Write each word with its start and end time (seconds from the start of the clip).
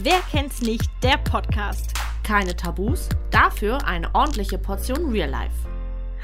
Wer 0.00 0.20
kennt's 0.30 0.60
nicht? 0.60 0.88
Der 1.02 1.18
Podcast. 1.18 1.92
Keine 2.24 2.54
Tabus, 2.54 3.08
dafür 3.30 3.84
eine 3.86 4.14
ordentliche 4.14 4.58
Portion 4.58 5.10
Real 5.10 5.30
Life. 5.30 5.54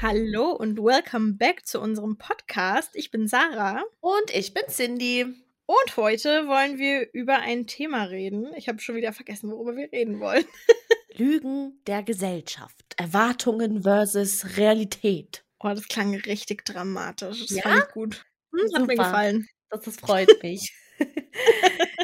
Hallo 0.01 0.51
und 0.51 0.77
welcome 0.77 1.33
back 1.33 1.65
zu 1.65 1.79
unserem 1.81 2.17
Podcast. 2.17 2.91
Ich 2.95 3.11
bin 3.11 3.27
Sarah. 3.27 3.83
Und 4.01 4.33
ich 4.33 4.53
bin 4.53 4.63
Cindy. 4.69 5.25
Und 5.65 5.97
heute 5.97 6.47
wollen 6.47 6.77
wir 6.77 7.11
über 7.13 7.39
ein 7.39 7.65
Thema 7.65 8.03
reden. 8.03 8.47
Ich 8.55 8.67
habe 8.67 8.79
schon 8.79 8.95
wieder 8.95 9.13
vergessen, 9.13 9.49
worüber 9.51 9.75
wir 9.75 9.91
reden 9.91 10.19
wollen. 10.19 10.45
Lügen 11.15 11.81
der 11.87 12.03
Gesellschaft. 12.03 12.75
Erwartungen 12.97 13.83
versus 13.83 14.57
Realität. 14.57 15.43
Oh, 15.59 15.69
das 15.69 15.87
klang 15.87 16.13
richtig 16.15 16.65
dramatisch. 16.65 17.47
Das 17.47 17.49
Ja? 17.57 17.63
fand 17.63 17.83
ich 17.87 17.93
gut. 17.93 18.25
Hm, 18.51 18.59
hat 18.75 18.87
mir 18.87 18.93
Super. 18.93 19.03
gefallen. 19.05 19.47
Das, 19.69 19.81
das 19.83 19.95
freut 19.97 20.43
mich. 20.43 20.71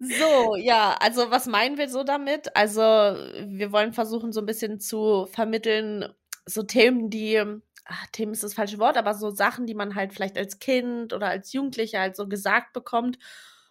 so, 0.00 0.56
ja, 0.56 0.96
also 1.00 1.30
was 1.30 1.46
meinen 1.46 1.76
wir 1.78 1.88
so 1.88 2.04
damit? 2.04 2.54
Also, 2.56 2.80
wir 2.82 3.72
wollen 3.72 3.92
versuchen, 3.92 4.32
so 4.32 4.40
ein 4.40 4.46
bisschen 4.46 4.80
zu 4.80 5.26
vermitteln, 5.32 6.08
so 6.46 6.62
Themen, 6.62 7.10
die, 7.10 7.42
ach, 7.84 8.06
Themen 8.12 8.32
ist 8.32 8.42
das 8.44 8.54
falsche 8.54 8.78
Wort, 8.78 8.96
aber 8.96 9.14
so 9.14 9.30
Sachen, 9.30 9.66
die 9.66 9.74
man 9.74 9.94
halt 9.94 10.12
vielleicht 10.12 10.38
als 10.38 10.58
Kind 10.58 11.12
oder 11.12 11.28
als 11.28 11.52
Jugendlicher 11.52 12.00
halt 12.00 12.16
so 12.16 12.28
gesagt 12.28 12.72
bekommt. 12.72 13.18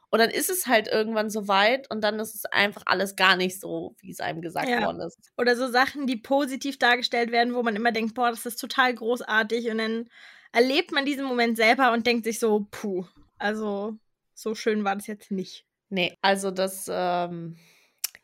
Und 0.10 0.20
dann 0.20 0.30
ist 0.30 0.50
es 0.50 0.68
halt 0.68 0.88
irgendwann 0.88 1.30
so 1.30 1.48
weit 1.50 1.92
und 1.92 2.02
dann 2.02 2.20
ist 2.20 2.34
es 2.34 2.46
einfach 2.46 2.84
alles 2.86 3.18
gar 3.18 3.36
nicht 3.36 3.60
so, 3.60 3.96
wie 4.00 4.12
es 4.12 4.22
einem 4.22 4.42
gesagt 4.42 4.70
Ja. 4.70 4.86
worden 4.86 5.02
ist. 5.02 5.20
Oder 5.38 5.56
so 5.58 5.70
Sachen, 5.70 6.08
die 6.08 6.16
positiv 6.16 6.80
dargestellt 6.80 7.32
werden, 7.32 7.54
wo 7.54 7.62
man 7.62 7.76
immer 7.76 7.92
denkt, 7.92 8.16
boah, 8.16 8.30
das 8.30 8.46
ist 8.46 8.60
total 8.60 8.94
großartig. 8.94 9.70
Und 9.70 9.80
dann 9.80 10.10
erlebt 10.54 10.94
man 10.94 11.06
diesen 11.06 11.26
Moment 11.26 11.58
selber 11.58 11.92
und 11.92 12.08
denkt 12.08 12.24
sich 12.24 12.40
so, 12.40 12.68
puh, 12.72 13.06
also 13.38 13.98
so 14.34 14.56
schön 14.56 14.86
war 14.86 14.96
das 14.96 15.08
jetzt 15.08 15.30
nicht. 15.30 15.67
Nee, 15.90 16.18
also 16.22 16.52
das 16.52 16.90
ähm, 16.92 17.58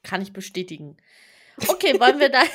kann 0.03 0.21
ich 0.21 0.33
bestätigen. 0.33 0.97
Okay, 1.67 1.99
wollen 1.99 2.19
wir 2.19 2.29
da. 2.29 2.41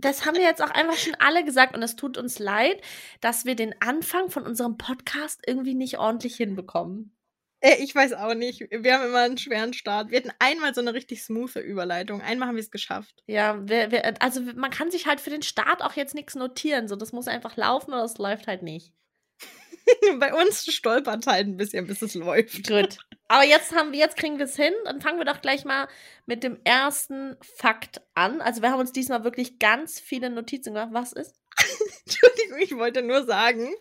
Das 0.00 0.24
haben 0.24 0.36
wir 0.36 0.44
jetzt 0.44 0.62
auch 0.62 0.70
einfach 0.70 0.96
schon 0.96 1.16
alle 1.16 1.44
gesagt 1.44 1.74
und 1.76 1.82
es 1.82 1.96
tut 1.96 2.18
uns 2.18 2.38
leid, 2.38 2.80
dass 3.20 3.46
wir 3.46 3.56
den 3.56 3.74
Anfang 3.80 4.30
von 4.30 4.46
unserem 4.46 4.78
Podcast 4.78 5.40
irgendwie 5.44 5.74
nicht 5.74 5.98
ordentlich 5.98 6.36
hinbekommen. 6.36 7.18
Äh, 7.60 7.82
ich 7.82 7.94
weiß 7.94 8.12
auch 8.12 8.34
nicht. 8.34 8.60
Wir 8.70 8.94
haben 8.94 9.06
immer 9.06 9.22
einen 9.22 9.38
schweren 9.38 9.72
Start. 9.72 10.10
Wir 10.10 10.18
hatten 10.18 10.32
einmal 10.38 10.72
so 10.72 10.80
eine 10.80 10.94
richtig 10.94 11.24
smoothe 11.24 11.58
Überleitung. 11.58 12.20
Einmal 12.20 12.46
haben 12.46 12.54
wir 12.54 12.62
es 12.62 12.70
geschafft. 12.70 13.24
Ja, 13.26 13.58
wir, 13.68 13.90
wir, 13.90 14.22
also 14.22 14.40
man 14.40 14.70
kann 14.70 14.92
sich 14.92 15.06
halt 15.06 15.20
für 15.20 15.30
den 15.30 15.42
Start 15.42 15.82
auch 15.82 15.94
jetzt 15.94 16.14
nichts 16.14 16.36
notieren. 16.36 16.86
So, 16.86 16.94
das 16.94 17.12
muss 17.12 17.26
einfach 17.26 17.56
laufen 17.56 17.92
oder 17.92 18.04
es 18.04 18.18
läuft 18.18 18.46
halt 18.46 18.62
nicht. 18.62 18.92
Bei 20.20 20.32
uns 20.32 20.64
stolpert 20.72 21.26
halt 21.26 21.48
ein 21.48 21.56
bisschen, 21.56 21.88
bis 21.88 22.02
es 22.02 22.14
läuft. 22.14 22.68
Gut. 22.68 22.98
Aber 23.28 23.44
jetzt 23.44 23.74
haben 23.74 23.92
wir, 23.92 23.98
jetzt 23.98 24.16
kriegen 24.16 24.38
wir 24.38 24.46
es 24.46 24.56
hin. 24.56 24.72
Dann 24.84 25.02
fangen 25.02 25.18
wir 25.18 25.26
doch 25.26 25.42
gleich 25.42 25.66
mal 25.66 25.86
mit 26.24 26.42
dem 26.42 26.58
ersten 26.64 27.36
Fakt 27.42 28.00
an. 28.14 28.40
Also 28.40 28.62
wir 28.62 28.70
haben 28.70 28.80
uns 28.80 28.92
diesmal 28.92 29.22
wirklich 29.22 29.58
ganz 29.58 30.00
viele 30.00 30.30
Notizen 30.30 30.72
gemacht. 30.72 30.88
Was 30.92 31.12
ist? 31.12 31.36
Entschuldigung, 32.06 32.58
ich 32.58 32.76
wollte 32.76 33.02
nur 33.02 33.24
sagen, 33.26 33.74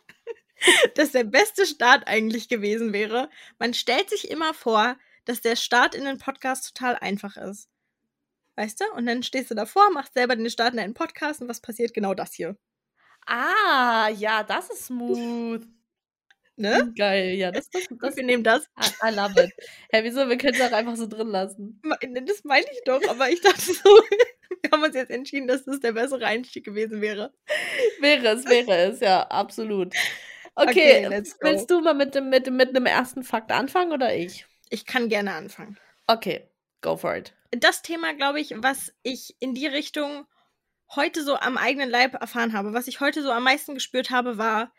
dass 0.95 1.13
der 1.13 1.23
beste 1.23 1.65
Start 1.65 2.07
eigentlich 2.07 2.49
gewesen 2.49 2.91
wäre. 2.91 3.29
Man 3.57 3.73
stellt 3.73 4.09
sich 4.09 4.29
immer 4.29 4.53
vor, 4.53 4.97
dass 5.23 5.41
der 5.41 5.55
Start 5.55 5.95
in 5.95 6.03
den 6.03 6.17
Podcast 6.17 6.75
total 6.75 6.95
einfach 6.95 7.37
ist. 7.37 7.69
Weißt 8.55 8.81
du? 8.81 8.85
Und 8.95 9.05
dann 9.05 9.23
stehst 9.23 9.51
du 9.51 9.55
davor, 9.55 9.91
machst 9.91 10.13
selber 10.13 10.35
den 10.35 10.49
Start 10.49 10.73
in 10.73 10.79
einen 10.79 10.93
Podcast 10.93 11.41
und 11.41 11.47
was 11.47 11.61
passiert? 11.61 11.93
Genau 11.93 12.13
das 12.13 12.33
hier. 12.33 12.57
Ah, 13.25 14.09
ja, 14.09 14.43
das 14.43 14.69
ist 14.69 14.85
smooth. 14.87 15.67
Ne? 16.57 16.91
Geil, 16.97 17.35
ja, 17.35 17.51
das, 17.51 17.69
das, 17.69 17.83
das 18.01 18.15
wir 18.15 18.23
nehmen 18.23 18.43
das. 18.43 18.65
I, 18.79 19.09
I 19.09 19.15
love 19.15 19.39
it. 19.41 19.51
Hä, 19.91 19.99
wieso? 20.03 20.27
Wir 20.27 20.37
können 20.37 20.55
es 20.55 20.61
auch 20.61 20.75
einfach 20.75 20.95
so 20.95 21.07
drin 21.07 21.27
lassen. 21.27 21.79
Das 22.25 22.43
meine 22.43 22.65
ich 22.71 22.81
doch, 22.83 23.01
aber 23.07 23.29
ich 23.29 23.41
dachte 23.41 23.61
so, 23.61 23.73
wir 24.61 24.71
haben 24.71 24.83
uns 24.83 24.95
jetzt 24.95 25.11
entschieden, 25.11 25.47
dass 25.47 25.65
das 25.65 25.79
der 25.79 25.91
bessere 25.91 26.25
Einstieg 26.25 26.65
gewesen 26.65 26.99
wäre. 26.99 27.31
Wäre 27.99 28.29
es, 28.29 28.45
wäre 28.45 28.75
es, 28.89 28.99
ja, 28.99 29.21
absolut. 29.27 29.93
Okay, 30.55 31.05
Okay, 31.05 31.23
willst 31.41 31.69
du 31.69 31.81
mal 31.81 31.93
mit 31.93 32.15
dem, 32.15 32.29
mit, 32.29 32.51
mit 32.51 32.69
einem 32.69 32.87
ersten 32.87 33.23
Fakt 33.23 33.51
anfangen 33.51 33.91
oder 33.91 34.15
ich? 34.15 34.47
Ich 34.71 34.87
kann 34.87 35.07
gerne 35.07 35.33
anfangen. 35.33 35.77
Okay, 36.07 36.49
go 36.81 36.97
for 36.97 37.15
it. 37.15 37.33
Das 37.51 37.83
Thema, 37.83 38.13
glaube 38.13 38.39
ich, 38.39 38.55
was 38.57 38.91
ich 39.03 39.35
in 39.39 39.53
die 39.53 39.67
Richtung 39.67 40.25
heute 40.95 41.23
so 41.23 41.35
am 41.35 41.57
eigenen 41.57 41.89
Leib 41.89 42.15
erfahren 42.15 42.53
habe, 42.53 42.73
was 42.73 42.87
ich 42.87 42.99
heute 42.99 43.21
so 43.21 43.31
am 43.31 43.43
meisten 43.43 43.75
gespürt 43.75 44.09
habe, 44.09 44.39
war 44.39 44.73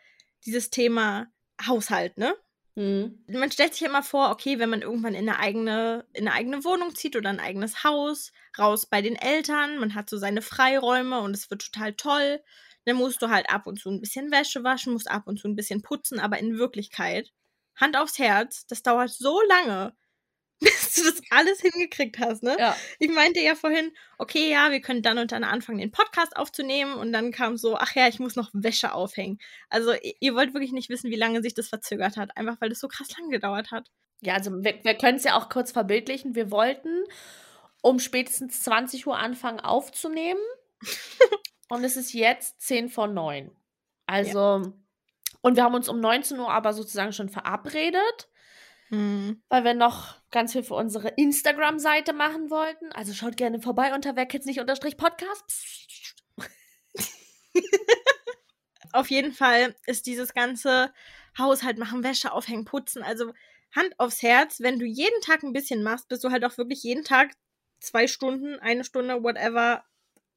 dieses 0.45 0.69
Thema 0.69 1.31
Haushalt, 1.65 2.17
ne? 2.17 2.35
Hm. 2.75 3.23
Man 3.27 3.51
stellt 3.51 3.73
sich 3.73 3.81
ja 3.81 3.89
immer 3.89 4.03
vor, 4.03 4.31
okay, 4.31 4.59
wenn 4.59 4.69
man 4.69 4.81
irgendwann 4.81 5.13
in 5.13 5.27
eine 5.27 5.39
eigene, 5.39 6.05
in 6.13 6.27
eine 6.27 6.35
eigene 6.35 6.63
Wohnung 6.63 6.95
zieht 6.95 7.15
oder 7.15 7.29
ein 7.29 7.39
eigenes 7.39 7.83
Haus, 7.83 8.31
raus 8.57 8.85
bei 8.85 9.01
den 9.01 9.15
Eltern, 9.15 9.79
man 9.79 9.95
hat 9.95 10.09
so 10.09 10.17
seine 10.17 10.41
Freiräume 10.41 11.19
und 11.19 11.35
es 11.35 11.49
wird 11.49 11.61
total 11.61 11.93
toll. 11.93 12.41
Dann 12.85 12.95
musst 12.95 13.21
du 13.21 13.29
halt 13.29 13.49
ab 13.49 13.67
und 13.67 13.79
zu 13.79 13.89
ein 13.89 13.99
bisschen 13.99 14.31
Wäsche 14.31 14.63
waschen, 14.63 14.93
musst 14.93 15.11
ab 15.11 15.23
und 15.27 15.39
zu 15.39 15.47
ein 15.47 15.55
bisschen 15.55 15.81
putzen, 15.81 16.19
aber 16.19 16.39
in 16.39 16.57
Wirklichkeit, 16.57 17.31
Hand 17.75 17.97
aufs 17.97 18.17
Herz, 18.19 18.65
das 18.67 18.83
dauert 18.83 19.09
so 19.09 19.41
lange, 19.49 19.93
bis 20.89 20.93
du 20.93 21.03
das 21.03 21.21
alles 21.29 21.61
hingekriegt 21.61 22.19
hast, 22.19 22.43
ne? 22.43 22.55
Ja, 22.59 22.75
Ich 22.99 23.09
meinte 23.09 23.39
ja 23.39 23.55
vorhin, 23.55 23.91
okay, 24.17 24.49
ja, 24.49 24.71
wir 24.71 24.81
können 24.81 25.01
dann 25.01 25.17
und 25.17 25.31
dann 25.31 25.43
anfangen, 25.45 25.79
den 25.79 25.91
Podcast 25.91 26.35
aufzunehmen. 26.35 26.95
Und 26.95 27.13
dann 27.13 27.31
kam 27.31 27.55
so, 27.55 27.77
ach 27.77 27.95
ja, 27.95 28.07
ich 28.07 28.19
muss 28.19 28.35
noch 28.35 28.49
Wäsche 28.53 28.93
aufhängen. 28.93 29.39
Also, 29.69 29.93
ihr 30.19 30.35
wollt 30.35 30.53
wirklich 30.53 30.73
nicht 30.73 30.89
wissen, 30.89 31.11
wie 31.11 31.15
lange 31.15 31.41
sich 31.41 31.53
das 31.53 31.69
verzögert 31.69 32.17
hat. 32.17 32.35
Einfach 32.35 32.59
weil 32.59 32.69
das 32.69 32.79
so 32.79 32.87
krass 32.87 33.07
lang 33.17 33.29
gedauert 33.29 33.71
hat. 33.71 33.89
ja 34.21 34.33
also 34.33 34.51
wir, 34.51 34.83
wir 34.83 34.95
können 34.95 35.17
es 35.17 35.23
ja 35.23 35.37
auch 35.37 35.49
kurz 35.49 35.71
verbildlichen. 35.71 36.35
Wir 36.35 36.51
wollten 36.51 37.03
um 37.81 37.99
spätestens 37.99 38.61
20 38.63 39.07
Uhr 39.07 39.17
anfangen 39.17 39.59
aufzunehmen. 39.59 40.41
und 41.69 41.83
es 41.83 41.95
ist 41.95 42.13
jetzt 42.13 42.61
10 42.61 42.89
vor 42.89 43.07
9. 43.07 43.51
Also, 44.07 44.73
und 45.41 45.55
wir 45.55 45.63
haben 45.63 45.75
uns 45.75 45.87
um 45.87 45.99
19 45.99 46.39
Uhr 46.39 46.51
aber 46.51 46.73
sozusagen 46.73 47.13
schon 47.13 47.29
verabredet. 47.29 48.28
Hm. 48.89 49.41
weil 49.49 49.63
wir 49.63 49.75
noch 49.75 50.15
ganz 50.31 50.53
viel 50.53 50.63
für 50.63 50.73
unsere 50.73 51.09
Instagram-Seite 51.09 52.11
machen 52.13 52.49
wollten. 52.49 52.91
Also 52.93 53.13
schaut 53.13 53.37
gerne 53.37 53.61
vorbei 53.61 53.93
unter 53.93 54.15
wer 54.15 54.25
kennt's 54.25 54.47
nicht 54.47 54.59
unterstrich 54.59 54.97
Podcast. 54.97 55.43
Auf 58.91 59.09
jeden 59.09 59.33
Fall 59.33 59.75
ist 59.85 60.07
dieses 60.07 60.33
ganze 60.33 60.91
Haushalt 61.37 61.77
machen, 61.77 62.03
Wäsche 62.03 62.31
aufhängen, 62.31 62.65
putzen. 62.65 63.03
Also, 63.03 63.33
Hand 63.75 63.93
aufs 63.99 64.23
Herz, 64.23 64.61
wenn 64.61 64.79
du 64.79 64.85
jeden 64.85 65.21
Tag 65.21 65.43
ein 65.43 65.53
bisschen 65.53 65.83
machst, 65.83 66.07
bist 66.07 66.23
du 66.23 66.31
halt 66.31 66.43
auch 66.43 66.57
wirklich 66.57 66.81
jeden 66.81 67.03
Tag 67.03 67.33
zwei 67.79 68.07
Stunden, 68.07 68.57
eine 68.59 68.83
Stunde, 68.83 69.23
whatever, 69.23 69.83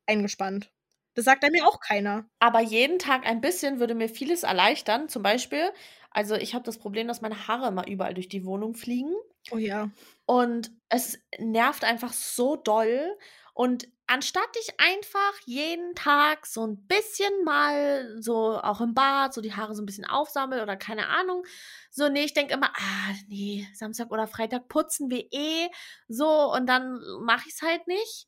eingespannt. 0.07 0.71
Das 1.15 1.25
sagt 1.25 1.45
einem 1.45 1.55
ja 1.57 1.65
auch 1.65 1.81
keiner. 1.81 2.27
Aber 2.39 2.61
jeden 2.61 2.99
Tag 2.99 3.27
ein 3.27 3.41
bisschen 3.41 3.81
würde 3.81 3.95
mir 3.95 4.09
vieles 4.09 4.43
erleichtern. 4.45 5.09
Zum 5.09 5.23
Beispiel, 5.23 5.71
also 6.11 6.35
ich 6.35 6.55
habe 6.55 6.65
das 6.65 6.79
Problem, 6.79 7.09
dass 7.09 7.21
meine 7.21 7.49
Haare 7.49 7.69
immer 7.69 7.87
überall 7.87 8.15
durch 8.15 8.29
die 8.29 8.45
Wohnung 8.45 8.75
fliegen. 8.75 9.15
Oh 9.51 9.59
ja. 9.59 9.91
Und 10.27 10.71
es 10.89 11.19
nervt 11.39 11.85
einfach 11.85 12.13
so 12.13 12.57
doll. 12.57 13.17
Und 13.55 13.89
anstatt 14.07 14.55
dich 14.57 14.75
einfach 14.79 15.33
jeden 15.45 15.95
Tag 15.95 16.47
so 16.47 16.67
ein 16.67 16.87
bisschen 16.87 17.45
mal 17.45 18.17
so 18.21 18.59
auch 18.59 18.81
im 18.81 18.95
Bad, 18.95 19.35
so 19.35 19.41
die 19.41 19.55
Haare 19.55 19.75
so 19.75 19.83
ein 19.83 19.87
bisschen 19.87 20.07
aufsammeln 20.07 20.63
oder 20.63 20.77
keine 20.77 21.09
Ahnung, 21.09 21.45
so, 21.91 22.09
nee, 22.09 22.25
ich 22.25 22.33
denke 22.35 22.55
immer, 22.55 22.73
ah, 22.75 23.15
nee, 23.29 23.67
Samstag 23.75 24.11
oder 24.11 24.27
Freitag 24.27 24.69
putzen 24.69 25.11
wir 25.11 25.27
eh 25.33 25.69
so 26.09 26.53
und 26.53 26.67
dann 26.67 26.99
mache 27.21 27.49
ich 27.49 27.55
es 27.55 27.63
halt 27.63 27.87
nicht. 27.87 28.27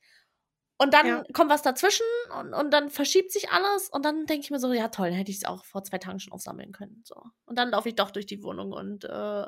Und 0.77 0.93
dann 0.93 1.07
Ja. 1.07 1.25
kommt 1.33 1.51
was 1.51 1.63
dazwischen 1.63 2.05
und, 2.41 2.53
und 2.53 2.71
dann 2.73 2.91
verschiebt 2.91 3.31
sich 3.31 3.51
alles 3.51 3.89
und 3.91 4.05
dann 4.05 4.27
denke 4.27 4.45
ich 4.45 4.51
mir 4.51 4.59
so, 4.59 4.73
ja 4.73 4.89
toll, 4.89 5.09
dann 5.09 5.17
hätte 5.17 5.31
ich 5.31 5.37
es 5.39 5.45
auch 5.45 5.65
vor 5.65 5.85
zwei 5.85 5.99
Tagen 5.99 6.19
schon 6.19 6.33
aufsammeln 6.33 6.73
können. 6.73 7.03
So. 7.05 7.15
Und 7.47 7.59
dann 7.59 7.71
laufe 7.71 7.89
ich 7.89 7.95
doch 7.95 8.11
durch 8.11 8.27
die 8.27 8.43
Wohnung 8.43 8.73
und 8.73 9.05
äh, 9.05 9.45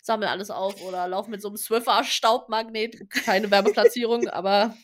sammle 0.00 0.30
alles 0.30 0.50
auf 0.50 0.80
oder 0.82 1.06
laufe 1.08 1.30
mit 1.30 1.42
so 1.42 1.48
einem 1.48 1.58
Swiffer-Staubmagnet. 1.58 3.10
Keine 3.10 3.50
Werbeplatzierung, 3.50 4.28
aber 4.28 4.74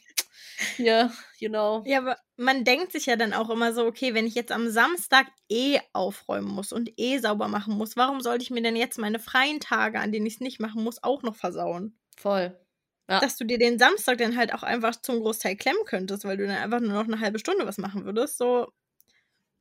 hier, 0.77 1.11
you 1.39 1.49
know. 1.49 1.83
Ja, 1.87 1.99
aber 1.99 2.19
man 2.37 2.65
denkt 2.65 2.93
sich 2.93 3.07
ja 3.07 3.17
dann 3.17 3.33
auch 3.33 3.49
immer 3.49 3.73
so, 3.73 3.85
okay, 3.87 4.13
wenn 4.13 4.27
ich 4.27 4.35
jetzt 4.35 4.53
am 4.53 4.69
Samstag 4.69 5.27
eh 5.49 5.81
aufräumen 5.93 6.49
muss 6.49 6.73
und 6.73 6.91
eh 6.99 7.19
sauber 7.19 7.49
machen 7.49 7.75
muss, 7.77 7.97
warum 7.97 8.21
sollte 8.21 8.43
ich 8.43 8.51
mir 8.51 8.63
denn 8.63 8.77
jetzt 8.77 8.99
meine 8.99 9.19
freien 9.19 9.61
Tage, 9.61 10.01
an 10.01 10.13
denen 10.13 10.27
ich 10.27 10.35
es 10.35 10.41
nicht 10.41 10.61
machen 10.61 10.85
muss, 10.85 11.03
auch 11.03 11.23
noch 11.23 11.35
versauen? 11.37 11.99
Voll. 12.17 12.59
Ja. 13.09 13.21
Dass 13.21 13.37
du 13.37 13.45
dir 13.45 13.59
den 13.59 13.79
Samstag 13.79 14.19
dann 14.19 14.37
halt 14.37 14.53
auch 14.53 14.63
einfach 14.63 14.97
zum 14.97 15.21
Großteil 15.21 15.57
klemmen 15.57 15.85
könntest, 15.87 16.25
weil 16.25 16.37
du 16.37 16.47
dann 16.47 16.57
einfach 16.57 16.81
nur 16.81 16.93
noch 16.93 17.05
eine 17.05 17.21
halbe 17.21 17.39
Stunde 17.39 17.67
was 17.67 17.79
machen 17.79 18.05
würdest, 18.05 18.39
so 18.39 18.69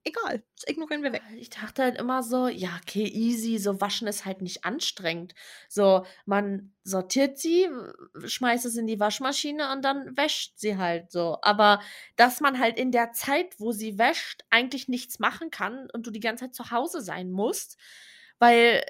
egal, 0.07 0.43
das 0.55 0.67
ignorieren 0.67 1.03
wir 1.03 1.13
weg. 1.13 1.21
Ich 1.35 1.49
dachte 1.49 1.83
halt 1.83 1.97
immer 1.97 2.23
so, 2.23 2.47
ja, 2.47 2.69
okay, 2.81 3.05
easy, 3.05 3.57
so 3.57 3.79
waschen 3.81 4.07
ist 4.07 4.25
halt 4.25 4.41
nicht 4.41 4.65
anstrengend. 4.65 5.33
So, 5.69 6.05
man 6.25 6.73
sortiert 6.83 7.37
sie, 7.37 7.67
schmeißt 8.25 8.65
es 8.65 8.77
in 8.77 8.87
die 8.87 8.99
Waschmaschine 8.99 9.71
und 9.73 9.83
dann 9.83 10.15
wäscht 10.17 10.57
sie 10.57 10.77
halt 10.77 11.11
so. 11.11 11.37
Aber 11.41 11.81
dass 12.15 12.39
man 12.39 12.59
halt 12.59 12.77
in 12.79 12.91
der 12.91 13.11
Zeit, 13.11 13.59
wo 13.59 13.71
sie 13.71 13.97
wäscht, 13.97 14.43
eigentlich 14.49 14.87
nichts 14.87 15.19
machen 15.19 15.51
kann 15.51 15.89
und 15.91 16.07
du 16.07 16.11
die 16.11 16.19
ganze 16.21 16.45
Zeit 16.45 16.55
zu 16.55 16.71
Hause 16.71 17.01
sein 17.01 17.31
musst, 17.31 17.77
weil 18.39 18.83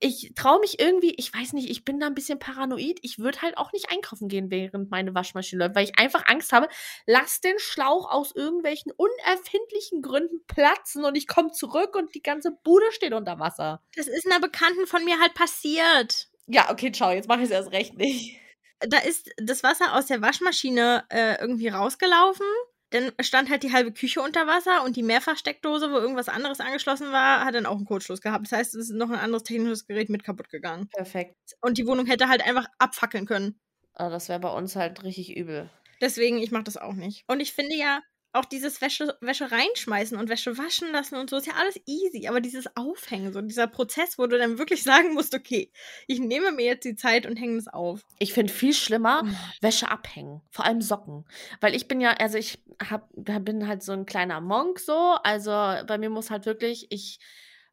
ich 0.00 0.32
traue 0.34 0.60
mich 0.60 0.80
irgendwie, 0.80 1.14
ich 1.16 1.32
weiß 1.32 1.52
nicht, 1.52 1.68
ich 1.68 1.84
bin 1.84 2.00
da 2.00 2.06
ein 2.06 2.14
bisschen 2.14 2.38
paranoid. 2.38 2.98
Ich 3.02 3.18
würde 3.18 3.42
halt 3.42 3.58
auch 3.58 3.72
nicht 3.72 3.90
einkaufen 3.90 4.28
gehen, 4.28 4.50
während 4.50 4.90
meine 4.90 5.14
Waschmaschine 5.14 5.64
läuft, 5.64 5.76
weil 5.76 5.84
ich 5.84 5.98
einfach 5.98 6.26
Angst 6.26 6.52
habe, 6.52 6.68
lass 7.06 7.42
den 7.42 7.58
Schlauch 7.58 8.10
aus 8.10 8.34
irgendwelchen 8.34 8.92
unerfindlichen 8.92 10.00
Gründen 10.00 10.44
platzen 10.46 11.04
und 11.04 11.16
ich 11.16 11.28
komme 11.28 11.52
zurück 11.52 11.94
und 11.94 12.14
die 12.14 12.22
ganze 12.22 12.50
Bude 12.64 12.90
steht 12.92 13.12
unter 13.12 13.38
Wasser. 13.38 13.82
Das 13.94 14.08
ist 14.08 14.26
einer 14.26 14.40
Bekannten 14.40 14.86
von 14.86 15.04
mir 15.04 15.20
halt 15.20 15.34
passiert. 15.34 16.28
Ja, 16.46 16.70
okay, 16.70 16.90
ciao, 16.90 17.10
jetzt 17.10 17.28
mache 17.28 17.40
ich 17.40 17.46
es 17.46 17.50
erst 17.50 17.70
recht 17.70 17.96
nicht. 17.96 18.38
Da 18.80 18.98
ist 18.98 19.30
das 19.36 19.62
Wasser 19.62 19.94
aus 19.94 20.06
der 20.06 20.22
Waschmaschine 20.22 21.04
äh, 21.10 21.38
irgendwie 21.38 21.68
rausgelaufen 21.68 22.46
dann 22.90 23.12
stand 23.20 23.50
halt 23.50 23.62
die 23.62 23.72
halbe 23.72 23.92
Küche 23.92 24.20
unter 24.20 24.46
Wasser 24.46 24.84
und 24.84 24.96
die 24.96 25.02
Mehrfachsteckdose, 25.02 25.90
wo 25.90 25.96
irgendwas 25.96 26.28
anderes 26.28 26.60
angeschlossen 26.60 27.12
war, 27.12 27.44
hat 27.44 27.54
dann 27.54 27.66
auch 27.66 27.76
einen 27.76 27.84
Kurzschluss 27.84 28.20
gehabt. 28.20 28.46
Das 28.46 28.52
heißt, 28.58 28.74
es 28.74 28.90
ist 28.90 28.96
noch 28.96 29.10
ein 29.10 29.18
anderes 29.18 29.44
technisches 29.44 29.86
Gerät 29.86 30.08
mit 30.08 30.24
kaputt 30.24 30.48
gegangen. 30.50 30.88
Perfekt. 30.88 31.36
Und 31.60 31.78
die 31.78 31.86
Wohnung 31.86 32.06
hätte 32.06 32.28
halt 32.28 32.44
einfach 32.44 32.66
abfackeln 32.78 33.26
können. 33.26 33.60
Also 33.94 34.12
das 34.12 34.28
wäre 34.28 34.40
bei 34.40 34.52
uns 34.52 34.76
halt 34.76 35.02
richtig 35.04 35.36
übel. 35.36 35.70
Deswegen, 36.00 36.38
ich 36.38 36.50
mache 36.50 36.64
das 36.64 36.76
auch 36.76 36.94
nicht. 36.94 37.24
Und 37.28 37.40
ich 37.40 37.52
finde 37.52 37.76
ja, 37.76 38.00
auch 38.32 38.44
dieses 38.44 38.80
Wäsche, 38.80 39.16
Wäsche 39.20 39.50
reinschmeißen 39.50 40.16
und 40.16 40.28
Wäsche 40.28 40.56
waschen 40.56 40.92
lassen 40.92 41.16
und 41.16 41.30
so 41.30 41.36
ist 41.36 41.46
ja 41.46 41.54
alles 41.54 41.80
easy. 41.86 42.28
Aber 42.28 42.40
dieses 42.40 42.76
Aufhängen, 42.76 43.32
so 43.32 43.40
dieser 43.40 43.66
Prozess, 43.66 44.18
wo 44.18 44.26
du 44.26 44.38
dann 44.38 44.58
wirklich 44.58 44.82
sagen 44.84 45.14
musst, 45.14 45.34
okay, 45.34 45.72
ich 46.06 46.20
nehme 46.20 46.52
mir 46.52 46.66
jetzt 46.66 46.84
die 46.84 46.94
Zeit 46.94 47.26
und 47.26 47.36
hänge 47.36 47.58
es 47.58 47.66
auf. 47.66 48.04
Ich 48.18 48.32
finde 48.32 48.52
viel 48.52 48.72
schlimmer 48.72 49.24
mhm. 49.24 49.36
Wäsche 49.60 49.90
abhängen, 49.90 50.42
vor 50.50 50.64
allem 50.64 50.80
Socken. 50.80 51.24
Weil 51.60 51.74
ich 51.74 51.88
bin 51.88 52.00
ja, 52.00 52.12
also 52.12 52.38
ich 52.38 52.62
hab, 52.88 53.08
bin 53.14 53.66
halt 53.66 53.82
so 53.82 53.92
ein 53.92 54.06
kleiner 54.06 54.40
Monk 54.40 54.78
so. 54.78 55.16
Also 55.22 55.50
bei 55.50 55.98
mir 55.98 56.10
muss 56.10 56.30
halt 56.30 56.46
wirklich, 56.46 56.86
ich 56.90 57.18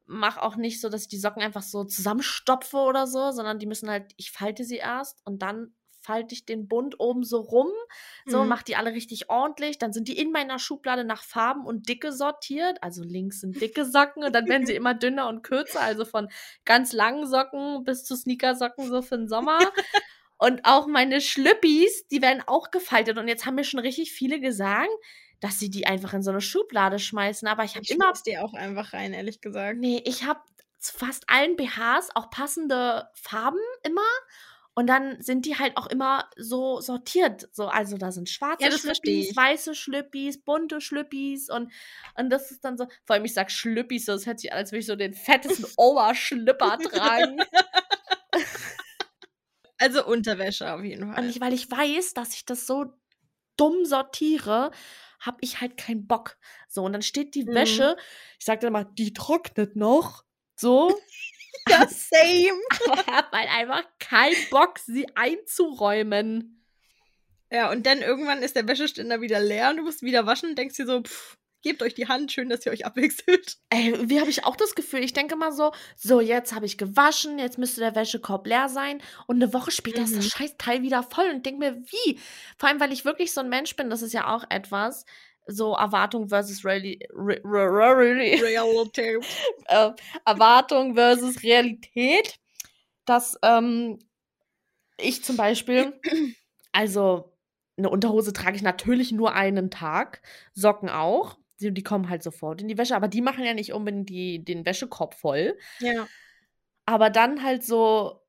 mache 0.07 0.41
auch 0.41 0.55
nicht 0.55 0.81
so, 0.81 0.89
dass 0.89 1.03
ich 1.03 1.07
die 1.09 1.19
Socken 1.19 1.43
einfach 1.43 1.61
so 1.61 1.83
zusammenstopfe 1.83 2.77
oder 2.77 3.05
so, 3.05 3.31
sondern 3.31 3.59
die 3.59 3.65
müssen 3.65 3.89
halt, 3.89 4.13
ich 4.17 4.31
falte 4.31 4.63
sie 4.63 4.77
erst 4.77 5.21
und 5.25 5.41
dann 5.41 5.73
falte 6.07 6.33
ich 6.33 6.45
den 6.45 6.69
Bund 6.69 7.01
oben 7.01 7.25
so 7.25 7.41
rum, 7.41 7.67
so 8.25 8.41
mhm. 8.41 8.47
mache 8.47 8.63
die 8.63 8.77
alle 8.77 8.93
richtig 8.93 9.29
ordentlich. 9.29 9.77
Dann 9.77 9.91
sind 9.91 10.07
die 10.07 10.17
in 10.17 10.31
meiner 10.31 10.57
Schublade 10.57 11.03
nach 11.03 11.21
Farben 11.21 11.65
und 11.65 11.89
Dicke 11.89 12.13
sortiert. 12.13 12.81
Also 12.81 13.03
links 13.03 13.41
sind 13.41 13.59
dicke 13.59 13.83
Socken 13.83 14.23
und 14.23 14.33
dann 14.33 14.47
werden 14.47 14.65
sie 14.65 14.75
immer 14.75 14.93
dünner 14.93 15.27
und 15.27 15.43
kürzer, 15.43 15.81
also 15.81 16.05
von 16.05 16.29
ganz 16.63 16.93
langen 16.93 17.27
Socken 17.27 17.83
bis 17.83 18.05
zu 18.05 18.15
Sneakersocken 18.15 18.87
so 18.87 19.01
für 19.01 19.17
den 19.17 19.27
Sommer. 19.27 19.59
und 20.37 20.61
auch 20.63 20.87
meine 20.87 21.19
Schlüppis, 21.19 22.07
die 22.07 22.21
werden 22.21 22.41
auch 22.47 22.71
gefaltet. 22.71 23.17
Und 23.17 23.27
jetzt 23.27 23.45
haben 23.45 23.55
mir 23.55 23.65
schon 23.65 23.81
richtig 23.81 24.13
viele 24.13 24.39
gesagt, 24.39 24.89
dass 25.41 25.59
sie 25.59 25.69
die 25.69 25.87
einfach 25.87 26.13
in 26.13 26.23
so 26.23 26.31
eine 26.31 26.41
Schublade 26.41 26.99
schmeißen. 26.99 27.49
Aber 27.49 27.65
ich 27.65 27.75
habe 27.75 27.85
immer. 27.89 28.13
die 28.25 28.37
auch 28.37 28.53
einfach 28.53 28.93
rein, 28.93 29.13
ehrlich 29.13 29.41
gesagt. 29.41 29.77
Nee, 29.77 30.01
ich 30.05 30.23
habe 30.23 30.39
zu 30.79 30.97
fast 30.97 31.29
allen 31.29 31.57
BHs 31.57 32.11
auch 32.15 32.29
passende 32.29 33.09
Farben 33.13 33.59
immer. 33.83 34.01
Und 34.77 34.85
dann 34.85 35.19
sind 35.23 35.47
die 35.47 35.57
halt 35.57 35.75
auch 35.75 35.87
immer 35.87 36.29
so 36.37 36.81
sortiert. 36.81 37.49
So, 37.51 37.65
also 37.65 37.97
da 37.97 38.11
sind 38.11 38.29
schwarze 38.29 38.63
ja, 38.63 38.71
Schlüppis, 38.71 39.35
weiße 39.35 39.73
Schlüppis, 39.73 40.39
bunte 40.43 40.81
Schlüppis 40.81 41.49
und, 41.49 41.71
und 42.15 42.29
das 42.29 42.51
ist 42.51 42.63
dann 42.63 42.77
so, 42.77 42.85
vor 43.03 43.15
allem 43.15 43.25
ich 43.25 43.33
sag 43.33 43.49
Schlüppis, 43.49 44.05
so, 44.05 44.11
das 44.11 44.27
hört 44.27 44.39
sich 44.39 44.51
an, 44.51 44.59
als 44.59 44.71
würde 44.71 44.81
ich 44.81 44.85
so 44.85 44.95
den 44.95 45.15
fettesten 45.15 45.65
Oberschlüpper 45.77 46.77
tragen. 46.77 47.39
Also 49.79 50.03
Unterwäsche 50.03 50.73
auf 50.73 50.83
jeden 50.83 51.13
Fall. 51.13 51.23
Und 51.23 51.29
ich, 51.29 51.39
weil 51.39 51.53
ich 51.53 51.69
weiß, 51.69 52.15
dass 52.15 52.33
ich 52.33 52.45
das 52.45 52.65
so 52.65 52.85
dumm 53.57 53.85
sortiere, 53.85 54.71
habe 55.19 55.37
ich 55.41 55.61
halt 55.61 55.77
keinen 55.77 56.07
Bock. 56.07 56.37
So, 56.67 56.83
und 56.83 56.93
dann 56.93 57.03
steht 57.03 57.35
die 57.35 57.45
mhm. 57.45 57.53
Wäsche, 57.53 57.95
ich 58.39 58.45
sag 58.45 58.59
dann 58.61 58.73
mal, 58.73 58.85
die 58.97 59.13
trocknet 59.13 59.75
noch. 59.75 60.23
So. 60.55 60.99
Ja, 61.69 61.87
same. 61.87 62.59
Aber 62.87 63.01
ich 63.01 63.07
habe 63.07 63.37
halt 63.37 63.49
einfach 63.49 63.83
keinen 63.99 64.49
Bock, 64.49 64.79
sie 64.79 65.07
einzuräumen. 65.15 66.65
Ja, 67.51 67.71
und 67.71 67.85
dann 67.85 68.01
irgendwann 68.01 68.41
ist 68.41 68.55
der 68.55 68.67
Wäscheständer 68.67 69.21
wieder 69.21 69.39
leer 69.39 69.69
und 69.69 69.77
du 69.77 69.83
musst 69.83 70.01
wieder 70.01 70.25
waschen 70.25 70.49
und 70.49 70.57
denkst 70.57 70.75
dir 70.75 70.85
so, 70.85 71.01
pff, 71.01 71.37
gebt 71.61 71.81
euch 71.81 71.93
die 71.93 72.07
Hand, 72.07 72.31
schön, 72.31 72.49
dass 72.49 72.65
ihr 72.65 72.71
euch 72.71 72.85
abwechselt. 72.85 73.57
Ey, 73.69 74.09
wie 74.09 74.19
habe 74.19 74.29
ich 74.29 74.45
auch 74.45 74.55
das 74.55 74.75
Gefühl? 74.75 75.03
Ich 75.03 75.13
denke 75.13 75.35
mal 75.35 75.51
so, 75.51 75.71
so, 75.95 76.21
jetzt 76.21 76.53
habe 76.53 76.65
ich 76.65 76.77
gewaschen, 76.77 77.39
jetzt 77.39 77.57
müsste 77.57 77.81
der 77.81 77.95
Wäschekorb 77.95 78.47
leer 78.47 78.69
sein 78.69 79.01
und 79.27 79.37
eine 79.41 79.53
Woche 79.53 79.71
später 79.71 79.99
mhm. 79.99 80.05
ist 80.05 80.15
das 80.15 80.25
mhm. 80.25 80.29
scheiß 80.29 80.57
Teil 80.57 80.81
wieder 80.81 81.03
voll 81.03 81.29
und 81.29 81.45
denke 81.45 81.59
mir, 81.59 81.75
wie? 81.75 82.19
Vor 82.57 82.69
allem, 82.69 82.79
weil 82.79 82.93
ich 82.93 83.05
wirklich 83.05 83.33
so 83.33 83.41
ein 83.41 83.49
Mensch 83.49 83.75
bin, 83.75 83.89
das 83.89 84.01
ist 84.01 84.13
ja 84.13 84.33
auch 84.33 84.45
etwas, 84.49 85.05
so 85.47 85.73
Erwartung 85.73 86.29
versus 86.29 86.63
Reali 86.63 86.99
Re 87.13 87.39
Re 87.43 87.69
Re 87.69 88.41
Realität. 88.41 89.25
äh, 89.65 89.91
Erwartung 90.25 90.95
versus 90.95 91.41
Realität. 91.43 92.39
Dass 93.05 93.37
ähm, 93.41 93.99
ich 94.99 95.23
zum 95.23 95.37
Beispiel, 95.37 95.99
also 96.71 97.33
eine 97.77 97.89
Unterhose 97.89 98.33
trage 98.33 98.55
ich 98.55 98.63
natürlich 98.63 99.11
nur 99.11 99.33
einen 99.33 99.69
Tag, 99.69 100.21
Socken 100.53 100.89
auch. 100.89 101.37
Die, 101.59 101.73
die 101.73 101.83
kommen 101.83 102.09
halt 102.09 102.21
sofort 102.21 102.61
in 102.61 102.67
die 102.67 102.77
Wäsche, 102.77 102.95
aber 102.95 103.07
die 103.07 103.21
machen 103.21 103.43
ja 103.43 103.53
nicht 103.53 103.73
unbedingt 103.73 104.09
die, 104.09 104.43
den 104.43 104.65
Wäschekorb 104.65 105.15
voll. 105.15 105.57
Ja. 105.79 106.07
Aber 106.85 107.09
dann 107.09 107.43
halt 107.43 107.63
so 107.63 108.21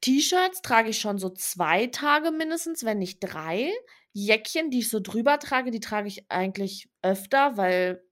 T-Shirts 0.00 0.62
trage 0.62 0.90
ich 0.90 0.98
schon 0.98 1.18
so 1.18 1.30
zwei 1.30 1.86
Tage 1.88 2.30
mindestens, 2.30 2.84
wenn 2.84 2.98
nicht 2.98 3.18
drei. 3.20 3.72
Jäckchen, 4.16 4.70
die 4.70 4.78
ich 4.78 4.88
so 4.88 4.98
drüber 4.98 5.38
trage, 5.38 5.70
die 5.70 5.80
trage 5.80 6.08
ich 6.08 6.24
eigentlich 6.30 6.88
öfter, 7.02 7.58
weil, 7.58 8.02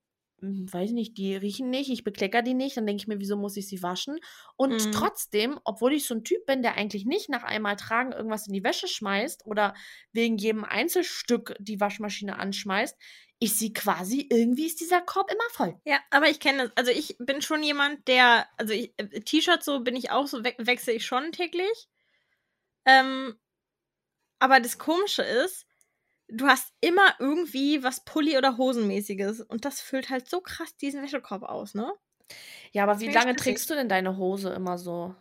hm, 0.40 0.70
weiß 0.70 0.90
nicht, 0.90 1.16
die 1.16 1.34
riechen 1.34 1.70
nicht, 1.70 1.88
ich 1.88 2.04
beklecker 2.04 2.42
die 2.42 2.52
nicht, 2.52 2.76
dann 2.76 2.86
denke 2.86 3.00
ich 3.00 3.06
mir, 3.06 3.20
wieso 3.20 3.38
muss 3.38 3.56
ich 3.56 3.66
sie 3.66 3.82
waschen? 3.82 4.18
Und 4.56 4.84
mhm. 4.84 4.92
trotzdem, 4.92 5.58
obwohl 5.64 5.94
ich 5.94 6.06
so 6.06 6.14
ein 6.14 6.22
Typ 6.22 6.44
bin, 6.44 6.60
der 6.60 6.74
eigentlich 6.74 7.06
nicht 7.06 7.30
nach 7.30 7.42
einmal 7.42 7.76
tragen 7.76 8.12
irgendwas 8.12 8.46
in 8.46 8.52
die 8.52 8.62
Wäsche 8.62 8.86
schmeißt 8.86 9.46
oder 9.46 9.72
wegen 10.12 10.36
jedem 10.36 10.64
Einzelstück 10.64 11.56
die 11.58 11.80
Waschmaschine 11.80 12.38
anschmeißt, 12.38 12.98
ich 13.38 13.56
sie 13.56 13.72
quasi, 13.72 14.28
irgendwie 14.30 14.66
ist 14.66 14.80
dieser 14.80 15.00
Korb 15.00 15.30
immer 15.30 15.50
voll. 15.52 15.80
Ja, 15.86 16.00
aber 16.10 16.28
ich 16.28 16.38
kenne 16.38 16.64
das. 16.64 16.76
Also 16.76 16.90
ich 16.90 17.16
bin 17.18 17.40
schon 17.40 17.62
jemand, 17.62 18.06
der, 18.08 18.46
also 18.58 18.74
äh, 18.74 18.88
T-Shirts 19.20 19.64
so 19.64 19.80
bin 19.80 19.96
ich 19.96 20.10
auch, 20.10 20.26
so 20.26 20.44
we 20.44 20.54
wechsle 20.58 20.92
ich 20.92 21.06
schon 21.06 21.32
täglich. 21.32 21.88
Ähm, 22.84 23.38
aber 24.38 24.60
das 24.60 24.76
Komische 24.76 25.22
ist, 25.22 25.66
du 26.34 26.46
hast 26.46 26.72
immer 26.80 27.14
irgendwie 27.18 27.82
was 27.82 28.04
Pulli- 28.04 28.36
oder 28.36 28.56
Hosenmäßiges. 28.56 29.40
Und 29.40 29.64
das 29.64 29.80
füllt 29.80 30.10
halt 30.10 30.28
so 30.28 30.40
krass 30.40 30.76
diesen 30.76 31.02
Wäschekorb 31.02 31.42
aus, 31.42 31.74
ne? 31.74 31.92
Ja, 32.72 32.82
aber 32.82 33.00
wie 33.00 33.10
lange 33.10 33.36
trägst 33.36 33.68
du 33.70 33.74
denn 33.74 33.88
deine 33.88 34.16
Hose 34.16 34.50
immer 34.50 34.78
so? 34.78 35.14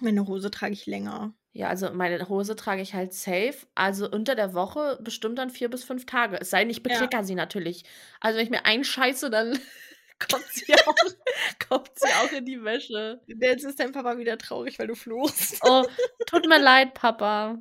Meine 0.00 0.26
Hose 0.26 0.50
trage 0.50 0.72
ich 0.72 0.86
länger. 0.86 1.34
Ja, 1.52 1.68
also 1.68 1.90
meine 1.90 2.28
Hose 2.28 2.54
trage 2.54 2.82
ich 2.82 2.94
halt 2.94 3.14
safe. 3.14 3.66
Also 3.74 4.08
unter 4.10 4.34
der 4.34 4.54
Woche 4.54 4.98
bestimmt 5.02 5.38
dann 5.38 5.50
vier 5.50 5.70
bis 5.70 5.82
fünf 5.82 6.06
Tage. 6.06 6.40
Es 6.40 6.50
sei 6.50 6.60
denn, 6.60 6.70
ich 6.70 6.82
beklecker 6.82 7.18
ja. 7.18 7.24
sie 7.24 7.34
natürlich. 7.34 7.84
Also 8.20 8.38
wenn 8.38 8.44
ich 8.44 8.50
mir 8.50 8.64
einscheiße, 8.64 9.30
dann 9.30 9.58
kommt 10.30 10.46
sie, 10.52 10.74
auch, 10.74 10.94
kommt 11.68 11.90
sie 11.94 12.06
auch 12.06 12.32
in 12.32 12.44
die 12.44 12.62
Wäsche. 12.62 13.20
Jetzt 13.26 13.64
ist 13.64 13.80
dein 13.80 13.92
Papa 13.92 14.18
wieder 14.18 14.38
traurig, 14.38 14.78
weil 14.78 14.86
du 14.86 14.94
fluchst. 14.94 15.60
Oh, 15.62 15.84
tut 16.26 16.46
mir 16.46 16.60
leid, 16.60 16.94
Papa 16.94 17.58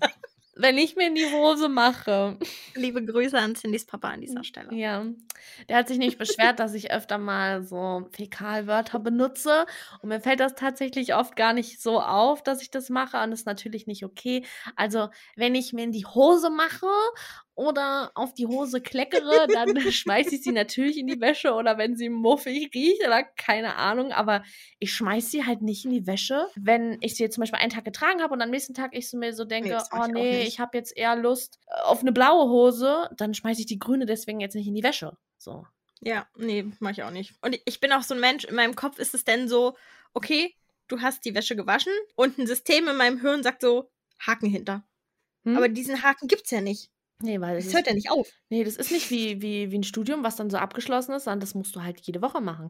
wenn 0.54 0.76
ich 0.76 0.96
mir 0.96 1.06
in 1.06 1.14
die 1.14 1.30
Hose 1.32 1.68
mache. 1.68 2.36
Liebe 2.74 3.04
Grüße 3.04 3.38
an 3.38 3.54
Cindys 3.54 3.86
Papa 3.86 4.10
an 4.10 4.20
dieser 4.20 4.44
Stelle. 4.44 4.74
Ja. 4.74 5.06
Der 5.68 5.76
hat 5.76 5.88
sich 5.88 5.98
nicht 5.98 6.18
beschwert, 6.18 6.60
dass 6.60 6.74
ich 6.74 6.90
öfter 6.90 7.18
mal 7.18 7.62
so 7.62 8.08
Fäkalwörter 8.12 8.98
benutze. 8.98 9.66
Und 10.02 10.10
mir 10.10 10.20
fällt 10.20 10.40
das 10.40 10.54
tatsächlich 10.54 11.14
oft 11.14 11.36
gar 11.36 11.52
nicht 11.52 11.80
so 11.80 12.00
auf, 12.00 12.42
dass 12.42 12.62
ich 12.62 12.70
das 12.70 12.90
mache. 12.90 13.22
Und 13.22 13.30
das 13.30 13.40
ist 13.40 13.46
natürlich 13.46 13.86
nicht 13.86 14.04
okay. 14.04 14.44
Also, 14.76 15.08
wenn 15.36 15.54
ich 15.54 15.72
mir 15.72 15.84
in 15.84 15.92
die 15.92 16.06
Hose 16.06 16.50
mache 16.50 16.86
oder 17.54 18.10
auf 18.14 18.32
die 18.34 18.46
Hose 18.46 18.80
kleckere, 18.80 19.46
dann 19.52 19.76
schmeiße 19.92 20.36
ich 20.36 20.42
sie 20.42 20.52
natürlich 20.52 20.96
in 20.98 21.06
die 21.06 21.20
Wäsche 21.20 21.52
oder 21.52 21.78
wenn 21.78 21.96
sie 21.96 22.08
muffig 22.08 22.70
riecht 22.74 23.06
oder 23.06 23.22
keine 23.22 23.76
Ahnung, 23.76 24.12
aber 24.12 24.42
ich 24.78 24.92
schmeiße 24.92 25.30
sie 25.30 25.44
halt 25.44 25.62
nicht 25.62 25.84
in 25.84 25.90
die 25.90 26.06
Wäsche, 26.06 26.48
wenn 26.54 26.98
ich 27.00 27.16
sie 27.16 27.24
jetzt 27.24 27.34
zum 27.34 27.42
Beispiel 27.42 27.58
einen 27.58 27.70
Tag 27.70 27.84
getragen 27.84 28.22
habe 28.22 28.32
und 28.32 28.40
am 28.40 28.50
nächsten 28.50 28.74
Tag 28.74 28.96
ich 28.96 29.08
so 29.08 29.18
mir 29.18 29.34
so 29.34 29.44
denke, 29.44 29.70
nee, 29.70 29.98
oh 29.98 30.06
nee, 30.06 30.40
ich, 30.42 30.48
ich 30.48 30.60
habe 30.60 30.76
jetzt 30.78 30.96
eher 30.96 31.16
Lust 31.16 31.58
auf 31.84 32.00
eine 32.00 32.12
blaue 32.12 32.48
Hose, 32.48 33.10
dann 33.16 33.34
schmeiße 33.34 33.60
ich 33.60 33.66
die 33.66 33.78
grüne 33.78 34.06
deswegen 34.06 34.40
jetzt 34.40 34.54
nicht 34.54 34.66
in 34.66 34.74
die 34.74 34.82
Wäsche. 34.82 35.16
So. 35.38 35.66
Ja, 36.00 36.26
nee, 36.36 36.64
mache 36.80 36.92
ich 36.92 37.02
auch 37.04 37.10
nicht. 37.10 37.34
Und 37.42 37.60
ich 37.64 37.80
bin 37.80 37.92
auch 37.92 38.02
so 38.02 38.14
ein 38.14 38.20
Mensch, 38.20 38.44
in 38.44 38.56
meinem 38.56 38.74
Kopf 38.74 38.98
ist 38.98 39.14
es 39.14 39.24
denn 39.24 39.46
so, 39.46 39.76
okay, 40.14 40.56
du 40.88 41.00
hast 41.00 41.24
die 41.24 41.34
Wäsche 41.34 41.54
gewaschen 41.54 41.92
und 42.16 42.38
ein 42.38 42.46
System 42.46 42.88
in 42.88 42.96
meinem 42.96 43.20
Hirn 43.20 43.42
sagt 43.42 43.62
so, 43.62 43.90
Haken 44.18 44.48
hinter. 44.48 44.84
Hm? 45.44 45.56
Aber 45.56 45.68
diesen 45.68 46.02
Haken 46.02 46.28
gibt's 46.28 46.50
ja 46.50 46.60
nicht. 46.60 46.90
Nee, 47.22 47.40
weil 47.40 47.56
das, 47.56 47.66
das 47.66 47.74
hört 47.74 47.86
ja 47.86 47.94
nicht 47.94 48.10
auf. 48.10 48.28
Nee, 48.48 48.64
das 48.64 48.76
ist 48.76 48.90
nicht 48.90 49.10
wie, 49.10 49.40
wie, 49.40 49.70
wie 49.70 49.78
ein 49.78 49.84
Studium, 49.84 50.24
was 50.24 50.36
dann 50.36 50.50
so 50.50 50.56
abgeschlossen 50.56 51.14
ist, 51.14 51.24
sondern 51.24 51.40
das 51.40 51.54
musst 51.54 51.74
du 51.76 51.82
halt 51.82 52.00
jede 52.00 52.20
Woche 52.20 52.40
machen. 52.40 52.68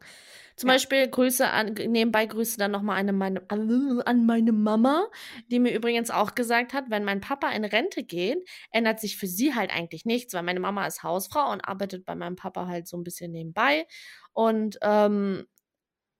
Zum 0.55 0.69
ja. 0.69 0.75
Beispiel 0.75 1.07
Grüße 1.07 1.47
an, 1.47 1.73
nebenbei 1.73 2.25
Grüße 2.25 2.57
dann 2.57 2.71
nochmal 2.71 2.99
an 2.99 3.17
meine, 3.17 3.41
an 3.49 4.25
meine 4.25 4.51
Mama, 4.51 5.07
die 5.49 5.59
mir 5.59 5.73
übrigens 5.73 6.11
auch 6.11 6.35
gesagt 6.35 6.73
hat, 6.73 6.85
wenn 6.89 7.03
mein 7.03 7.21
Papa 7.21 7.49
in 7.51 7.65
Rente 7.65 8.03
geht, 8.03 8.37
ändert 8.71 8.99
sich 8.99 9.17
für 9.17 9.27
sie 9.27 9.55
halt 9.55 9.71
eigentlich 9.71 10.05
nichts, 10.05 10.33
weil 10.33 10.43
meine 10.43 10.59
Mama 10.59 10.85
ist 10.85 11.03
Hausfrau 11.03 11.51
und 11.51 11.61
arbeitet 11.61 12.05
bei 12.05 12.15
meinem 12.15 12.35
Papa 12.35 12.67
halt 12.67 12.87
so 12.87 12.97
ein 12.97 13.03
bisschen 13.03 13.31
nebenbei. 13.31 13.87
Und 14.33 14.77
ähm, 14.81 15.45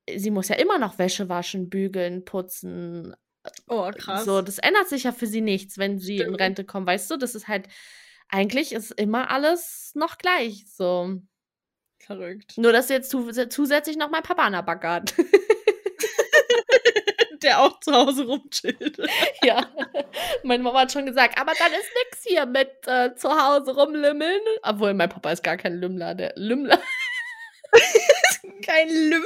sie 0.10 0.32
muss 0.32 0.50
ja 0.50 0.56
immer 0.56 0.80
noch 0.80 0.98
Wäsche 0.98 1.30
waschen, 1.30 1.70
bügeln, 1.70 2.26
putzen. 2.26 3.16
Oh, 3.68 3.92
krass. 3.96 4.26
So, 4.26 4.42
das 4.42 4.58
ändert 4.58 4.90
sich 4.90 5.04
ja 5.04 5.12
für 5.12 5.28
sie 5.28 5.42
nichts, 5.42 5.78
wenn 5.78 6.00
sie 6.00 6.18
in 6.18 6.22
Stimmt. 6.24 6.40
Rente 6.40 6.66
kommt, 6.66 6.88
weißt 6.88 7.12
du? 7.12 7.18
Das 7.18 7.36
ist 7.36 7.48
halt, 7.48 7.68
eigentlich 8.30 8.74
ist 8.74 8.92
immer 8.92 9.30
alles 9.30 9.92
noch 9.96 10.18
gleich, 10.18 10.66
so. 10.68 11.22
Verrückt. 12.00 12.58
Nur, 12.58 12.74
dass 12.74 12.90
jetzt 12.90 13.10
zu, 13.10 13.32
zusätzlich 13.32 13.96
noch 13.98 14.10
mein 14.10 14.24
Papa 14.24 14.44
an 14.44 14.54
der 14.54 14.64
Backe 14.64 14.90
hat. 14.90 15.14
Der 17.42 17.60
auch 17.60 17.80
zu 17.82 17.92
Hause 17.94 18.26
rumchillt. 18.26 18.98
ja. 19.44 19.70
Meine 20.44 20.64
Mama 20.64 20.82
hat 20.82 20.94
schon 20.94 21.06
gesagt, 21.06 21.38
aber 21.38 21.52
dann 21.60 21.74
ist 21.74 21.92
nix 22.06 22.24
hier 22.24 22.46
mit 22.46 22.72
äh, 22.88 23.16
zu 23.16 23.30
Hause 23.30 23.76
rumlümmeln. 23.76 24.42
Obwohl, 24.62 24.94
mein 24.94 25.10
Papa 25.10 25.32
ist 25.32 25.44
gar 25.44 25.58
kein 25.58 25.76
Lümmler, 25.76 26.16
der 26.16 26.34
Lümmler. 26.38 26.82
Kein 28.66 28.88
Lüm. 28.90 29.24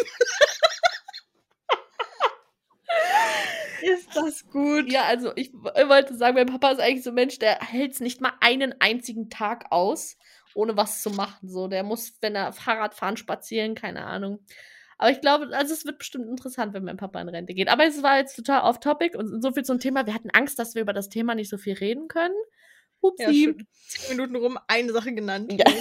Ist 3.82 4.16
das 4.16 4.48
gut? 4.50 4.92
Ja, 4.92 5.04
also 5.04 5.32
ich 5.36 5.54
wollte 5.54 6.16
sagen, 6.16 6.36
mein 6.36 6.48
Papa 6.48 6.72
ist 6.72 6.80
eigentlich 6.80 7.04
so 7.04 7.12
ein 7.12 7.16
Mensch, 7.16 7.38
der 7.38 7.60
hält 7.60 7.94
es 7.94 8.00
nicht 8.00 8.22
mal 8.22 8.34
einen 8.42 8.74
einzigen 8.80 9.30
Tag 9.30 9.72
aus, 9.72 10.18
ohne 10.56 10.76
was 10.76 11.04
zu 11.04 11.12
machen. 11.12 11.48
So, 11.48 11.68
der 11.68 11.84
muss, 11.84 12.18
wenn 12.22 12.36
er 12.36 12.54
Fahrrad 12.54 12.96
fahren, 12.96 13.18
spazieren, 13.18 13.76
keine 13.76 14.06
Ahnung. 14.06 14.40
Aber 14.98 15.12
ich 15.12 15.22
glaube, 15.22 15.56
also 15.56 15.74
es 15.74 15.86
wird 15.86 16.00
bestimmt 16.00 16.28
interessant, 16.28 16.74
wenn 16.74 16.84
mein 16.84 16.98
Papa 16.98 17.22
in 17.22 17.30
Rente 17.30 17.54
geht. 17.54 17.70
Aber 17.70 17.86
es 17.86 18.02
war 18.02 18.18
jetzt 18.18 18.36
total 18.36 18.62
off-topic 18.62 19.16
und 19.16 19.44
so 19.44 19.52
viel 19.52 19.64
zum 19.64 19.80
Thema. 19.80 20.08
Wir 20.08 20.16
hatten 20.16 20.32
Angst, 20.32 20.58
dass 20.58 20.74
wir 20.74 20.82
über 20.82 20.94
das 20.94 21.10
Thema 21.10 21.36
nicht 21.36 21.50
so 21.50 21.58
viel 21.58 21.76
reden 21.76 22.08
können. 22.08 22.36
Ja, 23.04 23.10
Upsi. 23.10 23.44
schon 23.46 23.68
zehn 23.88 24.18
Minuten 24.18 24.36
rum, 24.36 24.58
eine 24.68 24.92
Sache 24.92 25.14
genannt. 25.14 25.54
Ja. 25.54 25.66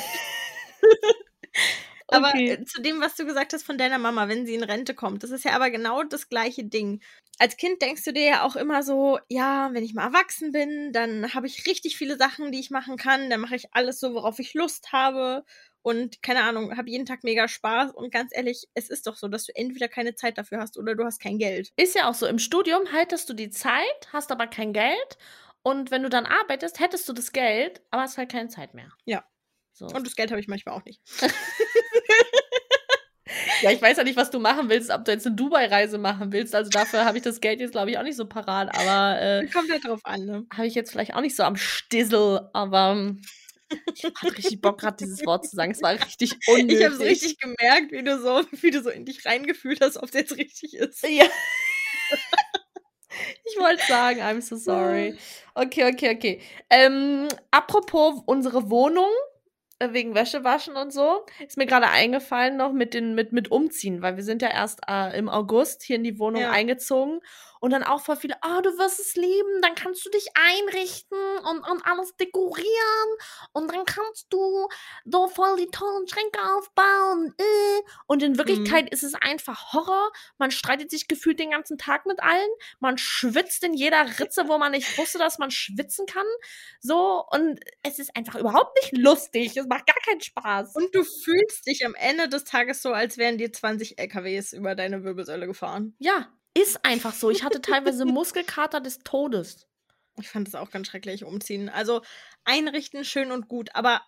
Aber 2.10 2.32
Okay. 2.32 2.46
äh, 2.46 2.64
zu 2.64 2.80
dem, 2.82 3.00
was 3.00 3.16
du 3.16 3.24
gesagt 3.26 3.52
hast 3.52 3.64
von 3.64 3.78
deiner 3.78 3.98
Mama, 3.98 4.28
wenn 4.28 4.46
sie 4.46 4.54
in 4.54 4.62
Rente 4.62 4.94
kommt, 4.94 5.22
das 5.22 5.30
ist 5.30 5.44
ja 5.44 5.52
aber 5.54 5.70
genau 5.70 6.02
das 6.04 6.28
gleiche 6.28 6.64
Ding. 6.64 7.02
Als 7.38 7.56
Kind 7.56 7.82
denkst 7.82 8.04
du 8.04 8.12
dir 8.12 8.24
ja 8.24 8.42
auch 8.44 8.56
immer 8.56 8.82
so, 8.82 9.18
ja, 9.28 9.70
wenn 9.72 9.84
ich 9.84 9.92
mal 9.94 10.04
erwachsen 10.06 10.52
bin, 10.52 10.92
dann 10.92 11.34
habe 11.34 11.46
ich 11.46 11.66
richtig 11.66 11.96
viele 11.96 12.16
Sachen, 12.16 12.52
die 12.52 12.60
ich 12.60 12.70
machen 12.70 12.96
kann, 12.96 13.28
dann 13.30 13.40
mache 13.40 13.56
ich 13.56 13.66
alles 13.74 14.00
so, 14.00 14.14
worauf 14.14 14.38
ich 14.38 14.54
Lust 14.54 14.92
habe 14.92 15.44
und 15.82 16.22
keine 16.22 16.42
Ahnung, 16.44 16.76
habe 16.76 16.90
jeden 16.90 17.06
Tag 17.06 17.24
mega 17.24 17.48
Spaß 17.48 17.92
und 17.92 18.10
ganz 18.12 18.30
ehrlich, 18.34 18.66
es 18.74 18.88
ist 18.88 19.06
doch 19.06 19.16
so, 19.16 19.28
dass 19.28 19.44
du 19.46 19.54
entweder 19.54 19.88
keine 19.88 20.14
Zeit 20.14 20.38
dafür 20.38 20.58
hast 20.60 20.78
oder 20.78 20.94
du 20.94 21.04
hast 21.04 21.20
kein 21.20 21.38
Geld. 21.38 21.72
Ist 21.76 21.94
ja 21.94 22.08
auch 22.08 22.14
so, 22.14 22.26
im 22.26 22.38
Studium 22.38 22.92
haltest 22.92 23.28
du 23.28 23.34
die 23.34 23.50
Zeit, 23.50 24.08
hast 24.12 24.30
aber 24.32 24.46
kein 24.46 24.72
Geld. 24.72 25.18
Und 25.62 25.90
wenn 25.90 26.02
du 26.02 26.08
dann 26.08 26.26
arbeitest, 26.26 26.80
hättest 26.80 27.08
du 27.08 27.12
das 27.12 27.32
Geld, 27.32 27.82
aber 27.90 28.02
hast 28.02 28.18
halt 28.18 28.30
keine 28.30 28.48
Zeit 28.48 28.72
mehr. 28.74 28.92
Ja. 29.06 29.24
So. 29.72 29.86
Und 29.94 30.06
das 30.06 30.16
Geld 30.16 30.30
habe 30.30 30.40
ich 30.40 30.48
manchmal 30.48 30.74
auch 30.76 30.84
nicht. 30.84 31.02
Ja, 33.62 33.70
ich 33.70 33.80
weiß 33.82 33.96
ja 33.96 34.04
nicht, 34.04 34.16
was 34.16 34.30
du 34.30 34.38
machen 34.38 34.68
willst, 34.68 34.90
ob 34.90 35.04
du 35.04 35.12
jetzt 35.12 35.26
eine 35.26 35.36
Dubai-Reise 35.36 35.98
machen 35.98 36.32
willst. 36.32 36.54
Also 36.54 36.70
dafür 36.70 37.04
habe 37.04 37.16
ich 37.18 37.24
das 37.24 37.40
Geld 37.40 37.60
jetzt, 37.60 37.72
glaube 37.72 37.90
ich, 37.90 37.98
auch 37.98 38.02
nicht 38.02 38.16
so 38.16 38.26
parat. 38.26 38.76
Aber 38.78 39.20
äh, 39.20 39.46
Kommt 39.52 39.70
halt 39.70 39.84
drauf 39.84 40.00
an, 40.04 40.24
ne? 40.24 40.46
habe 40.52 40.66
ich 40.66 40.74
jetzt 40.74 40.90
vielleicht 40.90 41.14
auch 41.14 41.20
nicht 41.20 41.36
so 41.36 41.42
am 41.42 41.56
Stissel. 41.56 42.48
Aber 42.52 42.92
ähm, 42.92 43.22
ich 43.94 44.04
hatte 44.04 44.36
richtig 44.36 44.60
Bock, 44.60 44.80
gerade 44.80 44.96
dieses 44.98 45.24
Wort 45.26 45.46
zu 45.48 45.56
sagen. 45.56 45.72
Es 45.72 45.82
war 45.82 45.92
richtig 45.92 46.34
unnötig. 46.48 46.78
Ich 46.78 46.84
habe 46.84 46.94
es 46.94 47.00
richtig 47.00 47.38
gemerkt, 47.38 47.92
wie 47.92 48.02
du 48.02 48.18
so, 48.20 48.44
wie 48.62 48.70
du 48.70 48.82
so 48.82 48.90
in 48.90 49.04
dich 49.04 49.24
reingefühlt 49.24 49.80
hast, 49.80 49.96
ob 49.96 50.04
es 50.04 50.14
jetzt 50.14 50.36
richtig 50.36 50.74
ist. 50.74 51.02
Ja. 51.02 51.24
ich 53.44 53.58
wollte 53.58 53.82
sagen, 53.86 54.20
I'm 54.20 54.40
so 54.40 54.56
sorry. 54.56 55.16
Okay, 55.54 55.90
okay, 55.92 56.14
okay. 56.14 56.40
Ähm, 56.70 57.28
apropos 57.50 58.22
unsere 58.26 58.70
Wohnung, 58.70 59.10
äh, 59.78 59.92
wegen 59.92 60.14
Wäschewaschen 60.14 60.76
und 60.76 60.92
so, 60.92 61.24
ist 61.46 61.56
mir 61.56 61.66
gerade 61.66 61.88
eingefallen 61.88 62.56
noch 62.56 62.72
mit, 62.72 62.94
den, 62.94 63.14
mit, 63.14 63.32
mit 63.32 63.50
Umziehen, 63.50 64.02
weil 64.02 64.16
wir 64.16 64.24
sind 64.24 64.42
ja 64.42 64.48
erst 64.48 64.80
äh, 64.88 65.16
im 65.18 65.28
August 65.28 65.82
hier 65.82 65.96
in 65.96 66.04
die 66.04 66.18
Wohnung 66.18 66.42
Ja. 66.42 66.50
eingezogen 66.50 67.20
und 67.60 67.72
dann 67.72 67.82
auch 67.82 68.00
voll 68.00 68.16
viele, 68.16 68.36
oh, 68.44 68.60
du 68.60 68.76
wirst 68.78 69.00
es 69.00 69.14
lieben, 69.16 69.62
dann 69.62 69.74
kannst 69.74 70.04
du 70.04 70.10
dich 70.10 70.28
einrichten 70.34 71.18
und, 71.38 71.68
und 71.68 71.86
alles 71.86 72.16
dekorieren 72.16 73.08
und 73.52 73.72
dann 73.72 73.84
kannst 73.84 74.26
du 74.30 74.68
so 75.04 75.28
voll 75.28 75.56
die 75.56 75.70
tollen 75.70 76.06
Schränke 76.08 76.38
aufbauen. 76.56 77.34
Äh. 77.38 77.82
Und 78.06 78.22
in 78.22 78.38
Wirklichkeit 78.38 78.90
ist 78.90 79.02
es 79.02 79.14
einfach 79.14 79.72
Horror. 79.72 80.12
Man 80.38 80.50
streitet 80.50 80.90
sich 80.90 81.08
gefühlt 81.08 81.38
den 81.38 81.50
ganzen 81.50 81.78
Tag 81.78 82.06
mit 82.06 82.22
allen. 82.22 82.50
Man 82.80 82.98
schwitzt 82.98 83.62
in 83.64 83.74
jeder 83.74 84.18
Ritze, 84.18 84.48
wo 84.48 84.58
man 84.58 84.72
nicht 84.72 84.98
wusste, 84.98 85.18
dass 85.18 85.38
man 85.38 85.50
schwitzen 85.50 86.06
kann. 86.06 86.26
So, 86.80 87.24
und 87.30 87.60
es 87.82 87.98
ist 87.98 88.16
einfach 88.16 88.36
überhaupt 88.36 88.76
nicht 88.80 88.96
lustig. 88.96 89.56
Es 89.56 89.66
macht 89.66 89.86
gar 89.86 89.96
keinen 90.06 90.20
Spaß. 90.20 90.74
Und 90.74 90.94
du 90.94 91.04
fühlst 91.04 91.66
dich 91.66 91.84
am 91.84 91.94
Ende 91.94 92.28
des 92.28 92.44
Tages 92.44 92.82
so, 92.82 92.92
als 92.92 93.18
wären 93.18 93.38
dir 93.38 93.52
20 93.52 93.98
LKWs 93.98 94.52
über 94.52 94.74
deine 94.74 95.04
Wirbelsäule 95.04 95.46
gefahren. 95.46 95.94
ja, 95.98 96.28
ist 96.56 96.84
einfach 96.84 97.12
so. 97.14 97.30
Ich 97.30 97.44
hatte 97.44 97.60
teilweise 97.60 98.04
Muskelkater 98.06 98.80
des 98.80 98.98
Todes. 99.00 99.66
Ich 100.18 100.28
fand 100.28 100.48
das 100.48 100.54
auch 100.54 100.70
ganz 100.70 100.88
schrecklich, 100.88 101.24
umziehen. 101.24 101.68
Also 101.68 102.02
einrichten 102.44 103.04
schön 103.04 103.30
und 103.30 103.48
gut, 103.48 103.68
aber 103.74 104.00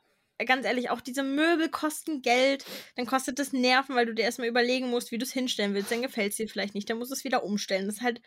ganz 0.46 0.64
ehrlich, 0.64 0.88
auch 0.88 1.02
diese 1.02 1.22
Möbel 1.22 1.68
kosten 1.68 2.22
Geld. 2.22 2.64
Dann 2.96 3.06
kostet 3.06 3.38
das 3.38 3.52
Nerven, 3.52 3.94
weil 3.94 4.06
du 4.06 4.14
dir 4.14 4.22
erstmal 4.22 4.48
überlegen 4.48 4.88
musst, 4.88 5.10
wie 5.10 5.18
du 5.18 5.24
es 5.24 5.32
hinstellen 5.32 5.74
willst. 5.74 5.90
Dann 5.90 6.02
gefällt 6.02 6.30
es 6.30 6.36
dir 6.36 6.48
vielleicht 6.48 6.74
nicht. 6.74 6.88
Dann 6.88 6.98
musst 6.98 7.10
du 7.10 7.14
es 7.14 7.24
wieder 7.24 7.44
umstellen. 7.44 7.86
Das 7.86 7.96
ist 7.96 8.02
halt, 8.02 8.22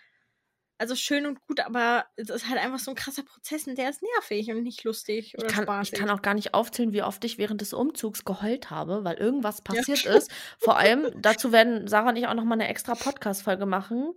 also 0.81 0.95
schön 0.95 1.27
und 1.27 1.39
gut, 1.41 1.59
aber 1.59 2.05
es 2.15 2.31
ist 2.31 2.49
halt 2.49 2.59
einfach 2.59 2.79
so 2.79 2.89
ein 2.89 2.95
krasser 2.95 3.21
Prozess 3.21 3.67
und 3.67 3.77
der 3.77 3.91
ist 3.91 4.01
nervig 4.01 4.49
und 4.49 4.63
nicht 4.63 4.83
lustig 4.83 5.35
oder 5.37 5.45
Ich 5.45 5.53
kann, 5.53 5.63
spaßig. 5.65 5.93
ich 5.93 5.99
kann 5.99 6.09
auch 6.09 6.23
gar 6.23 6.33
nicht 6.33 6.55
aufzählen, 6.55 6.91
wie 6.91 7.03
oft 7.03 7.23
ich 7.23 7.37
während 7.37 7.61
des 7.61 7.73
Umzugs 7.73 8.25
geheult 8.25 8.71
habe, 8.71 9.03
weil 9.03 9.17
irgendwas 9.17 9.61
passiert 9.61 9.99
schon. 9.99 10.13
ist. 10.13 10.31
Vor 10.57 10.77
allem, 10.77 11.11
dazu 11.21 11.51
werden 11.51 11.87
Sarah 11.87 12.09
und 12.09 12.15
ich 12.15 12.25
auch 12.25 12.33
noch 12.33 12.45
mal 12.45 12.55
eine 12.55 12.67
extra 12.67 12.95
Podcast-Folge 12.95 13.67
machen. 13.67 14.13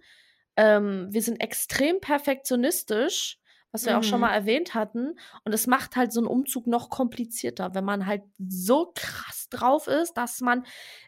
Ähm, 0.57 1.09
wir 1.11 1.21
sind 1.21 1.43
extrem 1.43 2.01
perfektionistisch, 2.01 3.39
was 3.75 3.85
wir 3.87 3.99
auch 3.99 4.05
schon 4.05 4.21
Mhm. 4.21 4.27
mal 4.27 4.33
erwähnt 4.35 4.75
hatten. 4.75 5.19
Und 5.45 5.53
es 5.53 5.67
macht 5.67 5.97
halt 5.97 6.13
so 6.13 6.21
einen 6.21 6.29
Umzug 6.29 6.69
noch 6.69 6.91
komplizierter, 6.91 7.75
wenn 7.75 7.85
man 7.85 8.07
halt 8.07 8.23
so 8.39 8.93
krass 8.95 9.49
drauf 9.51 9.89
ist, 9.89 10.15
dass 10.15 10.41
man, 10.41 10.65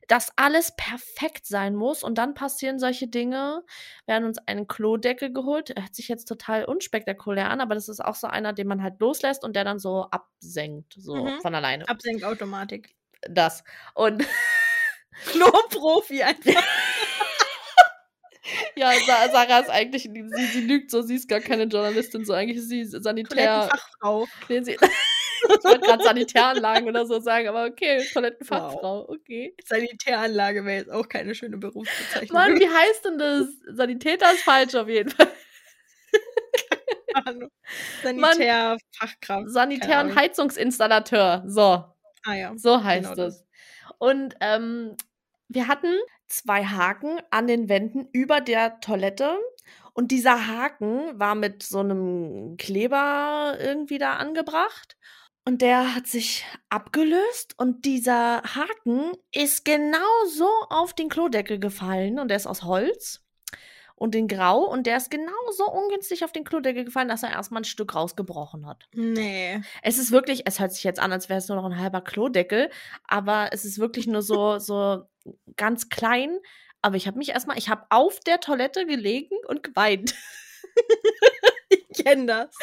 dass 0.09 0.33
alles 0.37 0.75
perfekt 0.77 1.47
sein 1.47 1.77
muss. 1.77 2.03
Und 2.03 2.19
dann 2.19 2.35
passieren 2.35 2.81
solche 2.81 3.07
Dinge. 3.07 3.63
Wir 4.07 4.17
haben 4.17 4.25
uns 4.25 4.39
einen 4.47 4.67
Klodeckel 4.67 5.33
geholt. 5.33 5.73
Hört 5.79 5.95
sich 5.95 6.09
jetzt 6.09 6.25
total 6.27 6.65
unspektakulär 6.65 7.51
an, 7.51 7.61
aber 7.61 7.77
das 7.77 7.89
ist 7.89 8.05
auch 8.05 8.17
so 8.17 8.27
einer, 8.27 8.53
den 8.53 8.67
man 8.67 8.83
halt 8.83 8.99
loslässt 9.01 9.45
und 9.45 9.55
der 9.55 9.63
dann 9.65 9.79
so 9.79 10.03
absenkt, 10.11 10.95
so 10.99 11.15
Mhm. 11.15 11.41
von 11.41 11.55
alleine. 11.55 11.89
Absenkautomatik. 11.89 12.97
Das. 13.31 13.63
Und 13.95 14.27
Nur 15.39 15.53
Profi 15.71 16.23
einfach. 16.23 16.53
ja, 18.77 18.93
Sa 19.07 19.29
Sarah 19.31 19.61
ist 19.61 19.71
eigentlich, 19.71 20.03
sie, 20.05 20.47
sie 20.53 20.61
lügt 20.61 20.91
so, 20.91 21.03
sie 21.03 21.17
ist 21.17 21.29
gar 21.29 21.41
keine 21.41 21.65
Journalistin, 21.65 22.25
so 22.25 22.33
eigentlich 22.33 22.59
ist 22.59 22.69
sie 22.69 22.85
Sanitär. 22.85 23.69
Toilettenfachfrau. 23.69 24.27
Nee, 24.49 24.63
sie, 24.63 24.73
ich 25.49 25.65
wollte 25.65 25.81
gerade 25.81 26.05
Sanitäranlagen 26.05 26.89
oder 26.89 27.07
so 27.07 27.21
sagen, 27.21 27.49
aber 27.49 27.67
okay, 27.67 28.05
Toilettenfachfrau, 28.13 29.09
okay. 29.09 29.55
Sanitäranlage 29.65 30.65
wäre 30.65 30.79
jetzt 30.79 30.91
auch 30.91 31.09
keine 31.09 31.35
schöne 31.35 31.57
Berufsbezeichnung. 31.59 32.39
Mann, 32.39 32.55
wie 32.61 32.69
heißt 32.69 33.05
denn 33.05 33.19
das? 33.19 33.47
Sanitäter 33.77 34.33
ist 34.33 34.43
falsch 34.43 34.75
auf 34.75 34.89
jeden 34.89 35.11
Fall. 35.11 35.29
Sanitärfachkraft. 38.03 39.49
Sanitär- 39.49 40.03
und. 40.03 40.15
Heizungsinstallateur. 40.15 41.45
So, 41.47 41.85
Ah 42.25 42.35
ja. 42.35 42.53
so 42.57 42.83
heißt 42.83 43.15
Genau 43.15 43.29
es. 43.29 43.45
Und 43.99 44.35
ähm, 44.41 44.97
wir 45.49 45.69
hatten 45.69 45.95
zwei 46.29 46.65
Haken 46.65 47.21
an 47.31 47.47
den 47.47 47.69
Wänden 47.69 48.09
über 48.13 48.41
der 48.41 48.81
Toilette. 48.81 49.39
Und 49.93 50.11
dieser 50.11 50.47
Haken 50.47 51.19
war 51.19 51.35
mit 51.35 51.63
so 51.63 51.81
einem 51.81 52.57
Kleber 52.59 53.57
irgendwie 53.59 53.99
da 53.99 54.15
angebracht. 54.15 54.97
Und 55.45 55.63
der 55.63 55.95
hat 55.95 56.09
sich 56.09 56.45
abgelöst 56.71 57.55
und 57.57 57.85
dieser 57.85 58.43
Haken 58.43 59.13
ist 59.33 59.65
genau 59.65 59.99
so 60.29 60.49
auf 60.71 60.93
den 60.93 61.09
Klodeckel 61.09 61.61
gefallen 61.61 62.19
und 62.19 62.29
der 62.29 62.37
ist 62.37 62.49
aus 62.49 62.65
Holz 62.65 63.23
und 63.97 64.15
in 64.15 64.29
Grau 64.29 64.61
und 64.65 64.87
der 64.87 64.99
ist 64.99 65.11
genau 65.11 65.33
so 65.57 65.71
ungünstig 65.71 66.25
auf 66.25 66.33
den 66.33 66.45
Klodeckel 66.45 66.85
gefallen, 66.85 67.09
dass 67.09 67.23
er 67.23 67.31
erstmal 67.31 67.63
ein 67.63 67.65
Stück 67.65 67.95
rausgebrochen 67.95 68.67
hat. 68.67 68.89
Nee. 68.93 69.61
Es 69.83 69.99
ist 69.99 70.13
wirklich, 70.13 70.43
es 70.47 70.61
hört 70.61 70.73
sich 70.73 70.85
jetzt 70.85 71.01
an, 71.01 71.13
als 71.13 71.29
wäre 71.29 71.39
es 71.39 71.49
nur 71.49 71.57
noch 71.57 71.65
ein 71.65 71.79
halber 71.79 72.03
Klodeckel, 72.03 72.71
aber 73.05 73.49
es 73.53 73.65
ist 73.65 73.79
wirklich 73.79 74.07
nur 74.07 74.23
so, 74.23 74.59
so 74.59 75.05
ganz 75.57 75.89
klein. 75.89 76.39
Aber 76.83 76.97
ich 76.97 77.07
habe 77.07 77.19
mich 77.19 77.31
erstmal, 77.31 77.59
ich 77.59 77.69
habe 77.69 77.87
auf 77.91 78.21
der 78.21 78.41
Toilette 78.41 78.87
gelegen 78.87 79.37
und 79.49 79.63
geweint. 79.63 80.15
Ich 81.69 82.05
kenne 82.05 82.27
das. 82.27 82.57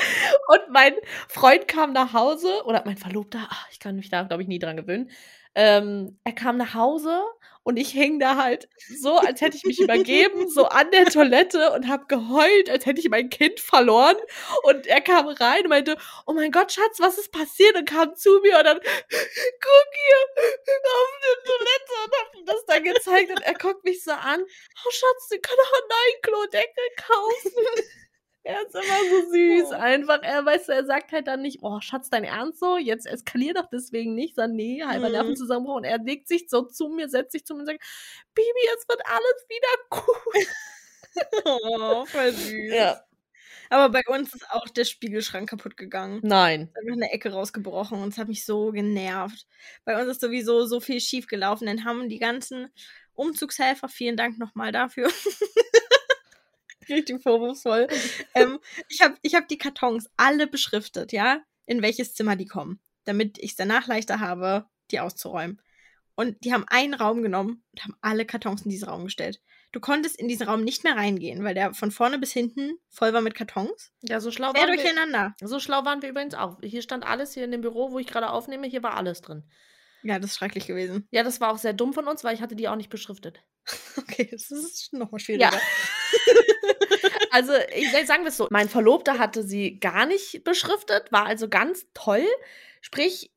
Und 0.48 0.70
mein 0.72 0.94
Freund 1.28 1.68
kam 1.68 1.94
nach 1.94 2.14
Hause, 2.14 2.64
oder 2.66 2.84
mein 2.86 2.98
Verlobter, 2.98 3.48
ach, 3.50 3.68
ich 3.72 3.80
kann 3.80 3.96
mich 3.96 4.10
da, 4.10 4.24
glaube 4.24 4.44
ich, 4.44 4.48
nie 4.48 4.60
dran 4.60 4.78
gewöhnen, 4.78 5.10
ähm, 5.56 6.20
er 6.24 6.34
kam 6.34 6.58
nach 6.58 6.74
Hause 6.74 7.24
und 7.66 7.78
ich 7.78 7.90
hing 7.92 8.20
da 8.20 8.36
halt 8.36 8.68
so, 9.00 9.18
als 9.18 9.40
hätte 9.40 9.56
ich 9.56 9.64
mich 9.64 9.80
übergeben, 9.80 10.50
so 10.50 10.66
an 10.68 10.92
der 10.92 11.06
Toilette 11.06 11.72
und 11.72 11.88
habe 11.88 12.06
geheult, 12.08 12.70
als 12.70 12.86
hätte 12.86 13.00
ich 13.00 13.10
mein 13.10 13.30
Kind 13.30 13.60
verloren. 13.62 14.18
Und 14.64 14.86
er 14.86 15.00
kam 15.00 15.28
rein 15.28 15.64
und 15.64 15.70
meinte, 15.70 15.98
oh 16.28 16.34
mein 16.34 16.52
Gott, 16.52 16.74
Schatz, 16.74 17.00
was 17.00 17.18
ist 17.18 17.32
passiert? 17.32 17.78
Und 17.78 17.88
kam 17.88 18.16
zu 18.16 18.40
mir 18.42 18.58
und 18.58 18.66
dann, 18.66 18.80
guck 18.80 19.88
hier 19.96 20.18
auf 20.18 21.10
die 21.24 21.50
Toilette 21.50 21.94
und 22.06 22.14
hab 22.20 22.36
ihm 22.36 22.46
das 22.46 22.66
dann 22.66 22.84
gezeigt. 22.84 23.30
Und 23.32 23.42
er 23.42 23.54
guckt 23.54 23.86
mich 23.86 24.04
so 24.04 24.12
an, 24.12 24.42
oh 24.42 24.92
Schatz, 24.92 25.30
du 25.30 25.40
kannst 25.40 25.62
auch 25.62 25.74
einen 25.80 25.90
neuen 25.90 26.22
Klodeckel 26.22 26.84
kaufen. 26.98 27.86
Er 28.46 28.62
ist 28.62 28.76
immer 28.76 28.84
so 29.10 29.32
süß, 29.32 29.70
oh. 29.72 29.76
einfach. 29.76 30.22
Er 30.22 30.46
weiß, 30.46 30.68
er 30.68 30.86
sagt 30.86 31.14
halt 31.14 31.28
dann 31.28 31.42
nicht, 31.42 31.60
oh 31.62 31.80
Schatz, 31.80 32.10
dein 32.10 32.26
Ernst 32.26 32.60
so? 32.60 32.78
Jetzt 32.78 33.06
eskalier 33.06 33.54
doch 33.54 33.70
deswegen 33.72 34.16
nicht. 34.16 34.36
Sondern 34.36 34.58
nee, 34.58 34.84
halber 34.84 35.08
mhm. 35.08 35.14
Nervenzusammenbruch. 35.14 35.78
Und 35.78 35.86
er 35.86 35.98
legt 36.00 36.28
sich 36.28 36.50
so 36.50 36.64
zu 36.64 36.90
mir, 36.90 37.08
setzt 37.08 37.32
sich 37.32 37.46
zu 37.46 37.54
mir 37.54 37.62
und 37.62 37.68
sagt, 37.68 37.84
Baby, 38.36 38.68
es 38.78 38.88
wird 38.88 39.02
alles 39.06 39.46
wieder 39.50 39.68
gut. 39.90 40.48
oh, 41.46 42.06
voll 42.06 42.32
süß. 42.34 42.74
Ja. 42.74 43.02
Aber 43.70 43.90
bei 43.90 44.02
uns 44.08 44.36
ist 44.36 44.50
auch 44.52 44.68
der 44.68 44.84
Spiegelschrank 44.84 45.50
kaputt 45.50 45.78
gegangen. 45.78 46.20
Nein. 46.22 46.70
Da 46.74 46.82
habe 46.82 46.94
eine 46.94 47.12
Ecke 47.12 47.32
rausgebrochen 47.32 48.02
und 48.02 48.10
es 48.10 48.18
hat 48.18 48.28
mich 48.28 48.46
so 48.46 48.72
genervt. 48.72 49.48
Bei 49.86 50.00
uns 50.00 50.12
ist 50.12 50.22
sowieso 50.22 50.66
so 50.66 50.80
viel 50.80 51.00
schief 51.00 51.28
gelaufen. 51.28 51.66
Dann 51.66 51.86
haben 51.86 52.10
die 52.10 52.20
ganzen 52.20 52.72
Umzugshelfer, 53.14 53.88
vielen 53.88 54.18
Dank 54.18 54.38
nochmal 54.38 54.72
dafür. 54.72 55.10
Richtig 56.90 57.22
vorwurfsvoll. 57.22 57.88
ähm, 58.34 58.60
ich 58.90 59.02
habe 59.02 59.16
ich 59.22 59.36
hab 59.36 59.48
die 59.48 59.58
Kartons 59.58 60.10
alle 60.18 60.48
beschriftet, 60.48 61.12
ja, 61.12 61.42
in 61.66 61.82
welches 61.82 62.14
Zimmer 62.14 62.36
die 62.36 62.46
kommen, 62.46 62.80
damit 63.06 63.38
ich 63.38 63.52
es 63.52 63.56
danach 63.56 63.88
leichter 63.88 64.20
habe, 64.20 64.66
die 64.92 65.00
auszuräumen. 65.00 65.62
Und 66.16 66.44
die 66.44 66.54
haben 66.54 66.66
einen 66.68 66.94
Raum 66.94 67.24
genommen 67.24 67.64
und 67.72 67.84
haben 67.84 67.96
alle 68.02 68.26
Kartons 68.26 68.64
in 68.64 68.70
diesen 68.70 68.88
Raum 68.88 69.06
gestellt. 69.06 69.42
Du 69.72 69.80
konntest 69.80 70.20
in 70.20 70.28
diesen 70.28 70.48
Raum 70.48 70.64
nicht 70.64 70.84
mehr 70.84 70.96
reingehen, 70.96 71.44
weil 71.44 71.56
der 71.56 71.74
von 71.74 71.90
vorne 71.90 72.20
bis 72.20 72.32
hinten 72.32 72.78
voll 72.90 73.12
war 73.14 73.22
mit 73.22 73.34
Kartons. 73.34 73.92
Ja, 74.02 74.20
so 74.20 74.30
schlau 74.30 74.54
waren 74.54 74.68
durcheinander. 74.68 75.34
Wir. 75.40 75.48
So 75.48 75.60
schlau 75.60 75.84
waren 75.84 76.04
wir 76.04 76.10
übrigens 76.10 76.36
auch. 76.36 76.60
Hier 76.62 76.84
stand 76.84 77.04
alles 77.04 77.34
hier 77.34 77.44
in 77.46 77.52
dem 77.52 77.62
Büro, 77.62 77.92
wo 77.92 77.98
ich 77.98 78.06
gerade 78.06 78.30
aufnehme, 78.30 78.68
hier 78.68 78.84
war 78.84 78.96
alles 78.96 79.22
drin. 79.22 79.44
Ja, 80.04 80.20
das 80.20 80.32
ist 80.32 80.38
schrecklich 80.38 80.68
gewesen. 80.68 81.08
Ja, 81.10 81.24
das 81.24 81.42
war 81.42 81.52
auch 81.52 81.58
sehr 81.58 81.74
dumm 81.74 81.94
von 81.94 82.08
uns, 82.08 82.24
weil 82.24 82.36
ich 82.36 82.42
hatte 82.42 82.56
die 82.56 82.68
auch 82.68 82.76
nicht 82.76 82.90
beschriftet. 82.90 83.42
Okay, 83.98 84.28
das 84.30 84.52
ist 84.52 84.92
nochmal 84.92 85.20
schwieriger. 85.20 85.52
Ja. 85.52 85.62
also, 87.32 87.54
ich, 87.76 87.92
sagen 88.08 88.24
wir 88.24 88.30
es 88.30 88.38
so, 88.38 88.48
mein 88.50 88.70
Verlobter 88.70 89.20
hatte 89.20 89.44
sie 89.44 89.80
gar 89.80 90.06
nicht 90.06 90.44
beschriftet, 90.44 91.12
war 91.12 91.26
also 91.26 91.50
ganz 91.50 91.86
toll. 91.94 92.26
Sprich, 92.82 93.32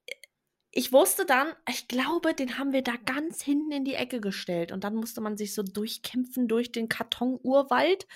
ich 0.70 0.92
wusste 0.92 1.24
dann, 1.24 1.54
ich 1.68 1.88
glaube, 1.88 2.34
den 2.34 2.58
haben 2.58 2.72
wir 2.72 2.82
da 2.82 2.94
ganz 3.04 3.42
hinten 3.42 3.72
in 3.72 3.84
die 3.84 3.94
Ecke 3.94 4.20
gestellt. 4.20 4.72
Und 4.72 4.84
dann 4.84 4.94
musste 4.94 5.20
man 5.20 5.36
sich 5.36 5.54
so 5.54 5.62
durchkämpfen 5.62 6.48
durch 6.48 6.70
den 6.70 6.88
Karton-Urwald, 6.88 8.06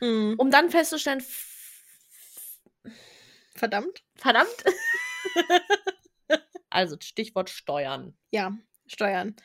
mm. 0.00 0.34
um 0.38 0.50
dann 0.50 0.70
festzustellen, 0.70 1.22
verdammt. 3.54 4.02
Verdammt. 4.14 4.64
also 6.70 6.96
Stichwort 7.00 7.50
Steuern. 7.50 8.16
Ja, 8.30 8.56
Steuern 8.86 9.36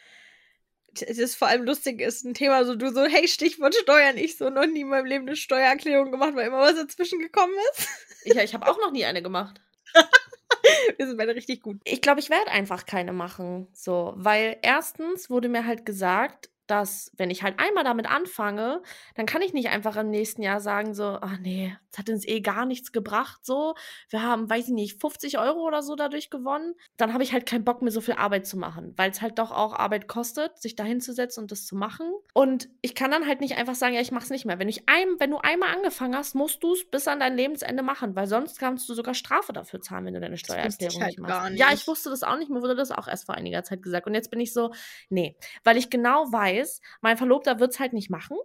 es 1.01 1.17
ist 1.17 1.35
vor 1.35 1.47
allem 1.47 1.63
lustig, 1.63 2.01
ist 2.01 2.23
ein 2.23 2.33
Thema, 2.33 2.65
so 2.65 2.75
du 2.75 2.91
so, 2.91 3.05
hey, 3.05 3.27
Stichwort 3.27 3.75
Steuern, 3.75 4.17
ich 4.17 4.37
so 4.37 4.49
noch 4.49 4.65
nie 4.65 4.81
in 4.81 4.89
meinem 4.89 5.05
Leben 5.05 5.27
eine 5.27 5.35
Steuererklärung 5.35 6.11
gemacht, 6.11 6.35
weil 6.35 6.47
immer 6.47 6.59
was 6.59 6.75
dazwischen 6.75 7.19
gekommen 7.19 7.53
ist. 7.73 7.87
Ich, 8.25 8.33
ich 8.37 8.53
habe 8.53 8.71
auch 8.71 8.79
noch 8.79 8.91
nie 8.91 9.03
eine 9.03 9.21
gemacht. 9.21 9.59
Wir 10.97 11.07
sind 11.07 11.17
beide 11.17 11.35
richtig 11.35 11.61
gut. 11.61 11.81
Ich 11.83 11.99
glaube, 11.99 12.21
ich 12.21 12.29
werde 12.29 12.51
einfach 12.51 12.85
keine 12.85 13.11
machen. 13.11 13.67
So, 13.73 14.13
weil 14.15 14.55
erstens 14.61 15.29
wurde 15.29 15.49
mir 15.49 15.65
halt 15.65 15.85
gesagt, 15.85 16.49
dass, 16.67 17.11
wenn 17.17 17.29
ich 17.29 17.43
halt 17.43 17.59
einmal 17.59 17.83
damit 17.83 18.09
anfange, 18.09 18.81
dann 19.15 19.25
kann 19.25 19.41
ich 19.41 19.53
nicht 19.53 19.69
einfach 19.69 19.95
im 19.97 20.09
nächsten 20.09 20.41
Jahr 20.41 20.59
sagen, 20.59 20.93
so, 20.93 21.17
ach 21.21 21.37
nee, 21.39 21.75
das 21.91 21.99
hat 21.99 22.09
uns 22.09 22.27
eh 22.27 22.41
gar 22.41 22.65
nichts 22.65 22.91
gebracht, 22.91 23.45
so. 23.45 23.75
Wir 24.09 24.23
haben, 24.23 24.49
weiß 24.49 24.67
ich 24.67 24.73
nicht, 24.73 24.99
50 24.99 25.37
Euro 25.37 25.59
oder 25.59 25.83
so 25.83 25.95
dadurch 25.95 26.29
gewonnen. 26.29 26.73
Dann 26.97 27.13
habe 27.13 27.23
ich 27.23 27.33
halt 27.33 27.45
keinen 27.45 27.65
Bock 27.65 27.81
mehr, 27.81 27.91
so 27.91 28.01
viel 28.01 28.15
Arbeit 28.15 28.47
zu 28.47 28.57
machen, 28.57 28.93
weil 28.97 29.11
es 29.11 29.21
halt 29.21 29.37
doch 29.39 29.51
auch 29.51 29.73
Arbeit 29.73 30.07
kostet, 30.07 30.57
sich 30.59 30.75
da 30.75 30.83
hinzusetzen 30.83 31.43
und 31.43 31.51
das 31.51 31.65
zu 31.65 31.75
machen. 31.75 32.11
Und 32.33 32.69
ich 32.81 32.95
kann 32.95 33.11
dann 33.11 33.27
halt 33.27 33.41
nicht 33.41 33.57
einfach 33.57 33.75
sagen, 33.75 33.93
ja, 33.93 34.01
ich 34.01 34.11
mach's 34.11 34.29
nicht 34.29 34.45
mehr. 34.45 34.57
Wenn, 34.57 34.69
ich 34.69 34.87
ein, 34.87 35.19
wenn 35.19 35.31
du 35.31 35.37
einmal 35.37 35.75
angefangen 35.75 36.15
hast, 36.15 36.33
musst 36.33 36.63
du 36.63 36.73
es 36.73 36.89
bis 36.89 37.07
an 37.07 37.19
dein 37.19 37.35
Lebensende 37.35 37.83
machen, 37.83 38.15
weil 38.15 38.27
sonst 38.27 38.57
kannst 38.57 38.87
du 38.89 38.93
sogar 38.93 39.13
Strafe 39.13 39.53
dafür 39.53 39.81
zahlen, 39.81 40.05
wenn 40.05 40.13
du 40.13 40.21
deine 40.21 40.37
Steuererklärung 40.37 41.01
halt 41.01 41.09
nicht 41.09 41.19
machst. 41.19 41.51
Nicht. 41.51 41.59
Ja, 41.59 41.67
ich 41.73 41.87
wusste 41.87 42.09
das 42.09 42.23
auch 42.23 42.37
nicht, 42.37 42.49
mir 42.49 42.61
wurde 42.61 42.75
das 42.75 42.91
auch 42.91 43.07
erst 43.07 43.25
vor 43.25 43.35
einiger 43.35 43.63
Zeit 43.63 43.83
gesagt. 43.83 44.07
Und 44.07 44.13
jetzt 44.13 44.31
bin 44.31 44.39
ich 44.39 44.53
so, 44.53 44.71
nee, 45.09 45.35
weil 45.63 45.77
ich 45.77 45.89
genau 45.89 46.31
weiß, 46.31 46.52
weiß, 46.59 46.81
mein 47.01 47.17
Verlobter 47.17 47.59
wird 47.59 47.71
es 47.71 47.79
halt 47.79 47.93
nicht 47.93 48.09
machen. 48.09 48.37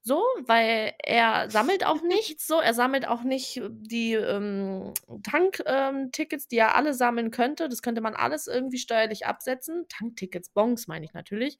So, 0.00 0.22
weil 0.46 0.94
er 1.02 1.50
sammelt 1.50 1.84
auch 1.84 2.02
nichts, 2.02 2.46
so, 2.46 2.60
er 2.60 2.72
sammelt 2.72 3.06
auch 3.06 3.22
nicht 3.24 3.60
die 3.68 4.14
ähm, 4.14 4.94
Tanktickets, 5.22 6.44
ähm, 6.44 6.48
die 6.50 6.56
er 6.56 6.76
alle 6.76 6.94
sammeln 6.94 7.30
könnte. 7.30 7.68
Das 7.68 7.82
könnte 7.82 8.00
man 8.00 8.14
alles 8.14 8.46
irgendwie 8.46 8.78
steuerlich 8.78 9.26
absetzen. 9.26 9.86
Tanktickets, 9.88 10.50
Bons 10.50 10.86
meine 10.86 11.04
ich 11.04 11.12
natürlich. 11.12 11.58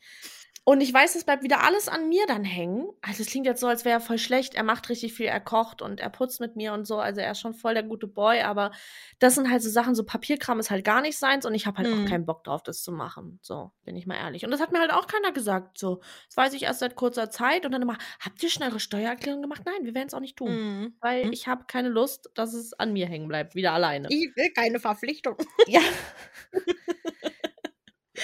Und 0.68 0.82
ich 0.82 0.92
weiß, 0.92 1.14
es 1.14 1.24
bleibt 1.24 1.42
wieder 1.42 1.64
alles 1.64 1.88
an 1.88 2.10
mir 2.10 2.26
dann 2.26 2.44
hängen. 2.44 2.90
Also 3.00 3.22
es 3.22 3.30
klingt 3.30 3.46
jetzt 3.46 3.62
so, 3.62 3.68
als 3.68 3.86
wäre 3.86 3.96
er 3.96 4.00
voll 4.00 4.18
schlecht. 4.18 4.54
Er 4.54 4.64
macht 4.64 4.90
richtig 4.90 5.14
viel, 5.14 5.24
er 5.24 5.40
kocht 5.40 5.80
und 5.80 5.98
er 5.98 6.10
putzt 6.10 6.40
mit 6.40 6.56
mir 6.56 6.74
und 6.74 6.86
so. 6.86 6.98
Also 6.98 7.22
er 7.22 7.30
ist 7.30 7.40
schon 7.40 7.54
voll 7.54 7.72
der 7.72 7.84
gute 7.84 8.06
Boy. 8.06 8.42
Aber 8.42 8.72
das 9.18 9.34
sind 9.34 9.50
halt 9.50 9.62
so 9.62 9.70
Sachen, 9.70 9.94
so 9.94 10.04
Papierkram 10.04 10.60
ist 10.60 10.70
halt 10.70 10.84
gar 10.84 11.00
nicht 11.00 11.16
seins 11.16 11.46
und 11.46 11.54
ich 11.54 11.66
habe 11.66 11.78
halt 11.78 11.88
mhm. 11.88 12.04
auch 12.04 12.10
keinen 12.10 12.26
Bock 12.26 12.44
drauf, 12.44 12.62
das 12.62 12.82
zu 12.82 12.92
machen. 12.92 13.38
So, 13.40 13.72
bin 13.86 13.96
ich 13.96 14.06
mal 14.06 14.16
ehrlich. 14.16 14.44
Und 14.44 14.50
das 14.50 14.60
hat 14.60 14.70
mir 14.70 14.80
halt 14.80 14.92
auch 14.92 15.06
keiner 15.06 15.32
gesagt. 15.32 15.78
So, 15.78 16.02
das 16.26 16.36
weiß 16.36 16.52
ich 16.52 16.64
erst 16.64 16.80
seit 16.80 16.96
kurzer 16.96 17.30
Zeit. 17.30 17.64
Und 17.64 17.72
dann 17.72 17.80
immer, 17.80 17.96
habt 18.20 18.42
ihr 18.42 18.50
schon 18.50 18.62
eure 18.62 18.78
Steuererklärung 18.78 19.40
gemacht? 19.40 19.62
Nein, 19.64 19.86
wir 19.86 19.94
werden 19.94 20.08
es 20.08 20.12
auch 20.12 20.20
nicht 20.20 20.36
tun. 20.36 20.50
Mhm. 20.50 20.96
Weil 21.00 21.24
mhm. 21.24 21.32
ich 21.32 21.48
habe 21.48 21.64
keine 21.66 21.88
Lust, 21.88 22.28
dass 22.34 22.52
es 22.52 22.74
an 22.74 22.92
mir 22.92 23.06
hängen 23.06 23.28
bleibt, 23.28 23.54
wieder 23.54 23.72
alleine. 23.72 24.08
Ich 24.10 24.36
will 24.36 24.50
keine 24.50 24.80
Verpflichtung. 24.80 25.36
Ja. 25.66 25.80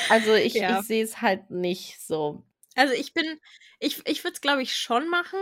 Also 0.09 0.35
ich, 0.35 0.55
ja. 0.55 0.81
ich 0.81 0.87
sehe 0.87 1.05
es 1.05 1.21
halt 1.21 1.51
nicht 1.51 2.01
so. 2.01 2.45
Also 2.77 2.95
ich 2.95 3.15
bin, 3.15 3.41
ich, 3.79 4.07
ich 4.07 4.25
würde 4.25 4.35
es, 4.35 4.41
glaube 4.41 4.63
ich, 4.63 4.77
schon 4.77 5.09
machen. 5.09 5.39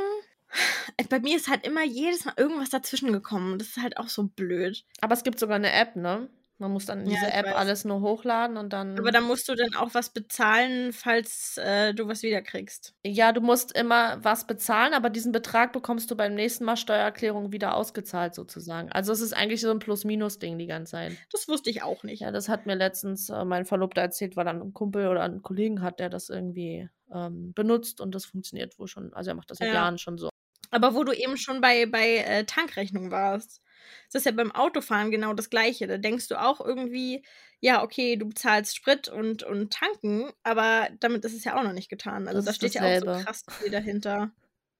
Bei 1.08 1.18
mir 1.18 1.36
ist 1.36 1.48
halt 1.48 1.66
immer 1.66 1.82
jedes 1.82 2.24
Mal 2.24 2.34
irgendwas 2.36 2.70
dazwischen 2.70 3.12
gekommen. 3.12 3.58
Das 3.58 3.68
ist 3.68 3.82
halt 3.82 3.96
auch 3.96 4.08
so 4.08 4.24
blöd. 4.24 4.84
Aber 5.00 5.14
es 5.14 5.24
gibt 5.24 5.38
sogar 5.38 5.56
eine 5.56 5.72
App, 5.72 5.96
ne? 5.96 6.28
Man 6.62 6.70
muss 6.70 6.86
dann 6.86 7.00
in 7.00 7.10
ja, 7.10 7.16
diese 7.16 7.32
App 7.32 7.46
weiß. 7.46 7.54
alles 7.56 7.84
nur 7.84 8.00
hochladen 8.00 8.56
und 8.56 8.72
dann. 8.72 8.96
Aber 8.96 9.10
dann 9.10 9.24
musst 9.24 9.48
du 9.48 9.56
dann 9.56 9.74
auch 9.74 9.94
was 9.94 10.10
bezahlen, 10.10 10.92
falls 10.92 11.58
äh, 11.58 11.92
du 11.92 12.06
was 12.06 12.22
wiederkriegst. 12.22 12.94
Ja, 13.04 13.32
du 13.32 13.40
musst 13.40 13.76
immer 13.76 14.22
was 14.24 14.46
bezahlen, 14.46 14.94
aber 14.94 15.10
diesen 15.10 15.32
Betrag 15.32 15.72
bekommst 15.72 16.08
du 16.12 16.16
beim 16.16 16.34
nächsten 16.34 16.64
Mal 16.64 16.76
Steuererklärung 16.76 17.50
wieder 17.50 17.74
ausgezahlt, 17.74 18.36
sozusagen. 18.36 18.92
Also 18.92 19.12
es 19.12 19.20
ist 19.20 19.32
eigentlich 19.32 19.60
so 19.60 19.72
ein 19.72 19.80
Plus-Minus-Ding 19.80 20.56
die 20.56 20.66
ganze 20.68 20.92
Zeit. 20.92 21.16
Das 21.32 21.48
wusste 21.48 21.68
ich 21.68 21.82
auch 21.82 22.04
nicht. 22.04 22.20
Ja, 22.20 22.30
das 22.30 22.48
hat 22.48 22.66
mir 22.66 22.76
letztens 22.76 23.28
äh, 23.28 23.44
mein 23.44 23.64
Verlobter 23.64 24.02
erzählt, 24.02 24.36
weil 24.36 24.44
dann 24.44 24.62
ein 24.62 24.72
Kumpel 24.72 25.08
oder 25.08 25.24
ein 25.24 25.42
Kollegen 25.42 25.82
hat, 25.82 25.98
der 25.98 26.10
das 26.10 26.28
irgendwie 26.28 26.88
ähm, 27.12 27.52
benutzt 27.54 28.00
und 28.00 28.14
das 28.14 28.24
funktioniert 28.24 28.78
wohl 28.78 28.86
schon. 28.86 29.12
Also 29.14 29.30
er 29.30 29.34
macht 29.34 29.50
das 29.50 29.58
seit 29.58 29.68
ja. 29.68 29.74
Jahren 29.74 29.98
schon 29.98 30.16
so. 30.16 30.28
Aber 30.70 30.94
wo 30.94 31.04
du 31.04 31.12
eben 31.12 31.36
schon 31.36 31.60
bei, 31.60 31.86
bei 31.86 32.18
äh, 32.18 32.44
Tankrechnung 32.44 33.10
warst. 33.10 33.61
Das 34.06 34.20
ist 34.20 34.26
ja 34.26 34.32
beim 34.32 34.52
Autofahren 34.52 35.10
genau 35.10 35.34
das 35.34 35.50
Gleiche. 35.50 35.86
Da 35.86 35.98
denkst 35.98 36.28
du 36.28 36.40
auch 36.40 36.60
irgendwie, 36.60 37.24
ja, 37.60 37.82
okay, 37.82 38.16
du 38.16 38.26
bezahlst 38.26 38.76
Sprit 38.76 39.08
und, 39.08 39.42
und 39.42 39.72
tanken, 39.72 40.32
aber 40.42 40.88
damit 41.00 41.24
ist 41.24 41.34
es 41.34 41.44
ja 41.44 41.58
auch 41.58 41.62
noch 41.62 41.72
nicht 41.72 41.88
getan. 41.88 42.28
Also 42.28 42.38
das 42.40 42.46
da 42.46 42.52
steht 42.54 42.74
dasselbe. 42.74 43.06
ja 43.06 43.12
auch 43.12 43.18
so 43.18 43.24
krass 43.24 43.44
viel 43.60 43.70
dahinter. 43.70 44.32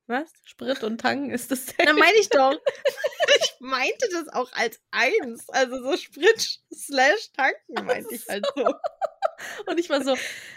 Was? 0.08 0.32
Sprit 0.44 0.82
und 0.82 1.00
tanken 1.00 1.30
ist 1.30 1.50
das 1.50 1.66
Na, 1.78 1.92
meine 1.92 2.18
ich 2.18 2.28
doch. 2.28 2.52
ich 3.40 3.54
meinte 3.60 4.08
das 4.10 4.28
auch 4.28 4.52
als 4.52 4.80
eins. 4.90 5.48
Also 5.48 5.80
so 5.82 5.96
Sprit 5.96 6.60
slash 6.74 7.30
tanken 7.32 7.86
meinte 7.86 8.14
ich 8.14 8.26
halt 8.28 8.44
so. 8.54 8.64
Und 9.66 9.80
ich 9.80 9.90
war 9.90 10.04
so, 10.04 10.16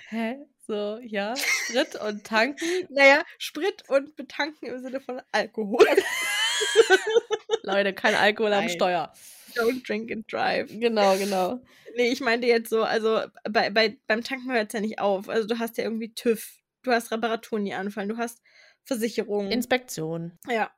hä? 0.09 0.37
So, 0.67 0.99
ja, 1.01 1.35
Sprit 1.35 1.95
und 1.95 2.23
tanken. 2.23 2.87
Naja, 2.89 3.23
Sprit 3.37 3.83
und 3.87 4.15
betanken 4.15 4.67
im 4.67 4.81
Sinne 4.81 4.99
von 4.99 5.21
Alkohol. 5.31 5.85
Leute, 7.63 7.93
kein 7.93 8.15
Alkohol 8.15 8.51
Nein. 8.51 8.63
am 8.63 8.69
Steuer. 8.69 9.13
Don't 9.55 9.87
drink 9.87 10.11
and 10.11 10.31
drive. 10.31 10.67
Genau, 10.79 11.17
genau. 11.17 11.61
Nee, 11.97 12.09
ich 12.09 12.19
meinte 12.19 12.45
jetzt 12.45 12.69
so, 12.69 12.83
also 12.83 13.21
bei, 13.49 13.69
bei, 13.69 13.97
beim 14.07 14.21
Tanken 14.21 14.51
hört 14.51 14.67
es 14.67 14.73
ja 14.73 14.81
nicht 14.81 14.99
auf. 14.99 15.29
Also 15.29 15.47
du 15.47 15.59
hast 15.59 15.77
ja 15.77 15.85
irgendwie 15.85 16.13
TÜV, 16.13 16.45
du 16.83 16.91
hast 16.91 17.09
Reparaturen, 17.09 17.63
die 17.63 17.73
anfallen, 17.73 18.09
du 18.09 18.17
hast 18.17 18.41
Versicherungen. 18.83 19.49
Inspektion. 19.49 20.37
Ja. 20.49 20.71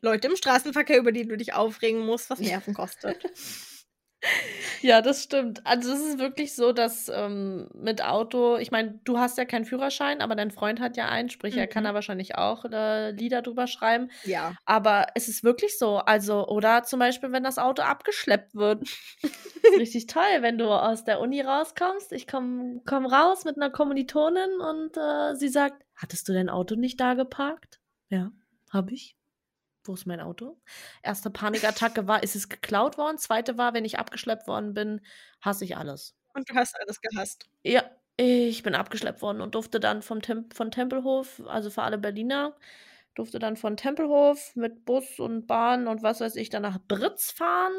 Leute 0.00 0.26
im 0.26 0.34
Straßenverkehr, 0.34 0.98
über 0.98 1.12
die 1.12 1.28
du 1.28 1.36
dich 1.36 1.54
aufregen 1.54 2.04
musst, 2.04 2.30
was 2.30 2.40
Nerven 2.40 2.74
kostet. 2.74 3.22
Ja, 4.82 5.02
das 5.02 5.22
stimmt. 5.24 5.66
Also, 5.66 5.92
es 5.92 6.00
ist 6.00 6.18
wirklich 6.18 6.54
so, 6.54 6.72
dass, 6.72 7.08
ähm, 7.08 7.68
mit 7.74 8.02
Auto 8.04 8.56
ich 8.58 8.70
meine, 8.70 9.00
du 9.04 9.18
hast 9.18 9.38
ja 9.38 9.44
keinen 9.44 9.64
Führerschein, 9.64 10.20
aber 10.20 10.34
dein 10.34 10.50
Freund 10.50 10.80
hat 10.80 10.96
ja 10.96 11.08
einen, 11.08 11.30
sprich, 11.30 11.56
er 11.56 11.66
kann 11.66 11.84
Mhm. 11.84 11.86
da 11.86 11.94
wahrscheinlich 11.94 12.36
auch, 12.36 12.64
äh, 12.66 13.10
Lieder 13.12 13.42
drüber 13.42 13.66
schreiben. 13.66 14.10
Ja. 14.24 14.56
Aber 14.66 15.06
es 15.14 15.28
ist 15.28 15.44
wirklich 15.44 15.78
so. 15.78 15.98
Also 15.98 16.46
oder 16.48 16.82
zum 16.84 17.00
Beispiel, 17.00 17.32
wenn 17.32 17.44
das 17.44 17.58
Auto 17.58 17.82
abgeschleppt 17.82 18.54
wird. 18.54 18.84
Ist 19.62 19.76
richtig 19.78 20.06
toll, 20.06 20.22
wenn 20.42 20.58
du 20.58 20.66
aus 20.70 21.04
der 21.04 21.20
Uni 21.20 21.40
rauskommst. 21.42 22.12
Ich 22.12 22.26
komme 22.28 22.80
komme 22.86 23.10
raus 23.12 23.44
mit 23.44 23.56
'ner 23.58 23.70
Kommilitonin 23.70 24.60
und, 24.60 24.96
äh, 24.96 25.34
sie 25.36 25.48
sagt: 25.48 25.84
„Hattest 25.96 26.28
du 26.28 26.32
dein 26.34 26.50
Auto 26.50 26.76
nicht 26.76 27.00
da 27.00 27.14
geparkt?“ 27.14 27.80
„Ja, 28.10 28.30
habe 28.70 28.92
ich.“ 28.94 29.15
„Wo 29.88 29.94
ist 29.94 30.06
mein 30.06 30.20
Auto?“ 30.20 30.56
1. 31.02 31.30
Panikattacke 31.30 32.06
war: 32.08 32.22
Ist 32.22 32.36
es 32.36 32.48
geklaut 32.48 32.98
worden? 32.98 33.18
2. 33.18 33.56
war: 33.58 33.74
Wenn 33.74 33.84
ich 33.84 33.98
abgeschleppt 33.98 34.46
worden 34.48 34.74
bin, 34.74 35.00
hasse 35.40 35.64
ich 35.64 35.76
alles. 35.76 36.12
Und 36.34 36.48
du 36.50 36.54
hast 36.54 36.78
alles 36.80 37.00
gehasst? 37.00 37.48
Ja, 37.64 37.82
ich 38.16 38.62
bin 38.62 38.74
abgeschleppt 38.74 39.22
worden 39.22 39.40
und 39.40 39.54
durfte 39.54 39.80
dann 39.80 40.02
vom 40.02 40.22
Temp 40.22 40.54
von 40.54 40.70
Tempelhof 40.70 41.42
also, 41.46 41.70
für 41.70 41.82
alle 41.82 41.98
Berliner, 41.98 42.56
durfte 43.14 43.38
dann 43.38 43.56
von 43.56 43.76
Tempelhof 43.76 44.54
mit 44.56 44.84
Bus 44.84 45.18
und 45.18 45.46
Bahn 45.46 45.86
und 45.88 46.02
was 46.02 46.20
weiß 46.20 46.36
ich 46.36 46.50
dann 46.50 46.62
nach 46.62 46.78
Britz 46.86 47.30
fahren, 47.32 47.72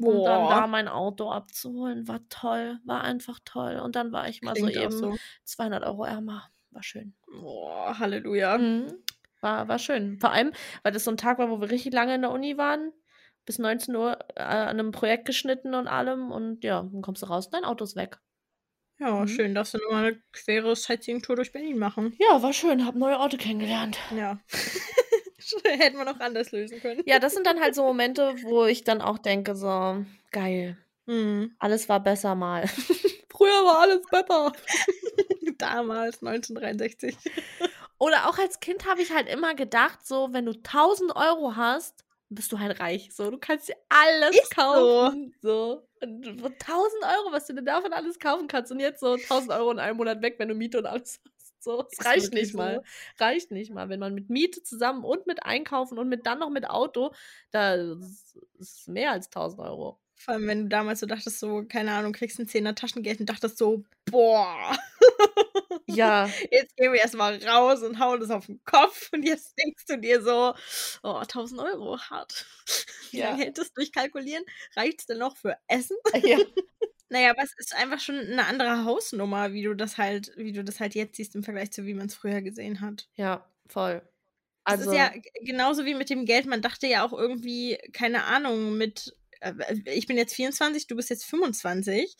um 0.00 0.22
dann 0.22 0.48
da 0.48 0.66
Boah. 0.66 0.66
mein 0.66 0.88
Auto 0.88 1.30
abzuholen. 1.30 2.08
War 2.08 2.20
toll, 2.30 2.80
war 2.84 3.02
einfach 3.02 3.38
toll. 3.44 3.78
Und 3.80 3.96
dann 3.96 4.12
war 4.12 4.28
ich 4.28 4.42
mal 4.42 4.56
Klingt 4.56 4.76
auch 4.78 4.90
soeben 4.90 4.92
so. 4.92 5.20
200 5.44 5.84
€ 5.86 6.04
ärmer. 6.06 6.50
War 6.70 6.82
schön. 6.82 7.14
Boah, 7.28 7.98
Halleluja. 7.98 8.58
Mhm. 8.58 9.02
War 9.42 9.68
war 9.68 9.78
schön. 9.78 10.18
Vor 10.20 10.32
allem, 10.32 10.52
weil 10.82 10.92
das 10.92 11.04
so 11.04 11.10
'n 11.10 11.16
Tag 11.16 11.38
war, 11.38 11.50
wo 11.50 11.60
wir 11.60 11.70
richtig 11.70 11.92
lange 11.94 12.14
in 12.14 12.20
der 12.22 12.30
Uni 12.30 12.58
waren, 12.58 12.92
bis 13.46 13.58
19:00, 13.58 14.18
äh, 14.36 14.42
an 14.42 14.76
'nem 14.76 14.92
Projekt 14.92 15.24
geschnitten 15.26 15.74
und 15.74 15.88
allem 15.88 16.30
und 16.30 16.62
ja, 16.62 16.82
dann 16.82 17.00
kommst 17.02 17.22
du 17.22 17.26
raus 17.26 17.46
und 17.46 17.54
dein 17.54 17.64
Auto 17.64 17.84
ist 17.84 17.96
weg. 17.96 18.20
Ja, 18.98 19.26
Mhm. 19.26 19.26
schön, 19.26 19.54
darfst 19.54 19.72
du 19.74 19.78
noch 19.78 19.90
mal 19.92 20.02
'ne 20.12 20.22
quere 20.32 20.76
Sightseeing-Tour 20.76 21.36
durch 21.36 21.52
Berlin 21.52 21.78
machen. 21.78 22.18
Ja, 22.18 22.42
war 22.42 22.52
schön, 22.52 22.84
habe 22.84 22.98
neue 22.98 23.18
Orte 23.18 23.38
kennengelernt. 23.38 23.98
Ja. 24.10 24.40
Hätten 25.64 25.96
wir 25.98 26.04
noch 26.04 26.20
anders 26.20 26.52
lösen 26.52 26.80
können. 26.80 27.04
Ja, 27.06 27.18
das 27.18 27.34
sind 27.34 27.46
dann 27.46 27.60
halt 27.60 27.74
so 27.74 27.84
Momente, 27.84 28.42
wo 28.42 28.64
ich 28.66 28.84
dann 28.84 29.00
auch 29.00 29.18
denke 29.18 29.54
so: 29.56 30.04
„Geil. 30.32 30.76
Mhm. 31.06 31.56
Alles 31.60 31.88
war 31.88 32.00
besser 32.02 32.34
mal.“ 32.34 32.64
Früher 33.30 33.64
war 33.64 33.80
alles 33.80 34.08
besser. 34.08 34.52
Damals, 35.58 36.22
1963. 36.22 37.20
Oder 38.00 38.28
auch 38.30 38.38
als 38.38 38.60
Kind 38.60 38.86
habe 38.88 39.02
ich 39.02 39.12
halt 39.12 39.28
immer 39.28 39.54
gedacht, 39.54 40.06
so, 40.06 40.32
wenn 40.32 40.46
du 40.46 40.52
1.000 40.54 41.12
€ 41.14 41.54
hast, 41.54 42.06
bist 42.30 42.50
du 42.50 42.58
halt 42.58 42.80
reich. 42.80 43.10
So, 43.14 43.30
du 43.30 43.36
kannst 43.38 43.68
dir 43.68 43.76
alles 43.90 44.36
Ist 44.38 44.54
so. 44.72 45.12
kaufen, 45.12 45.34
so. 45.42 45.86
Und 46.02 46.24
1.000 46.42 47.04
€, 47.04 47.32
was 47.32 47.46
du 47.46 47.52
dir 47.54 47.62
davon 47.62 47.92
alles 47.92 48.18
kaufen 48.18 48.48
kannst 48.48 48.72
und 48.72 48.80
jetzt 48.80 49.00
so 49.00 49.18
1.000 49.18 49.52
€ 49.52 49.70
in 49.72 49.78
einem 49.78 49.98
Monat 49.98 50.22
weg, 50.22 50.36
wenn 50.38 50.48
du 50.48 50.54
Miete 50.54 50.78
und 50.78 50.86
alles 50.86 51.20
hast. 51.24 51.62
So, 51.62 51.86
es 51.98 52.06
reicht 52.06 52.32
nicht 52.32 52.54
mal. 52.54 52.80
so. 52.80 52.86
Reicht 53.18 53.50
nicht 53.50 53.70
mal. 53.70 53.90
Wenn 53.90 54.00
man 54.00 54.14
mit 54.14 54.30
Miete 54.30 54.62
zusammen 54.62 55.04
und 55.04 55.26
mit 55.26 55.42
Einkaufen 55.44 55.98
und 55.98 56.08
mit 56.08 56.24
dann 56.24 56.38
noch 56.38 56.48
mit 56.48 56.68
Auto, 56.70 57.12
da 57.50 57.74
ist 58.58 58.88
mehr 58.88 59.12
als 59.12 59.28
1.000 59.28 59.60
€. 59.60 59.98
Vor 60.22 60.34
allem, 60.34 60.46
wenn 60.48 60.62
du 60.64 60.68
damals 60.68 61.00
so 61.00 61.06
dachtest, 61.06 61.40
so, 61.40 61.64
keine 61.64 61.92
Ahnung, 61.92 62.12
kriegst 62.12 62.38
'n 62.38 62.46
Zehner 62.46 62.74
Taschengeld 62.74 63.20
und 63.20 63.26
dachtest 63.30 63.56
so: 63.56 63.84
„Boah, 64.04 64.76
Ja. 65.88 66.40
jetzt 66.50 66.76
gehen 66.76 66.92
wir 66.92 67.00
erst 67.00 67.14
mal 67.16 67.36
raus 67.44 67.82
und 67.82 67.98
hauen 68.00 68.20
das 68.20 68.30
auf 68.30 68.48
'n 68.48 68.60
Kopf.“ 68.66 69.10
Und 69.14 69.24
jetzt 69.24 69.54
denkst 69.58 69.86
du 69.88 69.98
dir 69.98 70.22
so: 70.22 70.54
„Oh, 71.02 71.08
1.000 71.14 71.60
€, 71.60 71.98
hart.“ 72.10 72.46
Wie 73.14 73.18
Ja. 73.18 73.40
lange 73.40 73.44
hält 73.44 73.58
das 73.58 73.72
durchkalkulieren? 73.74 74.44
Reicht's 74.76 75.06
denn 75.06 75.18
noch 75.18 75.36
für 75.38 75.56
Essen? 75.68 75.96
Ja. 76.24 76.40
Na 77.10 77.20
ja, 77.20 77.30
aber 77.32 77.42
es 77.44 77.54
ist 77.58 77.74
einfach 77.76 78.00
schon 78.00 78.16
'ne 78.16 78.46
andere 78.46 78.84
Hausnummer, 78.86 79.52
wie 79.54 79.62
du 79.64 79.74
das 79.76 79.98
halt 79.98 80.32
wie 80.38 80.52
du 80.52 80.64
das 80.64 80.80
halt 80.80 80.94
jetzt 80.96 81.16
siehst 81.16 81.34
im 81.36 81.44
Vergleich 81.44 81.72
zu 81.72 81.86
wie 81.86 81.94
man's 81.94 82.14
früher 82.16 82.42
gesehen 82.42 82.80
hat. 82.82 83.06
Ja, 83.16 83.44
voll. 83.68 84.02
Es 84.68 84.78
ist 84.78 84.92
ja 84.92 85.10
Also 85.10 85.20
genauso 85.44 85.84
wie 85.84 85.94
mit 85.94 86.10
dem 86.10 86.24
Geld. 86.26 86.46
Man 86.46 86.62
dachte 86.62 86.86
ja 86.86 87.04
auch 87.04 87.12
irgendwie, 87.12 87.78
keine 87.92 88.24
Ahnung, 88.24 88.76
mit 88.76 89.08
äh, 89.08 89.12
ich 89.86 90.06
bin 90.06 90.16
jetzt 90.18 90.34
24, 90.34 90.86
du 90.86 90.96
bist 90.96 91.10
jetzt 91.10 91.24
25. 91.24 92.16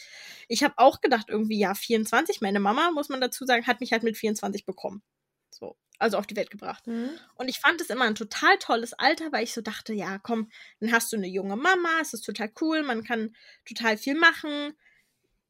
Ich 0.49 0.63
habe 0.65 0.75
auch 0.79 1.01
gedacht 1.01 1.27
irgendwie, 1.29 1.59
ja, 1.59 1.75
24 1.75 2.41
meine 2.41 2.61
Mama, 2.61 2.91
muss 2.93 3.09
man 3.09 3.21
dazu 3.21 3.45
sagen, 3.47 3.67
hat 3.67 3.81
mich 3.81 3.93
halt 3.93 4.03
mit 4.03 4.17
24 4.17 4.65
bekommen. 4.67 5.03
So, 5.51 5.77
also 5.99 6.19
auf 6.19 6.27
die 6.27 6.37
Welt 6.37 6.51
gebracht. 6.51 6.87
Mhm. 6.87 7.11
Und 7.37 7.49
ich 7.49 7.59
fand 7.61 7.81
es 7.81 7.91
immer 7.91 8.07
'n 8.07 8.15
total 8.15 8.59
tolles 8.59 8.93
Alter, 8.95 9.33
weil 9.33 9.45
ich 9.45 9.53
so 9.55 9.61
dachte: 9.63 9.93
„Ja, 9.95 10.19
komm, 10.19 10.51
dann 10.81 10.93
hast 10.93 11.13
du 11.13 11.17
'ne 11.19 11.29
junge 11.29 11.57
Mama, 11.57 11.91
es 12.01 12.15
ist 12.15 12.23
total 12.25 12.51
cool, 12.61 12.83
man 12.83 13.05
kann 13.05 13.35
total 13.67 13.97
viel 13.99 14.15
machen.“ 14.15 14.75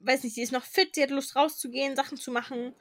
Weiß 0.01 0.25
nicht, 0.25 0.35
sie 0.37 0.43
ist 0.43 0.53
noch 0.53 0.65
fit, 0.65 0.95
sie 0.95 1.03
hat 1.03 1.11
Lust 1.11 1.37
rauszugehen, 1.37 1.97
Sachen 1.97 2.19
zu 2.19 2.31
machen. 2.33 2.75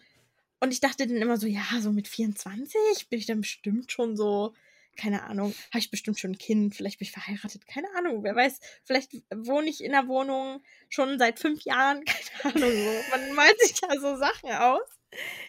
Und 0.62 0.74
ich 0.74 0.82
dachte 0.82 1.08
dann 1.08 1.18
immer 1.18 1.38
so: 1.38 1.48
„Ja, 1.48 1.66
so 1.82 1.92
mit 1.92 2.08
24 2.10 3.10
bin 3.10 3.20
ich 3.20 3.26
dann 3.28 3.42
bestimmt 3.42 3.92
schon 3.92 4.18
so 4.18 4.54
keine 5.00 5.24
Ahnung, 5.24 5.54
habe 5.72 5.80
ich 5.80 5.92
bestimmt 5.92 6.20
schon 6.20 6.32
'n 6.34 6.38
Kind, 6.38 6.76
vielleicht 6.76 7.00
bin 7.00 7.06
ich 7.08 7.12
verheiratet, 7.14 7.66
keine 7.68 7.88
Ahnung, 7.98 8.24
wer 8.24 8.36
weiß, 8.36 8.60
vielleicht 8.86 9.14
wohne 9.34 9.70
ich 9.70 9.84
in 9.84 9.92
'ner 9.94 10.08
Wohnung 10.08 10.62
schon 10.90 11.20
seit 11.20 11.40
5 11.40 11.64
Jahren, 11.64 12.04
keine 12.42 12.56
Ahnung, 12.56 12.72
so. 12.84 13.06
Man 13.12 13.34
malt 13.34 13.60
sich 13.62 13.76
ja 13.82 14.00
so 14.00 14.18
Sachen 14.18 14.52
aus. 14.52 14.82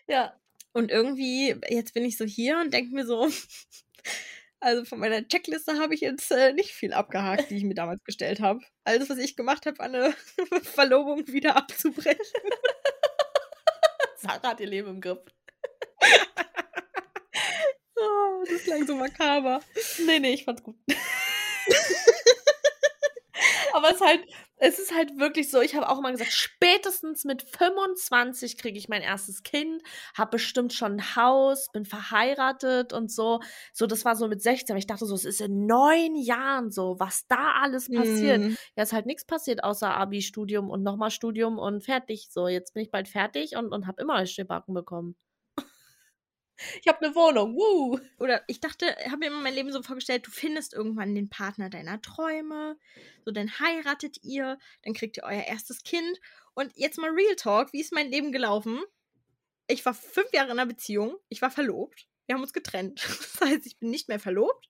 Ja. 0.08 0.34
Und 0.74 0.90
irgendwie 0.92 1.56
jetzt 1.70 1.94
bin 1.94 2.04
ich 2.04 2.16
so 2.18 2.24
hier 2.26 2.60
und 2.60 2.72
denke 2.74 2.94
mir 2.94 3.06
so 3.06 3.28
also, 4.60 4.84
von 4.86 4.98
meiner 5.00 5.26
Checkliste 5.28 5.78
habe 5.80 5.94
ich 5.94 6.02
jetzt, 6.02 6.30
äh, 6.32 6.52
nicht 6.54 6.72
viel 6.72 6.92
abgehakt, 6.94 7.50
die 7.50 7.56
ich 7.58 7.64
mir 7.64 7.74
damals 7.74 8.04
gestellt 8.04 8.40
habe. 8.40 8.60
Alles, 8.84 9.10
was 9.10 9.18
ich 9.18 9.36
gemacht 9.36 9.66
habe, 9.66 9.78
war 9.78 9.88
'ne 9.88 10.14
Verlobung 10.64 11.26
wieder 11.28 11.56
abzubrechen. 11.56 12.20
Sarah 14.16 14.50
hat 14.50 14.60
ihr 14.60 14.68
Leben 14.68 14.88
im 14.90 15.00
Griff. 15.02 15.20
Oh, 18.02 18.44
das 18.48 18.62
klang 18.64 18.86
so 18.86 18.96
makaber. 18.96 19.62
Ne, 19.98 20.20
ne, 20.20 20.32
ich 20.32 20.44
fand's 20.44 20.62
gut. 20.62 20.76
Aber 23.74 23.88
es 23.90 23.96
ist 23.96 24.02
halt 24.06 24.20
es 24.58 24.78
ist 24.78 24.94
halt 24.94 25.18
wirklich 25.18 25.50
so, 25.50 25.60
ich 25.62 25.74
habe 25.76 25.88
auch 25.88 25.98
immer 25.98 26.10
gesagt, 26.12 26.32
spätestens 26.32 27.24
mit 27.24 27.42
25 27.42 28.58
kriege 28.58 28.78
ich 28.78 28.88
mein 28.88 29.02
1. 29.02 29.42
Kind, 29.44 29.82
habe 30.16 30.32
bestimmt 30.32 30.72
schon 30.74 30.94
'n 31.00 31.16
Haus, 31.16 31.70
bin 31.72 31.84
verheiratet 31.86 32.92
und 32.92 33.10
so. 33.12 33.40
So, 33.74 33.86
das 33.86 34.04
war 34.04 34.16
so 34.16 34.28
mit 34.28 34.42
16, 34.42 34.74
aber 34.74 34.78
ich 34.80 34.86
dachte 34.88 35.06
so, 35.06 35.14
es 35.14 35.24
ist 35.26 35.40
in 35.42 35.66
9 35.66 36.16
Jahren 36.16 36.70
so, 36.72 36.96
was 37.00 37.26
da 37.28 37.54
alles 37.62 37.90
passiert. 37.90 38.44
Mhm. 38.44 38.56
Ja, 38.76 38.82
ist 38.84 38.92
halt 38.94 39.06
nix 39.06 39.24
passiert 39.26 39.64
außer 39.64 39.94
Abi, 39.96 40.22
Studium 40.22 40.70
und 40.70 40.82
noch 40.84 40.96
mal 40.96 41.10
Studium 41.10 41.58
und 41.58 41.84
fertig. 41.84 42.28
So, 42.32 42.48
jetzt 42.48 42.74
bin 42.74 42.82
ich 42.84 42.90
bald 42.92 43.08
fertig 43.08 43.56
und 43.56 43.72
und 43.72 43.86
habe 43.86 44.00
immer 44.02 44.24
Backen 44.48 44.74
bekommen. 44.74 45.14
Ich 46.82 46.88
habe 46.88 47.04
'ne 47.06 47.14
Wohnung, 47.14 47.54
wuhu. 47.54 47.98
Oder 48.18 48.42
ich 48.48 48.60
dachte 48.60 48.86
habe 49.06 49.18
mir 49.18 49.26
immer 49.26 49.40
mein 49.40 49.54
Leben 49.54 49.72
so 49.72 49.82
vorgestellt, 49.82 50.26
du 50.26 50.30
findest 50.30 50.74
irgendwann 50.74 51.14
den 51.14 51.28
Partner 51.30 51.70
deiner 51.70 52.00
Träume, 52.02 52.78
so, 53.24 53.32
dann 53.32 53.58
heiratet 53.60 54.18
ihr, 54.22 54.58
dann 54.84 54.94
kriegt 54.94 55.16
ihr 55.18 55.24
euer 55.24 55.42
1. 55.46 55.82
Kind. 55.84 56.20
Und 56.54 56.72
jetzt 56.76 56.98
mal 56.98 57.10
Real 57.10 57.36
Talk, 57.36 57.72
wie 57.72 57.80
ist 57.80 57.92
mein 57.92 58.10
Leben 58.10 58.32
gelaufen? 58.32 58.80
Ich 59.68 59.84
war 59.86 59.94
5 59.94 60.32
Jahre 60.34 60.50
in 60.52 60.56
'ner 60.56 60.66
Beziehung, 60.66 61.16
ich 61.30 61.42
war 61.42 61.50
verlobt, 61.52 62.08
wir 62.26 62.34
haben 62.36 62.42
uns 62.42 62.52
getrennt. 62.54 63.02
Das 63.40 63.50
heißt, 63.50 63.66
ich 63.66 63.78
bin 63.78 63.90
nicht 63.90 64.08
mehr 64.08 64.20
verlobt 64.20 64.68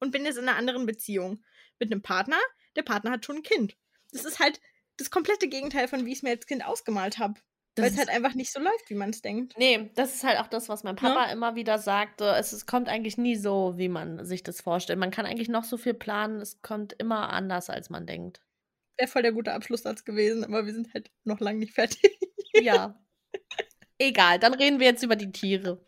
und 0.00 0.12
bin 0.12 0.24
jetzt 0.26 0.38
in 0.38 0.46
'ner 0.46 0.56
anderen 0.56 0.86
Beziehung 0.86 1.44
mit 1.80 1.90
'nem 1.90 2.02
Partner. 2.02 2.38
Der 2.76 2.82
Partner 2.84 3.12
hat 3.12 3.26
schon 3.26 3.38
'n 3.38 3.42
Kind. 3.44 3.76
Das 4.12 4.24
ist 4.26 4.40
halt 4.40 4.60
das 4.98 5.10
komplette 5.10 5.48
Gegenteil 5.48 5.88
von 5.88 6.06
wie 6.06 6.12
ich's 6.12 6.22
mir 6.22 6.30
als 6.30 6.46
Kind 6.46 6.64
ausgemalt 6.66 7.18
habe, 7.18 7.40
Das 7.74 7.84
weil's 7.84 7.92
ist 7.94 7.98
halt 7.98 8.08
einfach 8.10 8.34
nicht 8.34 8.52
so 8.52 8.60
läuft, 8.60 8.90
wie 8.90 8.94
man's 8.94 9.22
denkt. 9.22 9.56
Ne, 9.56 9.90
das 9.94 10.14
ist 10.14 10.24
halt 10.24 10.38
auch 10.38 10.48
das, 10.48 10.68
was 10.68 10.82
mein 10.82 10.96
Ne? 10.96 11.00
Papa 11.00 11.26
immer 11.26 11.54
wieder 11.54 11.78
sagte. 11.78 12.24
Es 12.36 12.52
es 12.52 12.66
kommt 12.66 12.88
eigentlich 12.88 13.16
nie 13.16 13.36
so, 13.36 13.74
wie 13.76 13.88
man 13.88 14.24
sich 14.24 14.42
das 14.42 14.60
vorstellt. 14.60 14.98
Man 14.98 15.10
kann 15.10 15.26
eigentlich 15.26 15.48
noch 15.48 15.64
so 15.64 15.76
viel 15.76 15.94
planen, 15.94 16.40
es 16.40 16.62
kommt 16.62 16.92
immer 16.94 17.30
anders, 17.30 17.70
als 17.70 17.90
man 17.90 18.06
denkt. 18.06 18.40
Wäre 18.98 19.08
voll 19.08 19.22
der 19.22 19.32
gute 19.32 19.52
Abschlusssatz 19.52 20.04
gewesen, 20.04 20.44
aber 20.44 20.66
wir 20.66 20.74
sind 20.74 20.92
halt 20.92 21.10
noch 21.24 21.40
lang 21.40 21.58
nicht 21.58 21.74
fertig. 21.74 22.18
Ja. 22.54 23.00
Egal, 23.98 24.38
dann 24.38 24.54
reden 24.54 24.80
wir 24.80 24.86
jetzt 24.86 25.02
über 25.02 25.16
die 25.16 25.30
Tiere. 25.30 25.86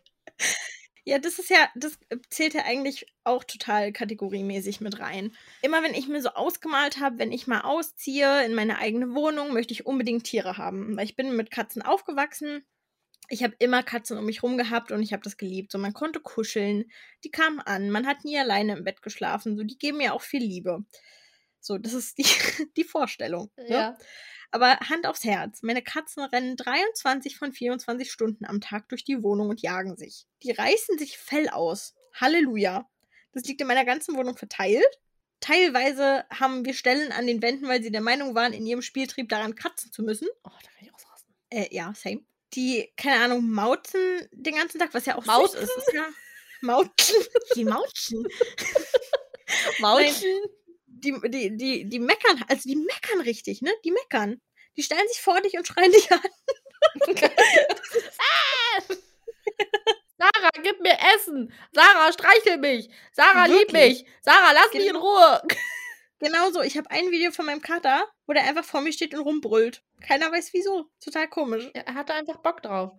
Ja, 1.05 1.19
das 1.19 1.37
ist 1.37 1.49
ja 1.49 1.69
das, 1.75 1.99
äh, 2.09 2.17
zählt 2.29 2.53
ja 2.53 2.63
eigentlich 2.63 3.05
auch 3.23 3.43
total 3.43 3.91
kategoriemäßig 3.91 4.79
mit 4.81 4.99
rein. 4.99 5.35
Immer 5.61 5.83
wenn 5.83 5.93
ich 5.93 6.07
mir 6.07 6.21
so 6.21 6.29
ausgemalt 6.29 6.99
habe, 6.99 7.19
wenn 7.19 7.31
ich 7.31 7.47
mal 7.47 7.61
ausziehe 7.61 8.45
in 8.45 8.55
meine 8.55 8.77
eigene 8.79 9.13
Wohnung, 9.13 9.53
möchte 9.53 9.73
ich 9.73 9.85
unbedingt 9.85 10.23
Tiere 10.23 10.57
haben, 10.57 10.95
weil 10.95 11.05
ich 11.05 11.15
bin 11.15 11.35
mit 11.35 11.51
Katzen 11.51 11.81
aufgewachsen. 11.81 12.65
Ich 13.29 13.43
habe 13.43 13.55
immer 13.59 13.83
Katzen 13.83 14.17
um 14.17 14.25
mich 14.25 14.43
rum 14.43 14.57
gehabt 14.57 14.91
und 14.91 15.01
ich 15.01 15.13
habe 15.13 15.23
das 15.23 15.37
geliebt. 15.37 15.71
So, 15.71 15.77
man 15.77 15.93
konnte 15.93 16.19
kuscheln, 16.21 16.85
die 17.23 17.31
kamen 17.31 17.59
an, 17.59 17.89
man 17.89 18.07
hat 18.07 18.23
nie 18.25 18.37
alleine 18.39 18.77
im 18.77 18.83
Bett 18.83 19.01
geschlafen, 19.01 19.57
so, 19.57 19.63
die 19.63 19.77
geben 19.77 19.97
mir 19.97 20.13
auch 20.13 20.21
viel 20.21 20.43
Liebe. 20.43 20.85
So, 21.59 21.77
das 21.77 21.93
ist 21.93 22.17
die 22.17 22.25
die 22.77 22.83
Vorstellung, 22.83 23.51
ne? 23.67 23.89
Aber 24.53 24.77
Hand 24.81 25.07
aufs 25.07 25.23
Herz, 25.23 25.63
meine 25.63 25.81
Katzen 25.81 26.23
rennen 26.25 26.55
23 26.55 27.37
von 27.37 27.53
24 27.53 28.11
Stunden 28.11 28.45
am 28.45 28.61
Tag 28.61 28.87
durch 28.87 29.03
die 29.03 29.23
Wohnung 29.23 29.49
und 29.49 29.63
jagen 29.63 29.97
sich. 29.97 30.27
Die 30.43 30.51
reißen 30.51 30.99
sich 30.99 31.17
Fell 31.17 31.49
aus. 31.49 31.95
Halleluja. 32.13 32.87
Das 33.31 33.45
liegt 33.45 33.61
in 33.61 33.67
meiner 33.67 33.83
ganzen 33.83 34.15
Wohnung 34.15 34.37
verteilt. 34.37 34.85
teilweise 35.39 36.23
haben 36.29 36.65
wir 36.65 36.75
Stellen 36.75 37.11
an 37.11 37.25
den 37.25 37.41
Wänden, 37.41 37.67
weil 37.67 37.81
sie 37.81 37.91
der 37.91 38.01
Meinung 38.01 38.35
waren, 38.35 38.53
in 38.53 38.67
ihrem 38.67 38.83
Spieltrieb 38.83 39.27
daran 39.27 39.55
kratzen 39.55 39.91
zu 39.91 40.03
müssen. 40.03 40.27
Oh, 40.43 40.51
da 40.61 40.69
kann 40.69 40.85
ich 40.85 40.93
ausrasten. 40.93 41.33
Äh, 41.49 41.75
ja, 41.75 41.91
same. 41.95 42.21
Die, 42.53 42.93
keine 42.95 43.25
Ahnung, 43.25 43.49
mauten 43.49 44.29
den 44.31 44.53
ganzen 44.53 44.77
Tag, 44.77 44.93
was 44.93 45.07
ja 45.07 45.17
auch 45.17 45.25
Mauten? 45.25 45.63
ist. 45.63 45.75
ist 45.75 45.93
ja, 45.93 46.05
mauten. 46.61 47.15
Die 47.55 47.65
mauten. 47.65 48.27
Maulchen. 49.79 50.41
Die, 51.03 51.13
die, 51.29 51.57
die, 51.57 51.89
die 51.89 51.99
meckern, 51.99 52.43
also 52.47 52.67
die 52.67 52.75
meckern 52.75 53.21
richtig, 53.21 53.61
ne? 53.61 53.71
Die 53.83 53.91
meckern. 53.91 54.41
Die 54.77 54.83
stellen 54.83 55.07
sich 55.09 55.21
vor 55.21 55.39
dich 55.41 55.57
und 55.57 55.67
schreien 55.67 55.91
dich 55.91 56.11
an. 56.11 56.19
Sarah, 60.17 60.49
gib 60.63 60.79
mir 60.81 60.97
Essen. 61.15 61.51
Sarah, 61.73 62.11
streichel 62.13 62.57
mich. 62.57 62.89
Sarah, 63.11 63.45
lieb 63.45 63.71
Wirklich? 63.73 64.03
mich. 64.03 64.11
Sarah, 64.21 64.51
lass 64.53 64.73
mich 64.73 64.83
in 64.87 64.93
Genau. 64.93 65.01
Ruhe. 65.01 65.41
Genau 66.19 66.51
so. 66.51 66.61
Ich 66.61 66.77
habe 66.77 66.89
ein 66.91 67.11
Video 67.11 67.31
von 67.31 67.45
meinem 67.45 67.61
Kater, 67.61 68.07
wo 68.25 68.33
der 68.33 68.45
einfach 68.45 68.63
vor 68.63 68.79
mir 68.81 68.93
steht 68.93 69.13
und 69.13 69.21
rumbrüllt. 69.21 69.83
Keiner 69.99 70.31
weiß 70.31 70.53
wieso. 70.53 70.85
Total 71.03 71.27
komisch. 71.27 71.69
Er 71.73 71.95
hatte 71.95 72.13
einfach 72.13 72.37
Bock 72.37 72.61
drauf. 72.63 72.91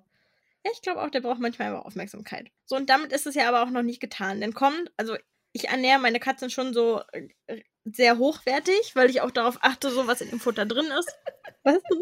Ja, 0.64 0.70
ich 0.72 0.82
glaube 0.82 1.02
auch, 1.02 1.10
der 1.10 1.20
braucht 1.20 1.40
manchmal 1.40 1.68
einfach 1.68 1.86
Aufmerksamkeit. 1.86 2.50
So, 2.66 2.76
und 2.76 2.90
damit 2.90 3.12
ist 3.12 3.26
es 3.26 3.34
ja 3.34 3.48
aber 3.48 3.62
auch 3.62 3.70
noch 3.70 3.82
nicht 3.82 4.00
getan. 4.00 4.40
Denn 4.40 4.52
kommt, 4.52 4.92
also 4.98 5.16
ich 5.54 5.68
ernähre 5.68 6.00
meine 6.00 6.20
Katzen 6.20 6.50
schon 6.50 6.74
so 6.74 7.00
äh, 7.12 7.62
sehr 7.84 8.18
hochwertig, 8.18 8.94
weil 8.94 9.08
ich 9.08 9.20
auch 9.20 9.30
darauf 9.30 9.58
achte, 9.62 9.90
so 9.90 10.06
was 10.06 10.20
in 10.20 10.30
dem 10.30 10.40
Futter 10.40 10.66
drin 10.66 10.90
ist. 10.98 11.16
Was? 11.62 11.80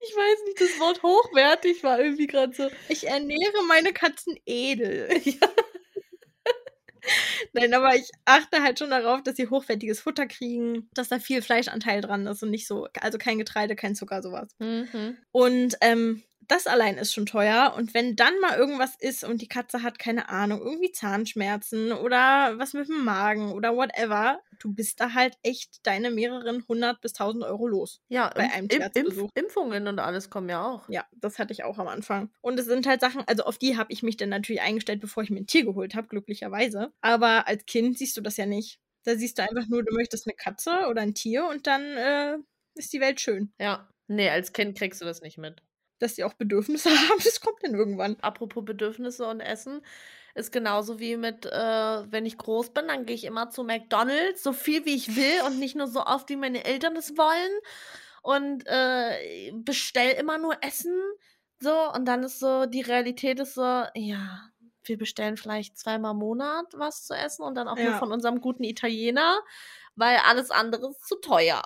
Ich 0.00 0.16
weiß 0.16 0.38
nicht, 0.46 0.58
das 0.58 0.80
Wort 0.80 1.02
hochwertig 1.02 1.84
war 1.84 2.00
irgendwie 2.00 2.26
gerade 2.26 2.54
so. 2.54 2.70
Ich 2.88 3.06
ernähre 3.06 3.62
meine 3.68 3.92
Katzen 3.92 4.40
edel. 4.46 5.10
Nein, 7.52 7.74
aber 7.74 7.94
ich 7.94 8.10
achte 8.24 8.62
halt 8.62 8.78
schon 8.78 8.90
darauf, 8.90 9.22
dass 9.22 9.36
sie 9.36 9.48
hochwertiges 9.48 10.00
Futter 10.00 10.26
kriegen, 10.26 10.88
dass 10.94 11.08
da 11.08 11.18
viel 11.18 11.42
Fleischanteil 11.42 12.00
dran 12.00 12.26
ist 12.26 12.42
und 12.42 12.50
nicht 12.50 12.66
so, 12.66 12.88
also 13.00 13.18
kein 13.18 13.38
Getreide, 13.38 13.76
kein 13.76 13.94
Zucker, 13.94 14.22
sowas. 14.22 14.54
Mhm. 14.58 15.16
Und 15.32 15.76
ähm, 15.80 16.22
das 16.50 16.66
allein 16.66 16.98
ist 16.98 17.12
schon 17.14 17.26
teuer. 17.26 17.74
Und 17.76 17.94
wenn 17.94 18.16
dann 18.16 18.38
mal 18.40 18.56
irgendwas 18.56 18.96
ist 18.98 19.24
und 19.24 19.40
die 19.40 19.48
Katze 19.48 19.82
hat, 19.82 19.98
keine 19.98 20.28
Ahnung, 20.28 20.60
irgendwie 20.60 20.92
Zahnschmerzen 20.92 21.92
oder 21.92 22.58
was 22.58 22.72
mit 22.72 22.88
dem 22.88 23.04
Magen 23.04 23.52
oder 23.52 23.74
whatever, 23.76 24.40
du 24.58 24.72
bist 24.74 25.00
da 25.00 25.14
halt 25.14 25.36
echt 25.42 25.86
deine 25.86 26.10
mehreren 26.10 26.64
hundert 26.68 27.00
bis 27.00 27.12
tausend 27.12 27.44
Euro 27.44 27.66
los. 27.66 28.00
Ja, 28.08 28.30
Bei 28.34 28.46
Impf- 28.46 28.52
einem 28.52 28.66
Impf- 28.66 28.70
Tierarztbesuch. 28.70 29.30
Impfungen 29.34 29.86
und 29.88 29.98
alles 29.98 30.30
kommen 30.30 30.48
ja 30.48 30.64
auch. 30.66 30.88
Ja, 30.88 31.06
das 31.12 31.38
hatte 31.38 31.52
ich 31.52 31.64
auch 31.64 31.78
am 31.78 31.88
Anfang. 31.88 32.30
Und 32.40 32.58
es 32.58 32.66
sind 32.66 32.86
halt 32.86 33.00
Sachen, 33.00 33.22
also 33.26 33.44
auf 33.44 33.58
die 33.58 33.76
habe 33.76 33.92
ich 33.92 34.02
mich 34.02 34.16
dann 34.16 34.28
natürlich 34.30 34.62
eingestellt, 34.62 35.00
bevor 35.00 35.22
ich 35.22 35.30
mir 35.30 35.38
ein 35.40 35.46
Tier 35.46 35.64
geholt 35.64 35.94
habe, 35.94 36.08
glücklicherweise. 36.08 36.92
Aber 37.00 37.46
als 37.48 37.64
Kind 37.66 37.98
siehst 37.98 38.16
du 38.16 38.20
das 38.20 38.36
ja 38.36 38.46
nicht. 38.46 38.80
Da 39.04 39.16
siehst 39.16 39.38
du 39.38 39.42
einfach 39.42 39.66
nur, 39.68 39.82
du 39.82 39.94
möchtest 39.94 40.26
eine 40.26 40.34
Katze 40.36 40.86
oder 40.88 41.00
ein 41.02 41.14
Tier 41.14 41.46
und 41.46 41.66
dann 41.66 41.82
äh, 41.82 42.36
ist 42.74 42.92
die 42.92 43.00
Welt 43.00 43.20
schön. 43.20 43.52
Ja. 43.58 43.88
Nee, 44.08 44.28
als 44.28 44.52
Kind 44.52 44.76
kriegst 44.76 45.00
du 45.00 45.04
das 45.04 45.22
nicht 45.22 45.38
mit. 45.38 45.62
Dass 46.00 46.14
die 46.14 46.24
auch 46.24 46.34
Bedürfnisse 46.34 46.90
haben, 47.08 47.20
das 47.24 47.40
kommt 47.40 47.62
dann 47.62 47.74
irgendwann. 47.74 48.16
Apropos 48.20 48.64
Bedürfnisse 48.64 49.26
und 49.26 49.40
Essen, 49.40 49.82
ist 50.34 50.50
genauso 50.52 50.98
wie 50.98 51.16
mit, 51.16 51.46
äh, 51.46 51.50
wenn 52.10 52.26
ich 52.26 52.38
groß 52.38 52.70
bin, 52.70 52.88
dann 52.88 53.06
gehe 53.06 53.14
ich 53.16 53.24
immer 53.24 53.50
zu 53.50 53.62
McDonalds, 53.64 54.42
so 54.42 54.52
viel 54.52 54.84
wie 54.86 54.94
ich 54.96 55.14
will 55.16 55.42
und 55.46 55.58
nicht 55.60 55.76
nur 55.76 55.86
so 55.86 56.04
oft, 56.04 56.28
wie 56.28 56.36
meine 56.36 56.64
Eltern 56.64 56.96
es 56.96 57.16
wollen. 57.16 57.52
Und 58.22 58.64
äh, 58.66 59.52
bestell 59.54 60.12
immer 60.12 60.38
nur 60.38 60.56
Essen. 60.62 60.94
So, 61.58 61.92
und 61.92 62.06
dann 62.06 62.22
ist 62.22 62.38
so, 62.38 62.66
die 62.66 62.80
Realität 62.82 63.40
ist 63.40 63.54
so, 63.54 63.62
ja, 63.94 64.50
wir 64.84 64.98
bestellen 64.98 65.36
vielleicht 65.36 65.78
zweimal 65.78 66.12
im 66.12 66.18
Monat 66.18 66.66
was 66.72 67.06
zu 67.06 67.14
essen 67.14 67.42
und 67.42 67.54
dann 67.54 67.68
auch 67.68 67.76
nur 67.76 67.84
Ja. 67.92 67.98
von 67.98 68.12
unserem 68.12 68.40
guten 68.40 68.64
Italiener, 68.64 69.40
weil 70.00 70.16
alles 70.16 70.50
andere 70.50 70.90
ist 70.90 71.06
zu 71.06 71.16
teuer. 71.16 71.62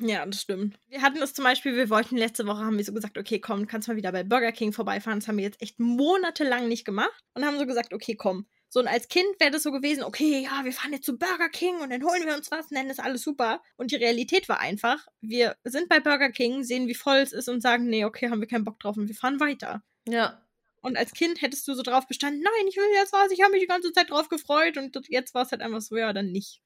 Ja, 0.00 0.24
das 0.24 0.42
stimmt. 0.42 0.78
Wir 0.88 1.02
hatten 1.02 1.20
es 1.22 1.34
zum 1.34 1.44
Beispiel, 1.44 1.74
wir 1.74 1.90
wollten 1.90 2.16
letzte 2.16 2.46
Woche, 2.46 2.60
haben 2.60 2.76
wir 2.76 2.84
so 2.84 2.92
gesagt, 2.92 3.18
okay, 3.18 3.40
komm, 3.40 3.66
kannst 3.66 3.88
mal 3.88 3.96
wieder 3.96 4.12
bei 4.12 4.22
Burger 4.22 4.52
King 4.52 4.72
vorbeifahren. 4.72 5.18
Das 5.18 5.26
haben 5.26 5.38
wir 5.38 5.44
jetzt 5.44 5.60
echt 5.60 5.80
monatelang 5.80 6.68
nicht 6.68 6.84
gemacht. 6.84 7.24
Und 7.34 7.44
haben 7.44 7.58
so 7.58 7.66
gesagt, 7.66 7.92
okay, 7.92 8.14
komm. 8.14 8.46
So, 8.68 8.80
und 8.80 8.86
als 8.86 9.08
Kind 9.08 9.40
wäre 9.40 9.50
das 9.50 9.62
so 9.62 9.72
gewesen, 9.72 10.04
okay, 10.04 10.42
ja, 10.44 10.62
wir 10.62 10.72
fahren 10.72 10.92
jetzt 10.92 11.06
zu 11.06 11.16
Burger 11.16 11.48
King 11.48 11.80
und 11.80 11.90
dann 11.90 12.04
holen 12.04 12.26
wir 12.26 12.36
uns 12.36 12.50
was, 12.50 12.70
nennen 12.70 12.90
das 12.90 12.98
alles 12.98 13.22
super. 13.22 13.62
Und 13.76 13.90
die 13.90 13.96
Realität 13.96 14.48
war 14.48 14.60
einfach, 14.60 15.06
wir 15.22 15.56
sind 15.64 15.88
bei 15.88 16.00
Burger 16.00 16.30
King, 16.30 16.62
sehen, 16.62 16.86
wie 16.86 16.94
voll 16.94 17.16
es 17.16 17.32
ist 17.32 17.48
und 17.48 17.62
sagen, 17.62 17.86
nee, 17.88 18.04
okay, 18.04 18.28
haben 18.28 18.40
wir 18.40 18.48
keinen 18.48 18.64
Bock 18.64 18.78
drauf 18.78 18.98
und 18.98 19.08
wir 19.08 19.14
fahren 19.14 19.40
weiter. 19.40 19.82
Ja. 20.06 20.46
Und 20.82 20.98
als 20.98 21.12
Kind 21.12 21.40
hättest 21.40 21.66
du 21.66 21.74
so 21.74 21.82
drauf 21.82 22.06
bestanden, 22.06 22.42
nein, 22.42 22.68
ich 22.68 22.76
will 22.76 22.84
jetzt 22.94 23.14
was, 23.14 23.30
ich 23.30 23.40
habe 23.40 23.52
mich 23.52 23.62
die 23.62 23.66
ganze 23.66 23.92
Zeit 23.92 24.10
drauf 24.10 24.28
gefreut 24.28 24.76
und 24.76 24.96
jetzt 25.08 25.34
war 25.34 25.42
es 25.42 25.50
halt 25.50 25.62
einfach 25.62 25.80
so, 25.80 25.96
ja, 25.96 26.12
dann 26.12 26.30
nicht. 26.30 26.60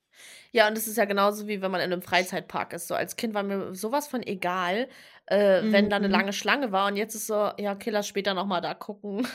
Ja, 0.52 0.68
und 0.68 0.76
es 0.76 0.86
ist 0.86 0.96
ja 0.96 1.04
genauso 1.04 1.48
wie 1.48 1.62
wenn 1.62 1.70
man 1.70 1.80
in 1.80 1.92
einem 1.92 2.02
Freizeitpark 2.02 2.72
ist. 2.72 2.88
So 2.88 2.94
als 2.94 3.16
Kind 3.16 3.34
war 3.34 3.42
mir 3.42 3.74
sowas 3.74 4.08
von 4.08 4.22
egal, 4.22 4.88
äh, 5.26 5.62
wenn 5.66 5.88
da 5.90 5.96
eine 5.96 6.08
Mhm. 6.08 6.12
lange 6.12 6.32
Schlange 6.32 6.72
war 6.72 6.88
und 6.88 6.96
jetzt 6.96 7.14
ist 7.14 7.26
so, 7.26 7.50
ja, 7.58 7.72
okay, 7.72 7.90
lass 7.90 8.06
später 8.08 8.34
nochmal 8.34 8.60
da 8.60 8.74
gucken. 8.74 9.26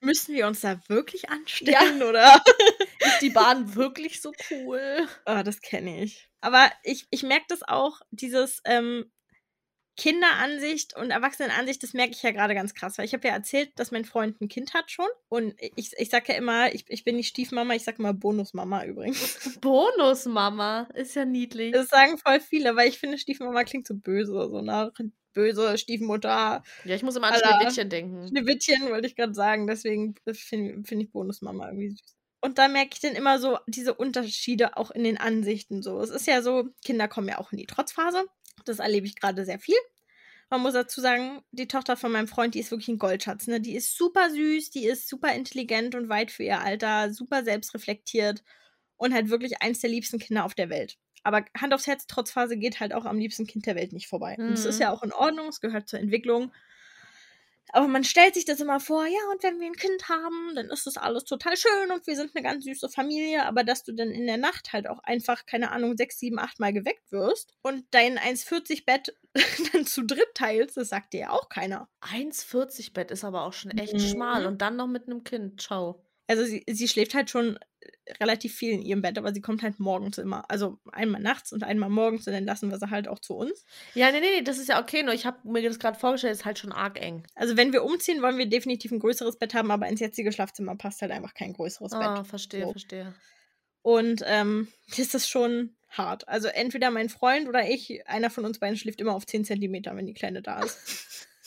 Müssen 0.00 0.34
wir 0.34 0.46
uns 0.46 0.60
da 0.60 0.80
wirklich 0.88 1.28
anstellen, 1.30 2.02
oder? 2.02 2.42
Ist 3.00 3.20
die 3.22 3.30
Bahn 3.30 3.74
wirklich 3.74 4.20
so 4.20 4.32
cool? 4.50 5.06
Ah, 5.24 5.42
das 5.42 5.60
kenne 5.60 6.02
ich. 6.02 6.28
Aber 6.40 6.70
ich, 6.82 7.06
ich 7.10 7.22
merke 7.22 7.46
das 7.48 7.62
auch, 7.62 8.00
dieses 8.10 8.60
ähm, 8.64 9.10
Kinderansicht 9.96 10.96
und 10.96 11.10
Erwachsenenansicht, 11.10 11.82
das 11.82 11.92
merke 11.92 12.12
ich 12.12 12.22
ja 12.22 12.32
gerade 12.32 12.54
ganz 12.54 12.74
krass. 12.74 12.98
Weil 12.98 13.04
ich 13.04 13.14
habe 13.14 13.28
ja 13.28 13.34
erzählt, 13.34 13.70
dass 13.76 13.90
mein 13.90 14.04
Freund 14.04 14.40
ein 14.40 14.48
Kind 14.48 14.74
hat 14.74 14.90
schon. 14.90 15.06
Und 15.28 15.54
ich, 15.76 15.92
ich 15.96 16.10
sage 16.10 16.32
ja 16.32 16.38
immer, 16.38 16.74
ich, 16.74 16.84
ich 16.88 17.04
bin 17.04 17.16
nicht 17.16 17.28
Stiefmama, 17.28 17.74
ich 17.74 17.84
sage 17.84 17.98
immer 17.98 18.12
Bonusmama 18.12 18.84
übrigens. 18.84 19.58
Bonusmama, 19.60 20.88
ist 20.94 21.14
ja 21.14 21.24
niedlich. 21.24 21.72
Das 21.72 21.88
sagen 21.88 22.18
voll 22.18 22.40
viele, 22.40 22.76
weil 22.76 22.88
ich 22.88 22.98
finde, 22.98 23.18
Stiefmama 23.18 23.64
klingt 23.64 23.86
so 23.86 23.94
böse, 23.94 24.32
so 24.32 24.60
nach 24.60 24.90
böse 25.34 25.76
Stiefmutter, 25.76 26.62
Ja, 26.84 26.94
ich 26.94 27.02
muss 27.02 27.16
immer 27.16 27.32
an. 27.32 27.34
Schneewittchen 27.34 27.90
denken. 27.90 28.28
Schneewittchen, 28.28 28.88
wollte 28.88 29.06
ich 29.06 29.16
gerade 29.16 29.34
sagen. 29.34 29.66
Deswegen 29.66 30.14
finde 30.32 30.82
find 30.84 31.02
ich 31.02 31.10
Bonusmama 31.12 31.66
irgendwie 31.66 31.90
süß. 31.90 32.16
Und 32.40 32.58
da 32.58 32.68
merke 32.68 32.90
ich 32.92 33.00
dann 33.00 33.14
immer 33.14 33.38
so 33.38 33.58
diese 33.66 33.94
Unterschiede 33.94 34.76
auch 34.76 34.90
in 34.90 35.02
den 35.02 35.18
Ansichten 35.18 35.82
so. 35.82 35.98
Es 36.00 36.10
ist 36.10 36.26
ja 36.26 36.42
so, 36.42 36.68
Kinder 36.84 37.08
kommen 37.08 37.28
ja 37.28 37.38
auch 37.38 37.52
in 37.52 37.58
die 37.58 37.66
Trotzphase. 37.66 38.26
Das 38.64 38.78
erlebe 38.78 39.06
ich 39.06 39.16
gerade 39.16 39.44
sehr 39.44 39.58
viel. 39.58 39.76
Man 40.50 40.60
muss 40.60 40.74
dazu 40.74 41.00
sagen, 41.00 41.42
die 41.52 41.66
Tochter 41.68 41.96
von 41.96 42.12
meinem 42.12 42.28
Freund, 42.28 42.54
die 42.54 42.60
ist 42.60 42.70
wirklich 42.70 42.88
ein 42.88 42.98
Goldschatz. 42.98 43.46
Ne? 43.46 43.60
Die 43.60 43.74
ist 43.74 43.96
super 43.96 44.30
süß, 44.30 44.70
die 44.70 44.84
ist 44.86 45.08
super 45.08 45.34
intelligent 45.34 45.94
und 45.94 46.08
weit 46.08 46.30
für 46.30 46.44
ihr 46.44 46.60
Alter, 46.60 47.12
super 47.12 47.44
selbstreflektiert 47.44 48.42
und 48.96 49.14
halt 49.14 49.30
wirklich 49.30 49.62
eins 49.62 49.80
der 49.80 49.90
liebsten 49.90 50.18
Kinder 50.18 50.44
auf 50.44 50.54
der 50.54 50.70
Welt. 50.70 50.96
Aber 51.22 51.44
Hand 51.58 51.72
aufs 51.72 51.86
Herz, 51.86 52.06
Trotzphase 52.06 52.56
geht 52.58 52.80
halt 52.80 52.92
auch 52.92 53.06
am 53.06 53.18
liebsten 53.18 53.46
Kind 53.46 53.66
der 53.66 53.74
Welt 53.76 53.92
nicht 53.92 54.06
vorbei. 54.08 54.36
Und 54.38 54.52
es 54.52 54.66
ist 54.66 54.76
Mhm. 54.76 54.82
ja 54.82 54.92
auch 54.92 55.02
in 55.02 55.12
Ordnung, 55.12 55.48
es 55.48 55.60
gehört 55.60 55.88
zur 55.88 55.98
Entwicklung. 55.98 56.52
Aber 57.72 57.88
man 57.88 58.04
stellt 58.04 58.34
sich 58.34 58.44
das 58.44 58.60
immer 58.60 58.78
vor, 58.78 59.04
ja, 59.06 59.18
und 59.32 59.42
wenn 59.42 59.58
wir 59.58 59.66
ein 59.66 59.74
Kind 59.74 60.08
haben, 60.08 60.54
dann 60.54 60.66
ist 60.70 60.86
das 60.86 60.96
alles 60.96 61.24
total 61.24 61.56
schön 61.56 61.90
und 61.92 62.06
wir 62.06 62.14
sind 62.14 62.30
eine 62.34 62.44
ganz 62.44 62.64
süße 62.64 62.88
Familie. 62.88 63.44
Aber 63.46 63.64
dass 63.64 63.82
du 63.82 63.92
dann 63.92 64.10
in 64.10 64.26
der 64.26 64.36
Nacht 64.36 64.72
halt 64.72 64.86
auch 64.88 65.00
einfach, 65.02 65.46
keine 65.46 65.72
Ahnung, 65.72 65.96
sechs, 65.96 66.18
sieben, 66.18 66.38
acht 66.38 66.60
Mal 66.60 66.72
geweckt 66.72 67.10
wirst 67.10 67.54
und 67.62 67.84
dein 67.90 68.18
1,40 68.18 68.84
Bett 68.84 69.16
dann 69.72 69.86
zu 69.86 70.02
dritt 70.04 70.34
teilst, 70.34 70.76
das 70.76 70.90
sagt 70.90 71.12
dir 71.14 71.20
ja 71.20 71.30
auch 71.30 71.48
keiner. 71.48 71.88
1,40 72.02 72.92
Bett 72.92 73.10
ist 73.10 73.24
aber 73.24 73.42
auch 73.42 73.52
schon 73.52 73.72
echt 73.72 73.94
Mhm. 73.94 73.98
schmal 73.98 74.46
und 74.46 74.62
dann 74.62 74.76
noch 74.76 74.86
mit 74.86 75.06
einem 75.08 75.24
Kind. 75.24 75.60
Ciao. 75.60 76.04
Also 76.26 76.44
sie, 76.44 76.64
sie 76.70 76.88
schläft 76.88 77.14
halt 77.14 77.28
schon 77.28 77.58
relativ 78.20 78.54
viel 78.54 78.72
in 78.72 78.82
ihrem 78.82 79.02
Bett, 79.02 79.16
aber 79.18 79.32
sie 79.32 79.40
kommt 79.40 79.62
halt 79.62 79.80
morgens 79.80 80.18
immer. 80.18 80.48
Also 80.50 80.78
einmal 80.92 81.20
nachts 81.20 81.52
und 81.52 81.64
einmal 81.64 81.88
morgens 81.88 82.26
und 82.26 82.32
dann 82.32 82.44
lassen 82.44 82.70
wir 82.70 82.78
sie 82.78 82.90
halt 82.90 83.08
auch 83.08 83.18
zu 83.18 83.34
uns. 83.34 83.64
Ja, 83.94 84.10
nee, 84.12 84.20
nee, 84.20 84.26
nee, 84.38 84.42
das 84.42 84.58
ist 84.58 84.68
ja 84.68 84.80
okay, 84.80 85.02
nur 85.02 85.14
ich 85.14 85.26
habe 85.26 85.38
mir 85.44 85.62
das 85.62 85.78
gerade 85.78 85.98
vorgestellt, 85.98 86.34
ist 86.34 86.44
halt 86.44 86.58
schon 86.58 86.72
arg 86.72 87.00
eng. 87.00 87.24
Also 87.34 87.56
wenn 87.56 87.72
wir 87.72 87.84
umziehen, 87.84 88.22
wollen 88.22 88.38
wir 88.38 88.46
definitiv 88.46 88.92
ein 88.92 88.98
größeres 89.00 89.38
Bett 89.38 89.54
haben, 89.54 89.70
aber 89.70 89.88
ins 89.88 90.00
jetzige 90.00 90.32
Schlafzimmer 90.32 90.76
passt 90.76 91.00
halt 91.02 91.12
einfach 91.12 91.34
kein 91.34 91.52
größeres 91.52 91.92
Ah, 91.92 92.18
Bett. 92.18 92.26
verstehe, 92.26 92.64
So. 92.64 92.70
verstehe. 92.72 93.14
Und 93.82 94.22
ähm, 94.26 94.68
das 94.96 95.14
ist 95.14 95.28
schon 95.28 95.76
hart. 95.88 96.26
Also 96.28 96.48
entweder 96.48 96.90
mein 96.90 97.08
Freund 97.08 97.48
oder 97.48 97.68
ich, 97.68 98.06
einer 98.08 98.30
von 98.30 98.44
uns 98.44 98.58
beiden 98.58 98.76
schläft 98.76 99.00
immer 99.00 99.14
auf 99.14 99.26
10 99.26 99.44
Zentimeter, 99.44 99.94
wenn 99.96 100.06
die 100.06 100.14
Kleine 100.14 100.42
da 100.42 100.60
ist. 100.62 101.28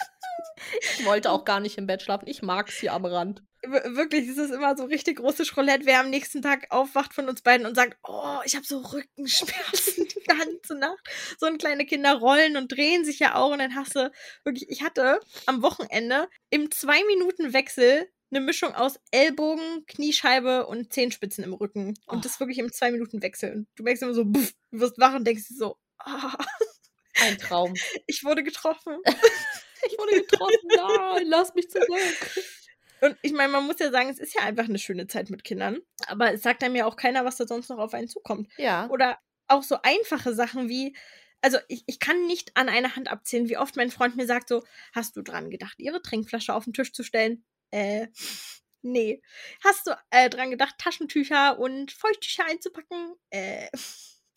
Ich 1.00 1.06
wollte 1.06 1.32
auch 1.32 1.46
gar 1.46 1.60
nicht 1.60 1.78
im 1.78 1.88
Bett 1.88 2.02
schlafen. 2.02 2.28
Ich 2.28 2.42
mag 2.42 2.68
es 2.70 2.76
hier 2.76 2.92
am 2.92 3.06
Rand. 3.06 3.42
Wir- 3.64 3.96
Wirklich, 3.96 4.28
es 4.30 4.38
ist 4.38 4.52
immer 4.52 4.76
so 4.78 4.86
richtig 4.86 5.18
großes 5.18 5.56
Roulette, 5.58 5.86
wer 5.86 6.00
am 6.02 6.10
nächsten 6.10 6.42
Tag 6.42 6.68
aufwacht 6.70 7.14
von 7.14 7.28
uns 7.28 7.42
beiden 7.42 7.66
und 7.66 7.76
sagt, 7.76 7.98
oh, 8.04 8.40
ich 8.46 8.56
habe 8.56 8.66
so 8.66 8.80
Rückenschmerzen 8.80 10.08
die 10.16 10.24
ganze 10.24 10.76
Nacht. 10.76 11.00
So 11.40 11.46
ein 11.48 11.58
kleine 11.58 11.86
Kinder 11.86 12.14
rollen 12.16 12.56
und 12.58 12.72
drehen 12.72 13.04
sich 13.06 13.20
ja 13.20 13.36
auch 13.36 13.52
und 13.52 13.60
dann 13.60 13.76
hast 13.76 13.96
du 13.96 14.12
wirklich, 14.44 14.70
ich 14.70 14.84
hatte 14.84 15.20
am 15.46 15.62
Wochenende 15.64 16.30
im 16.50 16.70
zwei 16.72 17.04
Minuten 17.06 17.54
Wechsel 17.54 18.10
eine 18.30 18.42
Mischung 18.42 18.76
aus 18.76 19.00
Ellbogen, 19.12 19.86
Kniescheibe 19.88 20.68
und 20.68 20.92
Zehenspitzen 20.92 21.44
im 21.46 21.54
Rücken. 21.54 21.94
Und 22.08 22.18
Oh. 22.18 22.22
das 22.22 22.40
wirklich 22.42 22.58
im 22.60 22.72
zwei 22.74 22.92
Minuten 22.92 23.22
Wechsel. 23.22 23.54
Und 23.54 23.68
du 23.76 23.84
merkst 23.84 24.04
immer 24.04 24.14
so, 24.14 24.26
buff, 24.26 24.52
du 24.72 24.80
wirst 24.82 24.98
wach 25.00 25.16
und 25.16 25.26
denkst 25.26 25.46
so, 25.50 25.78
ah, 26.00 26.38
Ein 27.22 27.38
Traum. 27.38 27.74
ich 28.08 28.24
wurde 28.24 28.44
getroffen. 28.44 28.98
Ich 29.90 29.96
wurde 30.00 30.22
getroffen. 30.22 30.56
Nein, 30.76 31.28
lass 31.28 31.54
mich 31.54 31.70
zurück. 31.70 31.88
Und 33.02 33.18
ich 33.22 33.32
meine, 33.32 33.52
man 33.52 33.66
muss 33.66 33.80
ja 33.80 33.92
sagen, 33.92 34.10
es 34.10 34.20
ist 34.20 34.34
ja 34.34 34.42
einfach 34.42 34.66
eine 34.66 34.80
schöne 34.80 35.08
Zeit 35.08 35.30
mit 35.30 35.44
Kindern. 35.44 35.80
Aber 36.08 36.34
es 36.34 36.42
sagt 36.42 36.64
einem 36.64 36.76
ja 36.76 36.86
auch 36.86 36.96
keiner, 36.96 37.26
was 37.26 37.38
da 37.38 37.48
sonst 37.48 37.70
noch 37.70 37.78
auf 37.78 37.94
einen 37.94 38.08
zukommt. 38.08 38.50
Ja. 38.58 38.90
Oder 38.90 39.18
auch 39.48 39.64
so 39.64 39.78
einfache 39.84 40.34
Sachen 40.34 40.70
wie, 40.70 40.96
also 41.42 41.58
ich, 41.68 41.84
ich 41.88 42.00
kann 42.00 42.26
nicht 42.26 42.56
an 42.56 42.70
einer 42.70 42.96
Hand 42.96 43.10
abzählen, 43.10 43.50
wie 43.50 43.58
oft 43.58 43.76
mein 43.76 43.92
Freund 43.92 44.16
mir 44.16 44.26
sagt 44.26 44.50
so, 44.50 44.64
hast 44.94 45.16
du 45.16 45.22
dran 45.22 45.50
gedacht, 45.50 45.76
ihre 45.78 46.02
Trinkflasche 46.02 46.54
auf 46.54 46.66
den 46.66 46.74
Tisch 46.74 46.94
zu 46.94 47.04
stellen? 47.04 47.46
Äh, 47.72 48.08
nee. 48.82 49.22
Hast 49.64 49.88
du 49.88 49.92
äh, 50.10 50.30
dran 50.30 50.52
gedacht, 50.52 50.76
Taschentücher 50.78 51.60
und 51.60 51.92
Feuchttücher 51.92 52.46
einzupacken? 52.46 53.16
Äh, 53.30 53.68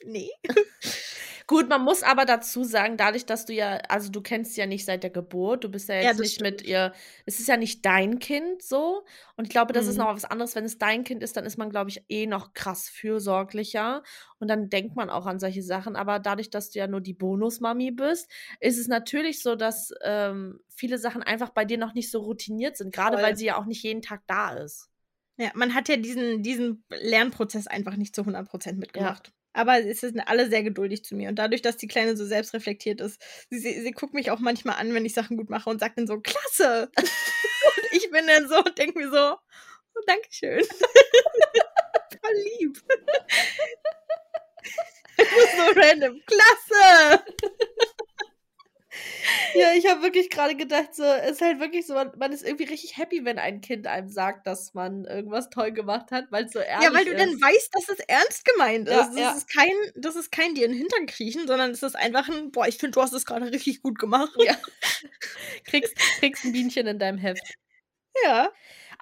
nee. 0.04 0.30
Gut, 1.46 1.68
man 1.68 1.82
muss 1.82 2.04
aber 2.04 2.26
dazu 2.26 2.62
sagen, 2.62 2.96
dadurch, 2.96 3.26
dass 3.26 3.44
du 3.44 3.52
ja, 3.52 3.78
also 3.88 4.08
du 4.08 4.20
kennst 4.20 4.54
sie 4.54 4.60
ja 4.60 4.66
nicht 4.68 4.84
seit 4.84 5.02
der 5.02 5.10
Geburt, 5.10 5.64
du 5.64 5.68
bist 5.68 5.88
ja 5.88 5.96
jetzt 5.96 6.16
Ja, 6.18 6.22
nicht 6.22 6.40
mit 6.40 6.60
stimmt. 6.60 6.70
ihr, 6.70 6.92
es 7.26 7.40
ist 7.40 7.48
ja 7.48 7.56
nicht 7.56 7.84
dein 7.84 8.20
Kind 8.20 8.62
so. 8.62 9.04
Und 9.36 9.46
ich 9.46 9.50
glaube, 9.50 9.72
das 9.72 9.88
ist 9.88 9.96
Mhm. 9.96 10.02
noch 10.04 10.14
was 10.14 10.24
anderes. 10.24 10.54
Wenn 10.54 10.64
es 10.64 10.78
dein 10.78 11.02
Kind 11.02 11.24
ist, 11.24 11.36
dann 11.36 11.44
ist 11.44 11.58
man, 11.58 11.70
glaube 11.70 11.90
ich, 11.90 12.04
eh 12.08 12.26
noch 12.26 12.54
krass 12.54 12.88
fürsorglicher. 12.88 14.04
Und 14.38 14.46
dann 14.46 14.68
denkt 14.70 14.94
man 14.94 15.10
auch 15.10 15.26
an 15.26 15.40
solche 15.40 15.64
Sachen. 15.64 15.96
Aber 15.96 16.20
dadurch, 16.20 16.50
dass 16.50 16.70
du 16.70 16.78
ja 16.78 16.86
nur 16.86 17.00
die 17.00 17.14
Bonusmami 17.14 17.90
bist, 17.90 18.30
ist 18.60 18.78
es 18.78 18.86
natürlich 18.86 19.42
so, 19.42 19.56
dass 19.56 19.92
ähm, 20.04 20.60
viele 20.68 20.98
Sachen 20.98 21.22
einfach 21.24 21.50
bei 21.50 21.64
dir 21.64 21.78
noch 21.78 21.94
nicht 21.94 22.12
so 22.12 22.20
routiniert 22.20 22.76
sind. 22.76 22.94
Gerade 22.94 23.16
Voll. 23.16 23.24
weil 23.26 23.36
sie 23.36 23.46
ja 23.46 23.56
auch 23.58 23.66
nicht 23.66 23.82
jeden 23.82 24.02
Tag 24.02 24.22
da 24.28 24.50
ist. 24.50 24.88
Ja, 25.36 25.50
man 25.54 25.74
hat 25.74 25.88
ja 25.88 25.96
diesen, 25.96 26.42
diesen 26.44 26.84
Lernprozess 26.90 27.66
einfach 27.66 27.96
nicht 27.96 28.14
zu 28.14 28.22
100% 28.22 28.78
mitgemacht. 28.78 29.32
Aber 29.52 29.84
es 29.84 30.00
sind 30.00 30.20
alle 30.20 30.48
sehr 30.48 30.62
geduldig 30.62 31.04
zu 31.04 31.16
mir. 31.16 31.28
Und 31.28 31.36
dadurch, 31.36 31.62
dass 31.62 31.76
die 31.76 31.88
Kleine 31.88 32.16
so 32.16 32.24
selbstreflektiert 32.24 33.00
ist, 33.00 33.20
sie, 33.50 33.58
sie, 33.58 33.80
sie 33.80 33.90
guckt 33.90 34.14
mich 34.14 34.30
auch 34.30 34.38
manchmal 34.38 34.76
an, 34.76 34.94
wenn 34.94 35.04
ich 35.04 35.14
Sachen 35.14 35.36
gut 35.36 35.50
mache 35.50 35.68
und 35.70 35.80
sagt 35.80 35.98
dann 35.98 36.06
so, 36.06 36.20
klasse! 36.20 36.90
und 36.96 37.84
ich 37.92 38.10
bin 38.10 38.26
dann 38.26 38.48
so 38.48 38.58
und 38.58 38.78
denke 38.78 38.98
mir 38.98 39.10
so, 39.10 39.36
oh, 39.36 40.00
Dankeschön. 40.06 40.64
Voll 42.20 42.36
lieb. 42.60 42.82
so 45.56 45.80
random. 45.80 46.20
Klasse! 46.26 47.24
Ja, 49.54 49.72
ich 49.76 49.86
habe 49.86 50.02
wirklich 50.02 50.30
gerade 50.30 50.56
gedacht, 50.56 50.94
so, 50.94 51.02
es 51.02 51.32
ist 51.32 51.40
halt 51.40 51.60
wirklich 51.60 51.86
so, 51.86 51.94
man, 51.94 52.12
man 52.18 52.32
ist 52.32 52.44
irgendwie 52.44 52.64
richtig 52.64 52.96
happy, 52.96 53.24
wenn 53.24 53.38
ein 53.38 53.60
Kind 53.60 53.86
einem 53.86 54.08
sagt, 54.08 54.46
dass 54.46 54.74
man 54.74 55.04
irgendwas 55.04 55.50
toll 55.50 55.72
gemacht 55.72 56.10
hat, 56.10 56.26
weil 56.30 56.44
es 56.44 56.52
so 56.52 56.60
ehrlich 56.60 56.88
Ja, 56.88 56.94
weil 56.94 57.04
du 57.04 57.12
ist. 57.12 57.20
dann 57.20 57.40
weißt, 57.40 57.74
dass 57.74 57.88
es 57.88 57.98
ernst 58.06 58.44
gemeint 58.44 58.88
ist. 58.88 58.94
Ja, 58.94 59.06
das, 59.06 59.18
ja. 59.18 59.30
Ist 59.32 59.52
kein, 59.52 59.72
das 59.96 60.16
ist 60.16 60.30
kein 60.30 60.54
dir 60.54 60.66
in 60.66 60.72
den 60.72 60.78
Hintern 60.78 61.06
kriechen, 61.06 61.46
sondern 61.46 61.70
es 61.70 61.82
ist 61.82 61.96
einfach 61.96 62.28
ein, 62.28 62.50
boah, 62.50 62.66
ich 62.66 62.78
finde, 62.78 62.92
du 62.92 63.02
hast 63.02 63.12
es 63.12 63.26
gerade 63.26 63.50
richtig 63.50 63.82
gut 63.82 63.98
gemacht. 63.98 64.32
Ja. 64.38 64.56
kriegst, 65.64 65.94
kriegst 66.18 66.44
ein 66.44 66.52
Bienchen 66.52 66.86
in 66.86 66.98
deinem 66.98 67.18
Heft. 67.18 67.42
ja. 68.24 68.50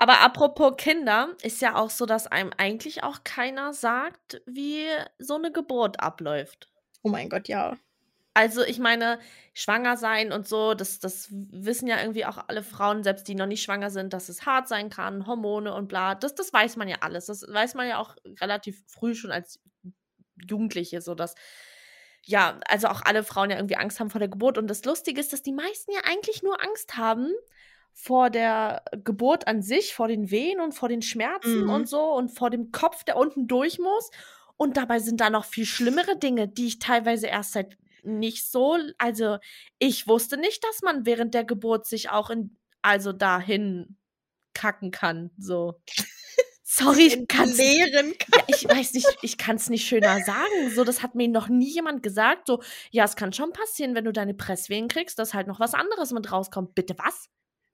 Aber 0.00 0.20
apropos 0.20 0.74
Kinder, 0.76 1.36
ist 1.42 1.60
ja 1.60 1.74
auch 1.74 1.90
so, 1.90 2.06
dass 2.06 2.28
einem 2.28 2.52
eigentlich 2.56 3.02
auch 3.02 3.24
keiner 3.24 3.72
sagt, 3.72 4.40
wie 4.46 4.86
so 5.18 5.34
eine 5.34 5.50
Geburt 5.50 5.98
abläuft. 5.98 6.68
Oh 7.02 7.08
mein 7.08 7.28
Gott, 7.28 7.48
ja. 7.48 7.76
Also 8.38 8.62
ich 8.62 8.78
meine, 8.78 9.18
schwanger 9.52 9.96
sein 9.96 10.30
und 10.30 10.46
so, 10.46 10.74
das, 10.74 11.00
das 11.00 11.26
wissen 11.32 11.88
ja 11.88 12.00
irgendwie 12.00 12.24
auch 12.24 12.38
alle 12.46 12.62
Frauen, 12.62 13.02
selbst 13.02 13.26
die 13.26 13.34
noch 13.34 13.46
nicht 13.46 13.64
schwanger 13.64 13.90
sind, 13.90 14.12
dass 14.12 14.28
es 14.28 14.46
hart 14.46 14.68
sein 14.68 14.90
kann, 14.90 15.26
Hormone 15.26 15.74
und 15.74 15.88
bla. 15.88 16.14
Das, 16.14 16.36
das 16.36 16.52
weiß 16.52 16.76
man 16.76 16.86
ja 16.86 16.98
alles. 17.00 17.26
Das 17.26 17.42
weiß 17.42 17.74
man 17.74 17.88
ja 17.88 17.98
auch 17.98 18.14
relativ 18.40 18.80
früh 18.86 19.16
schon 19.16 19.32
als 19.32 19.58
Jugendliche, 20.48 21.00
so 21.00 21.16
dass 21.16 21.34
ja, 22.24 22.60
also 22.68 22.86
auch 22.88 23.02
alle 23.02 23.24
Frauen 23.24 23.50
ja 23.50 23.56
irgendwie 23.56 23.76
Angst 23.76 23.98
haben 23.98 24.10
vor 24.10 24.20
der 24.20 24.28
Geburt. 24.28 24.56
Und 24.56 24.68
das 24.68 24.84
Lustige 24.84 25.20
ist, 25.20 25.32
dass 25.32 25.42
die 25.42 25.52
meisten 25.52 25.90
ja 25.90 26.00
eigentlich 26.04 26.42
nur 26.44 26.62
Angst 26.62 26.96
haben 26.96 27.32
vor 27.92 28.30
der 28.30 28.84
Geburt 29.02 29.48
an 29.48 29.62
sich, 29.62 29.94
vor 29.94 30.06
den 30.06 30.30
Wehen 30.30 30.60
und 30.60 30.72
vor 30.72 30.88
den 30.88 31.02
Schmerzen 31.02 31.64
Mhm. 31.64 31.70
und 31.70 31.88
so 31.88 32.12
und 32.12 32.28
vor 32.28 32.50
dem 32.50 32.70
Kopf, 32.70 33.02
der 33.02 33.16
unten 33.16 33.48
durch 33.48 33.80
muss. 33.80 34.10
Und 34.56 34.76
dabei 34.76 35.00
sind 35.00 35.20
da 35.20 35.30
noch 35.30 35.44
viel 35.44 35.66
schlimmere 35.66 36.16
Dinge, 36.16 36.46
die 36.46 36.68
ich 36.68 36.78
teilweise 36.78 37.26
erst 37.26 37.52
seit 37.54 37.76
nicht 38.04 38.50
so, 38.50 38.78
also 38.98 39.38
ich 39.78 40.06
wusste 40.06 40.36
nicht, 40.36 40.64
dass 40.64 40.82
man 40.82 41.06
während 41.06 41.34
der 41.34 41.44
Geburt 41.44 41.86
sich 41.86 42.10
auch 42.10 42.30
in, 42.30 42.56
also 42.82 43.12
dahin 43.12 43.96
kacken 44.54 44.90
kann, 44.90 45.30
so. 45.38 45.80
Sorry, 46.70 47.06
ich 47.06 47.28
kann's 47.28 47.56
Lehren 47.56 48.12
ja, 48.34 48.44
ich 48.46 48.68
weiß 48.68 48.92
nicht, 48.92 49.08
ich 49.22 49.38
kann 49.38 49.56
es 49.56 49.70
nicht 49.70 49.86
schöner 49.86 50.22
sagen. 50.22 50.70
So, 50.74 50.84
das 50.84 51.02
hat 51.02 51.14
mir 51.14 51.26
noch 51.26 51.48
nie 51.48 51.72
jemand 51.72 52.02
gesagt. 52.02 52.46
So, 52.46 52.62
ja, 52.90 53.04
es 53.04 53.16
kann 53.16 53.32
schon 53.32 53.54
passieren, 53.54 53.94
wenn 53.94 54.04
du 54.04 54.12
deine 54.12 54.34
Presswehen 54.34 54.86
kriegst, 54.86 55.18
dass 55.18 55.32
halt 55.32 55.46
noch 55.46 55.60
was 55.60 55.72
anderes 55.72 56.12
mit 56.12 56.30
rauskommt. 56.30 56.74
Bitte 56.74 56.94
was? 56.98 57.30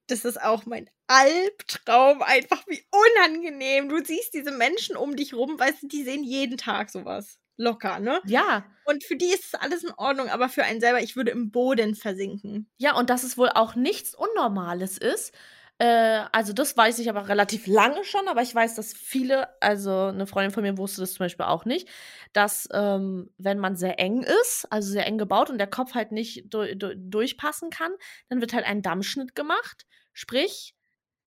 Das 0.07 0.25
ist 0.25 0.41
auch 0.41 0.65
mein 0.67 0.89
Albtraum. 1.09 2.23
Einfach 2.23 2.65
wie 2.69 2.85
unangenehm. 2.93 3.89
Du 3.89 4.05
siehst 4.05 4.33
diese 4.33 4.53
Menschen 4.53 4.97
um 4.97 5.17
dich 5.17 5.35
rum, 5.35 5.59
weißt 5.59 5.83
du, 5.83 5.89
die 5.89 6.05
sehen 6.05 6.23
jeden 6.23 6.57
Tag 6.57 6.89
sowas. 6.91 7.39
Locker, 7.57 8.01
ne? 8.01 8.21
Ja, 8.23 8.65
Und 8.85 9.05
für 9.05 9.17
die 9.17 9.27
ist 9.33 9.47
es 9.47 9.55
alles 9.55 9.85
in 9.85 9.93
Ordnung, 9.97 10.29
aber 10.29 10.49
für 10.49 10.65
einen 10.65 10.81
selber, 10.81 11.01
ich 11.03 11.17
würde 11.17 11.31
im 11.33 11.51
Boden 11.51 11.95
versinken. 11.95 12.69
ja, 12.79 12.95
und 12.97 13.11
dass 13.11 13.23
es 13.23 13.39
wohl 13.39 13.51
auch 13.51 13.75
nichts 13.75 14.15
Unnormales 14.15 14.99
ist. 14.99 15.33
Äh, 15.79 16.23
also, 16.33 16.53
das 16.53 16.77
weiß 16.77 16.99
ich 17.01 17.09
aber 17.11 17.29
relativ 17.29 17.67
lange 17.67 18.05
schon, 18.05 18.29
aber 18.29 18.43
ich 18.43 18.55
weiß, 18.55 18.75
dass 18.77 18.93
viele, 18.95 19.49
also 19.61 20.07
eine 20.07 20.27
Freundin 20.27 20.53
von 20.53 20.63
mir 20.63 20.79
wusste 20.79 21.01
das 21.01 21.15
zum 21.15 21.25
Beispiel 21.25 21.47
auch 21.47 21.65
nicht, 21.65 21.89
dass 22.33 22.69
ähm, 22.73 23.31
wenn 23.39 23.59
man 23.59 23.77
sehr 23.77 23.99
eng 23.99 24.23
ist, 24.23 24.67
also 24.71 24.91
sehr 24.91 25.07
eng 25.07 25.19
gebaut 25.19 25.51
und 25.51 25.59
der 25.59 25.67
Kopf 25.69 25.95
halt 25.95 26.13
nicht 26.13 26.45
du 26.53 26.77
du 26.77 26.97
durchpassen 26.97 27.71
kann, 27.71 27.93
dann 28.29 28.41
wird 28.41 28.53
halt 28.55 28.67
ein 28.67 28.83
Dammschnitt 28.83 29.35
gemacht. 29.35 29.85
Sprich, 30.13 30.75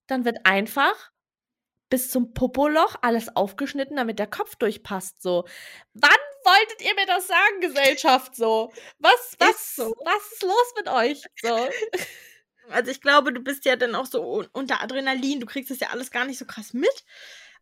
dann 0.08 0.26
wird 0.26 0.40
einfach 0.46 1.12
bis 1.90 2.10
zum 2.12 2.34
Popoloch 2.34 2.96
alles 3.02 3.36
aufgeschnitten, 3.36 3.96
damit 3.98 4.20
der 4.20 4.28
Kopf 4.28 4.56
durchpasst. 4.56 5.22
So, 5.22 5.46
wann 5.94 6.12
wolltet 6.44 6.82
ihr 6.82 6.96
mir 6.96 7.06
das 7.06 7.28
sagen, 7.28 7.62
Gesellschaft? 7.62 8.36
So, 8.36 8.72
was, 9.00 9.36
was, 9.40 9.76
so. 9.76 9.96
was 10.04 10.32
ist 10.34 10.44
los 10.44 10.74
mit 10.78 10.88
euch? 10.90 11.24
So, 11.42 11.70
Also 12.70 12.92
ich 12.92 13.00
glaube, 13.02 13.32
du 13.32 13.40
bist 13.40 13.64
ja 13.66 13.76
dann 13.78 13.96
auch 13.96 14.06
so 14.06 14.22
un- 14.24 14.50
unter 14.52 14.82
Adrenalin, 14.84 15.40
du 15.40 15.46
kriegst 15.46 15.72
das 15.72 15.80
ja 15.80 15.90
alles 15.90 16.12
gar 16.12 16.26
nicht 16.26 16.38
so 16.38 16.46
krass 16.46 16.74
mit. 16.74 17.06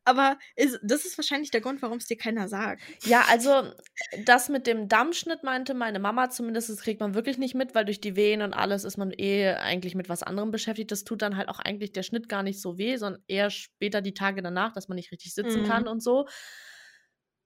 Aber 0.06 0.38
ist, 0.56 0.80
das 0.84 1.04
ist 1.04 1.18
wahrscheinlich 1.18 1.50
der 1.52 1.62
Grund, 1.62 1.82
warum 1.82 1.98
es 1.98 2.06
dir 2.06 2.18
keiner 2.18 2.48
sagt. 2.48 2.82
ja, 3.06 3.26
also 3.30 3.63
das 4.26 4.50
mit 4.50 4.68
dem 4.68 4.88
Dammschnitt 4.88 5.44
meinte 5.44 5.74
meine 5.74 6.00
Mama 6.00 6.30
zumindest, 6.30 6.70
das 6.70 6.82
kriegt 6.82 7.00
man 7.00 7.15
wirklich 7.15 7.38
nicht 7.39 7.56
mit, 7.56 7.74
weil 7.74 7.86
durch 7.86 8.00
die 8.02 8.15
Wehen 8.15 8.41
und 8.44 8.54
alles 8.54 8.84
ist 8.84 8.98
man 8.98 9.12
eh 9.12 9.50
eigentlich 9.56 9.96
mit 9.96 10.08
was 10.08 10.22
anderem 10.24 10.52
beschäftigt. 10.52 10.91
Das 10.91 11.04
tut 11.04 11.22
dann 11.24 11.38
halt 11.38 11.50
auch 11.50 11.60
eigentlich 11.60 11.91
der 11.91 12.04
Schnitt 12.04 12.30
gar 12.30 12.44
nicht 12.44 12.62
so 12.62 12.78
weh, 12.78 12.98
sondern 12.98 13.24
eher 13.28 13.50
später 13.50 14.02
die 14.02 14.13
Tage 14.13 14.41
danach, 14.44 14.74
dass 14.74 14.88
man 14.88 14.96
nicht 14.96 15.12
richtig 15.12 15.34
sitzen 15.34 15.63
Mhm. 15.63 15.68
kann 15.68 15.88
und 15.88 16.02
so. 16.04 16.28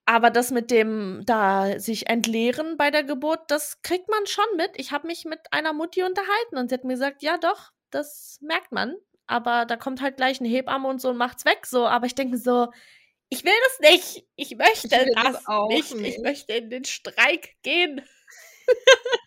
Aber 0.05 0.31
das 0.31 0.49
mit 0.51 0.71
dem 0.71 1.21
da 1.25 1.79
sich 1.79 2.07
entleeren 2.09 2.77
bei 2.77 2.89
der 2.89 3.03
Geburt, 3.03 3.41
das 3.51 3.81
kriegt 3.83 4.09
man 4.09 4.25
schon 4.25 4.57
mit. 4.57 4.71
Ich 4.75 4.91
habe 4.91 5.05
mich 5.07 5.23
mit 5.25 5.39
einer 5.51 5.71
Mutti 5.71 6.03
unterhalten 6.03 6.57
und 6.57 6.69
sie 6.69 6.73
hat 6.75 6.83
mir 6.83 6.93
gesagt, 6.93 7.21
ja 7.21 7.37
doch, 7.37 7.71
das 7.91 8.39
merkt 8.41 8.71
man. 8.71 8.95
Aber 9.29 9.65
da 9.65 9.77
kommt 9.77 10.01
halt 10.01 10.17
gleich 10.17 10.39
eine 10.39 10.49
Hebamme 10.49 10.87
und 10.87 10.99
so 11.01 11.09
und 11.09 11.17
macht's 11.17 11.45
weg 11.45 11.65
so. 11.65 11.85
Aber 11.87 12.05
ich 12.07 12.15
denke 12.15 12.37
so, 12.37 12.69
ich 13.29 13.43
will 13.45 13.53
das 13.79 13.91
nicht. 13.91 14.25
Ich 14.35 14.55
möchte 14.57 14.87
Ich 14.87 15.13
das 15.15 15.33
das, 15.33 15.47
auch 15.47 15.69
nicht. 15.69 15.91
Ich 15.91 15.95
nicht. 15.95 16.19
möchte 16.23 16.53
in 16.53 16.69
den 16.69 16.85
Streik 16.85 17.55
gehen. 17.63 18.01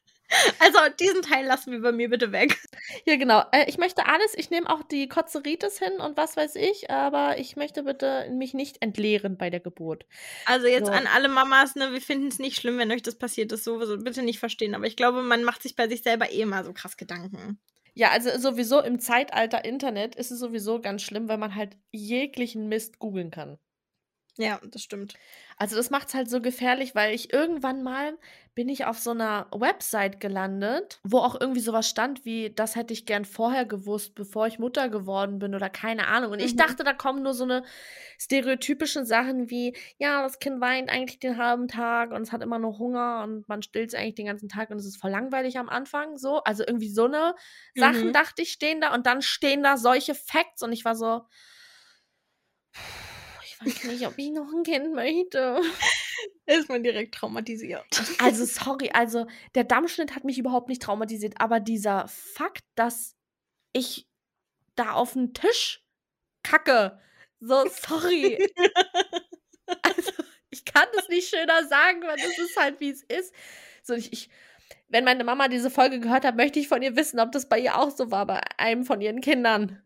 Also 0.58 0.78
diesen 0.98 1.22
Teil 1.22 1.44
lassen 1.44 1.72
wir 1.72 1.80
bei 1.82 1.92
mir 1.92 2.08
bitte 2.08 2.32
weg. 2.32 2.58
Ja, 3.04 3.16
genau. 3.16 3.44
Äh, 3.52 3.68
ich 3.68 3.78
möchte 3.78 4.06
alles. 4.06 4.34
Ich 4.34 4.50
nehme 4.50 4.68
auch 4.70 4.82
die 4.82 5.08
Kotzeritis 5.08 5.78
hin 5.78 5.92
und 6.00 6.16
was 6.16 6.36
weiß 6.36 6.56
ich. 6.56 6.90
Aber 6.90 7.38
ich 7.38 7.56
möchte 7.56 7.82
bitte 7.82 8.28
mich 8.30 8.54
nicht 8.54 8.80
entleeren 8.82 9.36
bei 9.36 9.50
der 9.50 9.60
Geburt. 9.60 10.06
Also 10.46 10.66
jetzt 10.66 10.86
So. 10.86 10.92
an 10.92 11.06
alle 11.06 11.28
Mamas, 11.28 11.74
ne, 11.74 11.92
wir 11.92 12.00
finden 12.00 12.28
es 12.28 12.38
nicht 12.38 12.56
schlimm, 12.56 12.78
wenn 12.78 12.90
euch 12.92 13.02
das 13.02 13.16
passiert 13.18 13.52
ist, 13.52 13.64
sowieso 13.64 13.98
bitte 13.98 14.22
nicht 14.22 14.38
verstehen. 14.38 14.74
Aber 14.74 14.86
ich 14.86 14.96
glaube, 14.96 15.22
man 15.22 15.44
macht 15.44 15.62
sich 15.62 15.76
bei 15.76 15.88
sich 15.88 16.02
selber 16.02 16.30
eh 16.32 16.44
mal 16.46 16.64
so 16.64 16.72
krass 16.72 16.96
Gedanken. 16.96 17.60
Ja, 17.96 18.10
also 18.10 18.30
sowieso 18.38 18.80
im 18.80 18.98
Zeitalter 19.00 19.64
Internet 19.66 20.14
ist 20.14 20.30
es 20.30 20.38
sowieso 20.40 20.80
ganz 20.80 21.02
schlimm, 21.02 21.28
weil 21.28 21.36
man 21.38 21.54
halt 21.54 21.76
jeglichen 21.90 22.68
Mist 22.68 22.98
googeln 22.98 23.30
kann. 23.30 23.58
Ja, 24.38 24.60
das 24.64 24.82
stimmt. 24.82 25.18
Also 25.58 25.76
das 25.76 25.90
macht's 25.90 26.14
halt 26.14 26.28
so 26.30 26.40
gefährlich, 26.40 26.94
weil 26.94 27.14
ich 27.14 27.32
irgendwann 27.32 27.82
mal 27.82 28.18
bin 28.54 28.68
ich 28.68 28.84
auf 28.86 28.98
so 28.98 29.10
einer 29.10 29.46
Website 29.52 30.20
gelandet, 30.20 31.00
wo 31.04 31.18
auch 31.18 31.38
irgendwie 31.40 31.60
sowas 31.60 31.88
stand 31.88 32.24
wie, 32.24 32.50
das 32.50 32.74
hätte 32.76 32.92
ich 32.92 33.06
gern 33.06 33.24
vorher 33.24 33.64
gewusst, 33.66 34.14
bevor 34.14 34.46
ich 34.46 34.58
Mutter 34.58 34.88
geworden 34.88 35.38
bin 35.38 35.54
oder 35.54 35.70
keine 35.70 36.06
Ahnung. 36.08 36.32
Und 36.32 36.40
ich 36.40 36.52
Mhm. 36.52 36.56
dachte, 36.56 36.82
da 36.84 36.92
kommen 36.92 37.22
nur 37.22 37.34
so 37.34 37.44
eine 37.44 37.62
stereotypischen 38.18 39.04
Sachen 39.06 39.50
wie, 39.50 39.76
ja, 39.98 40.22
das 40.22 40.38
Kind 40.38 40.60
weint 40.60 40.90
eigentlich 40.90 41.18
den 41.18 41.36
halben 41.38 41.68
Tag 41.68 42.10
und 42.12 42.22
es 42.22 42.32
hat 42.32 42.42
immer 42.42 42.58
nur 42.58 42.78
Hunger 42.78 43.22
und 43.24 43.48
man 43.48 43.62
stillt 43.62 43.88
es 43.90 43.94
eigentlich 43.94 44.16
den 44.16 44.26
ganzen 44.26 44.48
Tag 44.48 44.70
und 44.70 44.78
es 44.78 44.86
ist 44.86 44.96
voll 45.00 45.10
langweilig 45.10 45.58
am 45.58 45.68
Anfang, 45.68 46.16
so. 46.18 46.42
Also 46.42 46.64
irgendwie 46.66 46.90
so 46.90 47.04
eine 47.04 47.34
Sachen, 47.74 48.08
Mhm. 48.08 48.12
dachte 48.12 48.42
ich, 48.42 48.52
stehen 48.52 48.80
da 48.80 48.94
und 48.94 49.06
dann 49.06 49.22
stehen 49.22 49.62
da 49.62 49.76
solche 49.76 50.14
Facts 50.14 50.62
und 50.62 50.72
ich 50.72 50.84
war 50.84 50.94
so, 50.96 51.22
ich 53.10 53.11
weiß 53.64 53.84
nicht, 53.84 54.06
ob 54.06 54.18
ich 54.18 54.30
noch 54.30 54.52
ein 54.52 54.62
Kind 54.62 54.94
möchte. 54.94 55.60
Ist 56.46 56.68
man 56.68 56.82
direkt 56.82 57.14
traumatisiert. 57.14 57.84
Also, 58.18 58.44
sorry, 58.44 58.90
also 58.92 59.26
der 59.54 59.64
Dammschnitt 59.64 60.14
hat 60.14 60.24
mich 60.24 60.38
überhaupt 60.38 60.68
nicht 60.68 60.82
traumatisiert, 60.82 61.34
aber 61.38 61.60
dieser 61.60 62.06
Fakt, 62.08 62.64
dass 62.74 63.16
ich 63.72 64.08
da 64.74 64.92
auf 64.92 65.12
den 65.14 65.34
Tisch 65.34 65.84
kacke, 66.42 67.00
so, 67.40 67.64
sorry. 67.68 68.48
Also, 69.82 70.12
Ich 70.50 70.64
kann 70.66 70.86
das 70.94 71.08
nicht 71.08 71.28
schöner 71.30 71.66
sagen, 71.66 72.02
weil 72.02 72.16
das 72.16 72.36
ist 72.38 72.56
halt, 72.58 72.78
wie 72.80 72.90
es 72.90 73.02
ist. 73.04 73.32
So, 73.82 73.94
ich, 73.94 74.12
ich, 74.12 74.28
wenn 74.88 75.04
meine 75.04 75.24
Mama 75.24 75.48
diese 75.48 75.70
Folge 75.70 75.98
gehört 75.98 76.24
hat, 76.26 76.36
möchte 76.36 76.58
ich 76.58 76.68
von 76.68 76.82
ihr 76.82 76.94
wissen, 76.94 77.18
ob 77.20 77.32
das 77.32 77.48
bei 77.48 77.58
ihr 77.58 77.78
auch 77.78 77.90
so 77.90 78.10
war, 78.10 78.26
bei 78.26 78.40
einem 78.58 78.84
von 78.84 79.00
ihren 79.00 79.22
Kindern. 79.22 79.82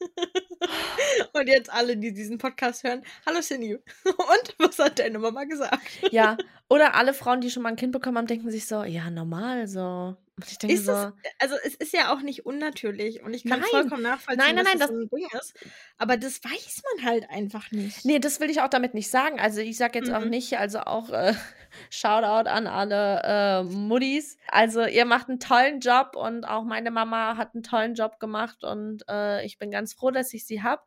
Und 1.32 1.48
jetzt 1.48 1.72
alle, 1.72 1.96
die 1.96 2.12
diesen 2.12 2.38
Podcast 2.38 2.84
hören, 2.84 3.02
hallo 3.26 3.40
Cindy. 3.40 3.74
Und 4.04 4.54
was 4.58 4.78
hat 4.78 4.98
deine 4.98 5.18
Mama 5.18 5.44
gesagt? 5.44 5.82
Ja, 6.10 6.36
oder 6.68 6.94
alle 6.94 7.14
Frauen, 7.14 7.40
die 7.40 7.50
schon 7.50 7.62
mal 7.62 7.70
ein 7.70 7.76
Kind 7.76 7.92
bekommen 7.92 8.18
haben, 8.18 8.26
denken 8.26 8.50
sich 8.50 8.66
so, 8.66 8.84
ja, 8.84 9.10
normal 9.10 9.66
so. 9.66 10.16
Und 10.42 10.50
ich 10.50 10.58
denke 10.58 10.74
Ist 10.74 10.86
so, 10.86 10.92
es, 10.92 11.12
also 11.38 11.54
es 11.64 11.74
ist 11.74 11.92
ja 11.92 12.12
auch 12.12 12.20
nicht 12.22 12.46
unnatürlich 12.46 13.22
und 13.22 13.34
ich 13.34 13.44
kann 13.44 13.60
Nein. 13.60 13.68
vollkommen 13.70 14.02
nachvollziehen, 14.02 14.38
Nein, 14.38 14.54
nein, 14.56 14.64
dass 14.64 14.72
nein, 14.74 14.78
das 14.78 14.88
das- 14.88 14.96
so 14.96 15.02
ein 15.02 15.08
Ding 15.10 15.40
ist. 15.40 15.54
Aber 15.98 16.16
das 16.16 16.42
weiß 16.44 16.82
man 16.96 17.04
halt 17.06 17.30
einfach 17.30 17.70
nicht. 17.70 18.04
Nee, 18.04 18.18
das 18.18 18.40
will 18.40 18.48
ich 18.50 18.60
auch 18.60 18.68
damit 18.68 18.94
nicht 18.94 19.10
sagen. 19.10 19.38
Also 19.38 19.60
ich 19.60 19.76
sage 19.76 19.98
jetzt 19.98 20.10
auch 20.10 20.20
Mhm. 20.24 20.30
nicht, 20.30 20.58
also 20.58 20.80
auch 20.80 21.10
äh, 21.10 21.34
Shoutout 21.90 22.48
an 22.48 22.66
alle 22.66 23.22
äh, 23.22 23.62
Muddis. 23.64 24.38
Also 24.48 24.84
ihr 24.86 25.04
macht 25.04 25.28
einen 25.28 25.40
tollen 25.40 25.80
Job 25.80 26.16
und 26.16 26.44
auch 26.44 26.64
meine 26.64 26.90
Mama 26.90 27.36
hat 27.36 27.54
einen 27.54 27.62
tollen 27.62 27.94
Job 27.94 28.18
gemacht 28.18 28.64
und 28.64 29.02
äh, 29.08 29.44
ich 29.44 29.58
bin 29.58 29.70
ganz 29.70 29.92
froh, 29.94 30.10
dass 30.10 30.32
ich 30.32 30.46
sie 30.46 30.62
habe. 30.62 30.82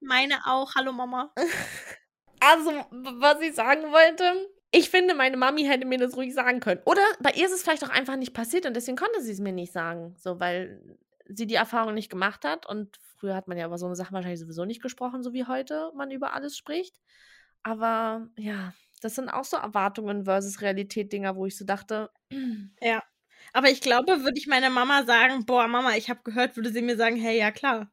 Meine 0.00 0.34
auch. 0.46 0.74
Hallo 0.74 0.92
Mama. 0.92 1.32
Also, 2.38 2.70
was 2.90 3.40
ich 3.40 3.54
sagen 3.54 3.82
wollte, 3.92 4.30
ich 4.76 4.90
finde, 4.90 5.14
meine 5.14 5.38
Mami 5.38 5.64
hätte 5.64 5.86
mir 5.86 5.98
das 5.98 6.16
ruhig 6.16 6.34
sagen 6.34 6.60
können. 6.60 6.82
Oder 6.84 7.00
bei 7.20 7.30
ihr 7.30 7.46
ist 7.46 7.52
es 7.52 7.62
vielleicht 7.62 7.82
auch 7.82 7.88
einfach 7.88 8.16
nicht 8.16 8.34
passiert 8.34 8.66
und 8.66 8.74
deswegen 8.74 8.98
konnte 8.98 9.22
sie 9.22 9.32
es 9.32 9.40
mir 9.40 9.52
nicht 9.52 9.72
sagen. 9.72 10.14
So, 10.18 10.38
weil 10.38 10.82
sie 11.26 11.46
die 11.46 11.54
Erfahrung 11.54 11.94
nicht 11.94 12.10
gemacht 12.10 12.44
hat 12.44 12.66
und 12.66 12.98
früher 13.16 13.34
hat 13.34 13.48
man 13.48 13.56
ja 13.56 13.66
über 13.66 13.78
so 13.78 13.86
eine 13.86 13.96
Sache 13.96 14.12
wahrscheinlich 14.12 14.40
sowieso 14.40 14.66
nicht 14.66 14.82
gesprochen, 14.82 15.22
so 15.22 15.32
wie 15.32 15.46
heute 15.46 15.92
man 15.94 16.10
über 16.10 16.34
alles 16.34 16.58
spricht. 16.58 16.94
Aber 17.62 18.28
ja, 18.36 18.74
das 19.00 19.14
sind 19.14 19.30
auch 19.30 19.44
so 19.44 19.56
Erwartungen 19.56 20.24
versus 20.24 20.60
Realität-Dinger, 20.60 21.36
wo 21.36 21.46
ich 21.46 21.56
so 21.56 21.64
dachte, 21.64 22.10
Ja. 22.80 23.02
Aber 23.52 23.70
ich 23.70 23.80
glaube, 23.80 24.24
würde 24.24 24.38
ich 24.38 24.46
meiner 24.46 24.70
Mama 24.70 25.04
sagen, 25.04 25.46
boah, 25.46 25.68
Mama, 25.68 25.96
ich 25.96 26.10
habe 26.10 26.20
gehört, 26.24 26.56
würde 26.56 26.70
sie 26.70 26.82
mir 26.82 26.96
sagen, 26.96 27.16
hey, 27.16 27.38
ja 27.38 27.50
klar. 27.50 27.90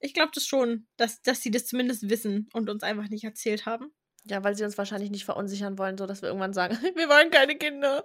Ich 0.00 0.14
glaube 0.14 0.32
das 0.34 0.46
schon, 0.46 0.86
dass, 0.96 1.22
dass 1.22 1.42
sie 1.42 1.50
das 1.50 1.66
zumindest 1.66 2.08
wissen 2.10 2.48
und 2.52 2.70
uns 2.70 2.82
einfach 2.82 3.08
nicht 3.08 3.24
erzählt 3.24 3.66
haben. 3.66 3.92
Ja, 4.28 4.44
weil 4.44 4.54
sie 4.56 4.64
uns 4.64 4.78
wahrscheinlich 4.78 5.10
nicht 5.10 5.24
verunsichern 5.24 5.78
wollen, 5.78 5.98
so 5.98 6.06
dass 6.06 6.22
wir 6.22 6.28
irgendwann 6.28 6.54
sagen, 6.54 6.78
wir 6.94 7.08
wollen 7.08 7.30
keine 7.30 7.56
Kinder. 7.56 8.04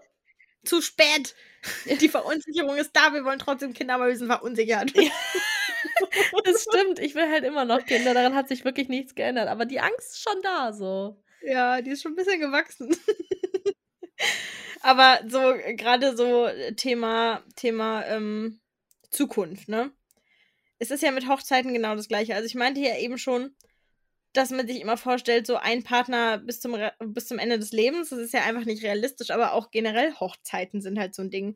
Zu 0.65 0.81
spät. 0.81 1.35
Die 1.99 2.07
Verunsicherung 2.07 2.77
ist 2.77 2.91
da, 2.93 3.13
wir 3.13 3.25
wollen 3.25 3.39
trotzdem 3.39 3.73
Kinder, 3.73 3.95
aber 3.95 4.07
wir 4.07 4.15
sind 4.15 4.27
verunsichert. 4.27 4.93
Das 6.45 6.63
stimmt, 6.63 6.99
ich 6.99 7.15
will 7.15 7.29
halt 7.29 7.43
immer 7.43 7.65
noch 7.65 7.85
Kinder, 7.85 8.13
daran 8.13 8.35
hat 8.35 8.47
sich 8.47 8.65
wirklich 8.65 8.87
nichts 8.87 9.15
geändert. 9.15 9.47
Aber 9.47 9.65
die 9.65 9.79
Angst 9.79 10.11
ist 10.11 10.21
schon 10.21 10.41
da, 10.41 10.73
so. 10.73 11.21
Ja, 11.41 11.81
die 11.81 11.91
ist 11.91 12.01
schon 12.01 12.13
ein 12.13 12.15
bisschen 12.15 12.39
gewachsen. 12.39 12.95
Aber 14.81 15.19
so, 15.27 15.39
gerade 15.75 16.15
so 16.15 16.45
äh, 16.45 16.73
Thema, 16.75 17.43
Thema 17.55 18.05
ähm, 18.05 18.59
Zukunft, 19.09 19.69
ne? 19.69 19.91
Es 20.79 20.91
ist 20.91 21.03
ja 21.03 21.11
mit 21.11 21.27
Hochzeiten 21.27 21.73
genau 21.73 21.95
das 21.95 22.07
Gleiche. 22.07 22.35
Also 22.35 22.45
ich 22.45 22.55
meinte 22.55 22.81
ja 22.81 22.97
eben 22.97 23.17
schon, 23.17 23.55
dass 24.33 24.49
man 24.49 24.67
sich 24.67 24.81
immer 24.81 24.97
vorstellt, 24.97 25.47
so 25.47 25.55
ein 25.55 25.83
Partner 25.83 26.39
bis 26.39 26.59
zum, 26.59 26.75
bis 26.99 27.27
zum 27.27 27.39
Ende 27.39 27.59
des 27.59 27.71
Lebens. 27.71 28.09
Das 28.09 28.19
ist 28.19 28.33
ja 28.33 28.43
einfach 28.43 28.65
nicht 28.65 28.83
realistisch, 28.83 29.29
aber 29.31 29.53
auch 29.53 29.71
generell 29.71 30.13
Hochzeiten 30.13 30.81
sind 30.81 30.99
halt 30.99 31.13
so 31.15 31.21
ein 31.21 31.29
Ding, 31.29 31.55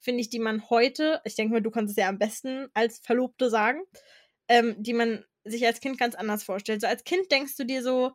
finde 0.00 0.20
ich, 0.20 0.28
die 0.28 0.40
man 0.40 0.68
heute, 0.68 1.20
ich 1.24 1.36
denke 1.36 1.54
mal, 1.54 1.62
du 1.62 1.70
kannst 1.70 1.92
es 1.92 1.96
ja 1.96 2.08
am 2.08 2.18
besten 2.18 2.68
als 2.74 2.98
Verlobte 2.98 3.48
sagen, 3.48 3.80
ähm, 4.48 4.74
die 4.78 4.92
man 4.92 5.24
sich 5.44 5.64
als 5.64 5.80
Kind 5.80 5.98
ganz 5.98 6.14
anders 6.14 6.42
vorstellt. 6.42 6.80
So 6.80 6.88
als 6.88 7.04
Kind 7.04 7.30
denkst 7.30 7.56
du 7.56 7.64
dir 7.64 7.82
so, 7.82 8.12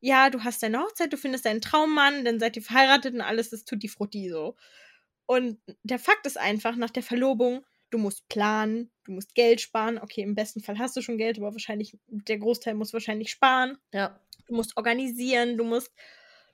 ja, 0.00 0.30
du 0.30 0.44
hast 0.44 0.62
deine 0.62 0.80
Hochzeit, 0.80 1.12
du 1.12 1.16
findest 1.16 1.46
deinen 1.46 1.60
Traummann, 1.60 2.24
dann 2.24 2.40
seid 2.40 2.56
ihr 2.56 2.62
verheiratet 2.62 3.14
und 3.14 3.20
alles 3.20 3.52
ist 3.52 3.68
tutti 3.68 3.88
frutti 3.88 4.28
so. 4.28 4.56
Und 5.26 5.58
der 5.82 5.98
Fakt 5.98 6.26
ist 6.26 6.38
einfach, 6.38 6.76
nach 6.76 6.90
der 6.90 7.02
Verlobung, 7.02 7.64
du 7.94 7.98
musst 7.98 8.28
planen, 8.28 8.90
du 9.04 9.12
musst 9.12 9.36
Geld 9.36 9.60
sparen. 9.60 9.98
Okay, 9.98 10.22
im 10.22 10.34
besten 10.34 10.60
Fall 10.60 10.78
hast 10.78 10.96
du 10.96 11.00
schon 11.00 11.16
Geld, 11.16 11.38
aber 11.38 11.52
wahrscheinlich, 11.52 11.96
der 12.08 12.38
Großteil 12.38 12.74
muss 12.74 12.92
wahrscheinlich 12.92 13.30
sparen. 13.30 13.78
Ja. 13.92 14.18
Du 14.46 14.54
musst 14.56 14.76
organisieren, 14.76 15.56
du 15.56 15.62
musst 15.62 15.92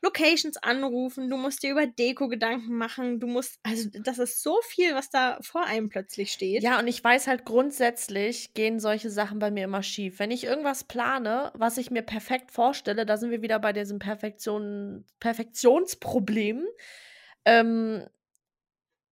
Locations 0.03 0.57
anrufen, 0.59 1.31
du 1.31 1.39
musst 1.39 1.63
dir 1.63 1.73
über 1.73 1.87
Deko 1.87 2.29
Gedanken 2.29 2.77
machen, 2.77 3.21
du 3.21 3.27
musst, 3.27 3.59
also 3.63 3.89
das 4.03 4.19
ist 4.19 4.43
so 4.43 4.59
viel, 4.63 4.95
was 4.95 5.09
da 5.11 5.39
vor 5.41 5.65
einem 5.65 5.89
plötzlich 5.89 6.31
steht. 6.31 6.63
Ja, 6.63 6.79
und 6.79 6.87
ich 6.89 7.03
weiß 7.03 7.27
halt 7.27 7.47
grundsätzlich 7.47 8.53
gehen 8.53 8.81
solche 8.81 9.11
Sachen 9.11 9.39
bei 9.39 9.51
mir 9.51 9.65
immer 9.65 9.83
schief. 9.83 10.19
Wenn 10.19 10.31
ich 10.31 10.45
irgendwas 10.45 10.85
plane, 10.85 11.53
was 11.55 11.79
ich 11.79 11.91
mir 11.91 12.03
perfekt 12.03 12.51
vorstelle, 12.51 13.07
da 13.07 13.17
sind 13.17 13.31
wir 13.31 13.41
wieder 13.41 13.59
bei 13.59 13.73
diesem 13.73 13.99
Perfektion, 13.99 15.07
Perfektionsproblem. 15.21 16.67
Ähm, 17.47 18.07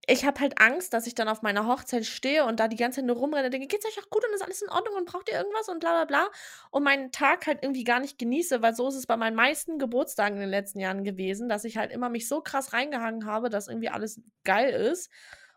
ich 0.08 0.24
habe 0.24 0.40
halt 0.40 0.60
Angst, 0.60 0.94
dass 0.94 1.06
ich 1.06 1.14
dann 1.14 1.28
auf 1.28 1.42
meiner 1.42 1.66
Hochzeit 1.66 2.06
stehe 2.06 2.44
und 2.46 2.58
da 2.60 2.66
die 2.68 2.76
ganze 2.76 2.96
Zeit 3.00 3.04
nur 3.06 3.16
rumrenne 3.16 3.46
und 3.46 3.52
denke, 3.52 3.68
geht's 3.68 3.86
euch 3.86 4.02
auch 4.02 4.08
gut 4.10 4.24
und 4.26 4.34
ist 4.34 4.42
alles 4.42 4.62
in 4.62 4.70
Ordnung 4.70 4.94
und 4.96 5.04
braucht 5.06 5.28
ihr 5.28 5.36
irgendwas 5.36 5.68
und 5.68 5.80
bla 5.80 5.90
bla 5.90 6.04
bla 6.06 6.28
und 6.70 6.82
meinen 6.82 7.12
Tag 7.12 7.46
halt 7.46 7.58
irgendwie 7.62 7.84
gar 7.84 8.00
nicht 8.00 8.18
genieße, 8.18 8.62
weil 8.62 8.74
so 8.74 8.88
ist 8.88 8.94
es 8.96 9.06
bei 9.06 9.16
meinen 9.18 9.36
meisten 9.36 9.78
Geburtstagen 9.78 10.36
in 10.36 10.40
den 10.40 10.50
letzten 10.50 10.80
Jahren 10.80 11.04
gewesen, 11.04 11.48
dass 11.48 11.64
ich 11.64 11.76
halt 11.76 11.92
immer 11.92 12.08
mich 12.08 12.26
so 12.26 12.40
krass 12.40 12.72
reingehangen 12.72 13.26
habe, 13.26 13.50
dass 13.50 13.68
irgendwie 13.68 13.90
alles 13.90 14.20
geil 14.44 14.70
ist. 14.72 15.10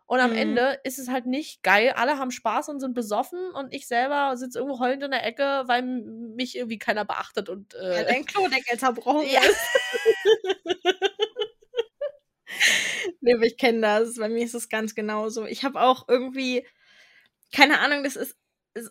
Und 0.05 0.19
am 0.19 0.31
Mhm. 0.31 0.35
Ende 0.37 0.79
ist 0.83 0.99
es 0.99 1.07
halt 1.09 1.25
nicht 1.25 1.63
geil. 1.63 1.93
Alle 1.95 2.17
haben 2.17 2.31
Spaß 2.31 2.67
und 2.67 2.81
sind 2.81 2.93
besoffen 2.93 3.39
und 3.53 3.73
ich 3.73 3.87
selber 3.87 4.35
sitze 4.35 4.59
irgendwo 4.59 4.79
heulend 4.79 5.03
in 5.03 5.11
der 5.11 5.25
Ecke, 5.25 5.63
weil 5.67 5.83
mich 5.83 6.57
irgendwie 6.57 6.79
keiner 6.79 7.05
beachtet 7.05 7.47
und 7.47 7.73
äh, 7.75 8.03
dein 8.05 8.25
Klodeckel 8.25 8.77
zerbrochen 8.77 9.25
Ja. 9.29 9.39
ist. 9.39 9.71
Nee, 13.21 13.33
aber 13.35 13.45
ich 13.45 13.57
kenne 13.57 13.81
das. 13.81 14.15
Bei 14.17 14.29
mir 14.29 14.43
ist 14.45 14.53
es 14.55 14.69
ganz 14.69 14.95
genauso. 14.95 15.45
Ich 15.45 15.63
habe 15.63 15.81
auch 15.81 16.07
irgendwie, 16.07 16.65
keine 17.55 17.79
Ahnung, 17.79 18.03
das 18.03 18.15
ist 18.15 18.37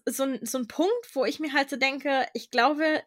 so 0.06 0.24
ein, 0.24 0.44
so 0.46 0.58
ein 0.58 0.68
Punkt, 0.68 1.14
wo 1.14 1.24
ich 1.24 1.40
mir 1.40 1.52
halt 1.54 1.70
so 1.70 1.76
denke, 1.76 2.26
ich 2.34 2.50
glaube, 2.50 3.02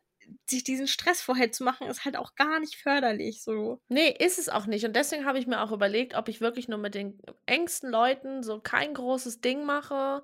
sich 0.50 0.64
diesen 0.64 0.88
Stress 0.88 1.22
vorher 1.22 1.52
zu 1.52 1.64
machen, 1.64 1.88
ist 1.88 2.06
halt 2.06 2.18
auch 2.18 2.36
gar 2.36 2.60
nicht 2.60 2.78
förderlich. 2.78 3.44
So. 3.44 3.82
Nee, 3.90 4.10
ist 4.18 4.40
es 4.40 4.50
auch 4.50 4.66
nicht. 4.66 4.86
Und 4.86 4.96
deswegen 4.96 5.26
habe 5.26 5.38
ich 5.40 5.46
mir 5.48 5.62
auch 5.62 5.72
überlegt, 5.72 6.16
ob 6.16 6.28
ich 6.30 6.42
wirklich 6.42 6.68
nur 6.68 6.80
mit 6.80 6.96
den 6.96 7.20
engsten 7.46 7.90
Leuten 7.92 8.42
so 8.44 8.60
kein 8.60 8.94
großes 8.94 9.42
Ding 9.42 9.66
mache 9.66 10.24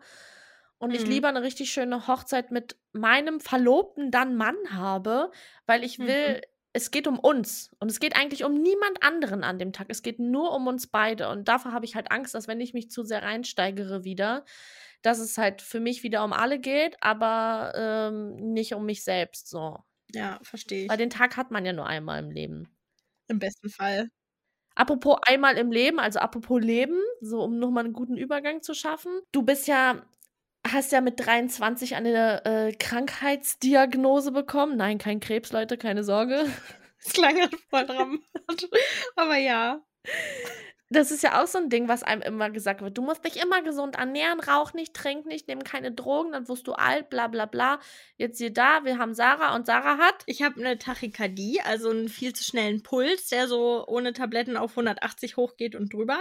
und 0.80 0.95
ich 0.95 1.06
Mhm. 1.06 1.08
lieber 1.08 1.28
eine 1.28 1.41
richtig 1.43 1.72
schöne 1.72 2.08
Hochzeit 2.08 2.52
mit 2.52 2.78
meinem 2.93 3.39
Verlobten 3.41 4.12
dann 4.12 4.36
Mann 4.38 4.56
habe, 4.72 5.32
weil 5.66 5.84
ich 5.84 6.00
will, 6.00 6.41
Mhm. 6.41 6.49
Es 6.74 6.91
geht 6.91 7.07
um 7.07 7.20
uns 7.20 7.72
und 7.80 7.89
es 7.89 7.99
geht 7.99 8.15
eigentlich 8.15 8.43
um 8.43 8.53
niemand 8.53 9.01
anderen 9.03 9.43
an 9.43 9.59
dem 9.59 9.74
Tag. 9.74 9.88
Es 9.89 10.01
geht 10.01 10.20
nur 10.20 10.53
um 10.53 10.67
uns 10.67 10.88
beide 10.88 11.30
und 11.30 11.47
davor 11.47 11.72
habe 11.72 11.86
ich 11.86 11.95
halt 11.95 12.11
Angst, 12.11 12.36
dass 12.36 12.47
wenn 12.47 12.61
ich 12.61 12.74
mich 12.74 12.91
zu 12.91 13.03
sehr 13.03 13.24
reinsteigere 13.24 14.03
wieder, 14.03 14.45
dass 15.01 15.20
es 15.20 15.38
halt 15.38 15.61
für 15.61 15.80
mich 15.80 16.03
wieder 16.03 16.24
um 16.24 16.34
alle 16.34 16.59
geht, 16.59 16.97
aber 17.01 17.74
ähm, 17.76 18.53
nicht 18.53 18.74
um 18.74 18.86
mich 18.86 19.03
selbst 19.03 19.49
so. 19.49 19.80
Ja, 20.13 20.39
verstehe 20.43 20.86
ich. 20.86 20.89
Weil 20.89 20.97
den 20.97 21.09
Tag 21.09 21.38
hat 21.38 21.51
man 21.51 21.65
ja 21.65 21.74
nur 21.74 21.88
einmal 21.88 22.24
im 22.24 22.32
Leben. 22.32 22.76
Im 23.28 23.39
besten 23.39 23.70
Fall. 23.70 24.09
Apropos 24.76 25.17
einmal 25.24 25.57
im 25.57 25.72
Leben, 25.72 25.99
also 25.99 26.20
apropos 26.20 26.61
Leben, 26.61 26.99
so 27.22 27.41
um 27.43 27.59
nochmal 27.59 27.84
einen 27.86 27.93
guten 27.93 28.15
Übergang 28.15 28.61
zu 28.61 28.74
schaffen. 28.74 29.11
Du 29.32 29.43
bist 29.43 29.67
ja, 29.67 30.05
hast 30.72 30.91
ja 30.91 31.01
mit 31.01 31.20
23 31.20 31.95
eine 31.95 32.45
äh, 32.45 32.74
Krankheitsdiagnose 32.74 34.32
bekommen. 34.32 34.78
Nein, 34.78 34.97
kein 34.97 35.20
Krebs, 35.20 35.51
Leute, 35.51 35.78
keine 35.78 36.03
Sorge. 36.03 36.45
Das 37.01 37.13
klang 37.13 37.39
halt 37.39 37.55
voll 37.70 37.86
dramatisch. 37.86 38.70
Aber 39.15 39.38
ja. 39.38 39.82
Das 40.91 41.11
ist 41.11 41.22
ja 41.22 41.41
auch 41.41 41.47
so 41.47 41.59
ein 41.59 41.70
Ding, 41.70 41.88
was 41.88 42.01
einem 42.01 42.24
immer 42.24 42.49
gesagt 42.49 42.82
wird. 42.82 42.97
Du 42.97 43.03
musst 43.03 43.24
dich 43.24 43.41
immer 43.41 43.61
gesund 43.61 43.95
ernähren, 43.95 44.39
rauch 44.39 44.74
nicht, 44.74 44.95
trink 44.95 45.28
nicht, 45.28 45.47
nimm 45.47 45.63
keine 45.63 45.91
Drogen, 45.91 46.32
dann 46.32 46.49
wirst 46.49 46.67
du 46.67 46.74
alt, 46.74 47.09
bla 47.09 47.28
bla 47.28 47.45
bla. 47.45 47.80
Jetzt 48.17 48.39
hier 48.39 48.51
da, 48.51 48.84
wir 48.86 48.97
haben 48.97 49.13
Sarah 49.13 49.55
und 49.55 49.67
Sarah 49.67 49.97
hat. 49.99 50.24
Ich 50.26 50.41
habe 50.41 50.59
eine 50.59 50.80
Tachykardie, 50.80 51.61
also 51.61 51.89
einen 51.89 52.09
viel 52.09 52.34
zu 52.34 52.43
schnellen 52.43 52.82
Puls, 52.82 53.28
der 53.28 53.47
so 53.47 53.86
ohne 53.88 54.13
Tabletten 54.13 54.57
auf 54.57 54.72
180 54.72 55.38
hochgeht 55.38 55.76
und 55.76 55.93
drüber. 55.93 56.20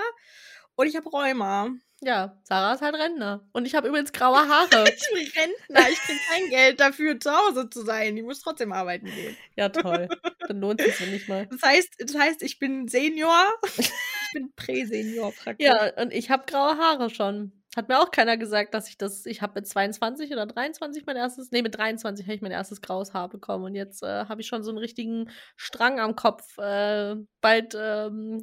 Und 0.77 0.87
ich 0.87 0.97
habe 0.97 1.09
Rheuma. 1.09 1.71
Ja, 2.01 2.39
Sarah 2.45 2.75
ist 2.75 2.83
halt 2.83 2.95
Rentner. 2.95 3.45
Und 3.53 3.67
ich 3.67 3.75
habe 3.75 3.89
übrigens 3.89 4.13
graue 4.13 4.49
Haare. 4.49 4.85
Ich 4.89 5.09
bin 5.13 5.43
Rentner, 5.43 5.91
ich 5.91 5.99
kriege 5.99 6.21
kein 6.31 6.51
Geld 6.51 6.81
dafür, 6.81 7.19
zu 7.19 7.31
Hause 7.33 7.69
zu 7.71 7.85
sein. 7.85 8.17
Ich 8.17 8.23
muss 8.23 8.41
trotzdem 8.41 8.73
arbeiten 8.73 9.07
gehen. 9.07 9.37
ja, 9.57 9.69
toll. 9.69 10.09
Dann 10.47 10.61
lohnt 10.61 10.81
es 10.81 10.99
sich 10.99 11.11
nicht 11.11 11.29
mal. 11.29 11.47
Das 11.47 11.63
heißt, 11.63 11.95
das 11.99 12.15
heißt, 12.17 12.43
ich 12.43 12.59
bin 12.59 12.89
Senior. 12.89 13.47
Ich 14.31 14.35
bin 14.35 14.53
Prä-Senior 14.57 15.33
praktisch. 15.33 15.67
Ja, 15.67 15.91
und 16.03 16.13
ich 16.13 16.29
habe 16.29 16.45
graue 16.47 16.77
Haare 16.77 17.09
schon. 17.09 17.59
Hat 17.75 17.89
mir 17.89 17.99
auch 17.99 18.11
keiner 18.11 18.37
gesagt, 18.37 18.75
dass 18.75 18.91
ich 18.91 18.99
das. 18.99 19.25
Ich 19.25 19.41
habe 19.41 19.55
mit 19.55 19.67
22 19.67 20.31
oder 20.33 20.45
23 20.45 21.07
mein 21.07 21.17
erstes. 21.17 21.51
Nee, 21.51 21.63
mit 21.63 21.79
23 21.79 22.27
habe 22.27 22.35
ich 22.35 22.43
mein 22.43 22.53
erstes 22.53 22.83
graues 22.83 23.15
Haar 23.15 23.31
bekommen. 23.31 23.65
Und 23.65 23.75
jetzt 23.75 24.03
äh, 24.03 24.27
habe 24.27 24.43
ich 24.43 24.47
schon 24.47 24.63
so 24.65 24.71
einen 24.71 24.77
richtigen 24.77 25.31
Strang 25.57 25.99
am 25.99 26.15
Kopf. 26.15 26.59
Äh, 26.59 27.17
bald 27.41 27.75
ähm, 27.75 28.43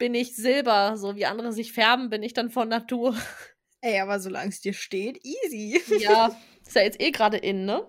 bin 0.00 0.14
ich 0.14 0.34
Silber. 0.34 0.96
So 0.96 1.14
wie 1.14 1.26
andere 1.26 1.52
sich 1.52 1.72
färben, 1.72 2.10
bin 2.10 2.24
ich 2.24 2.32
dann 2.32 2.50
von 2.50 2.68
Natur. 2.68 3.14
Ey, 3.82 4.00
aber 4.00 4.18
solange 4.18 4.48
es 4.48 4.60
dir 4.60 4.72
steht, 4.74 5.20
easy. 5.24 5.80
ja, 6.00 6.36
ist 6.66 6.74
ja 6.74 6.82
jetzt 6.82 7.00
eh 7.00 7.12
gerade 7.12 7.36
in, 7.36 7.64
ne? 7.64 7.86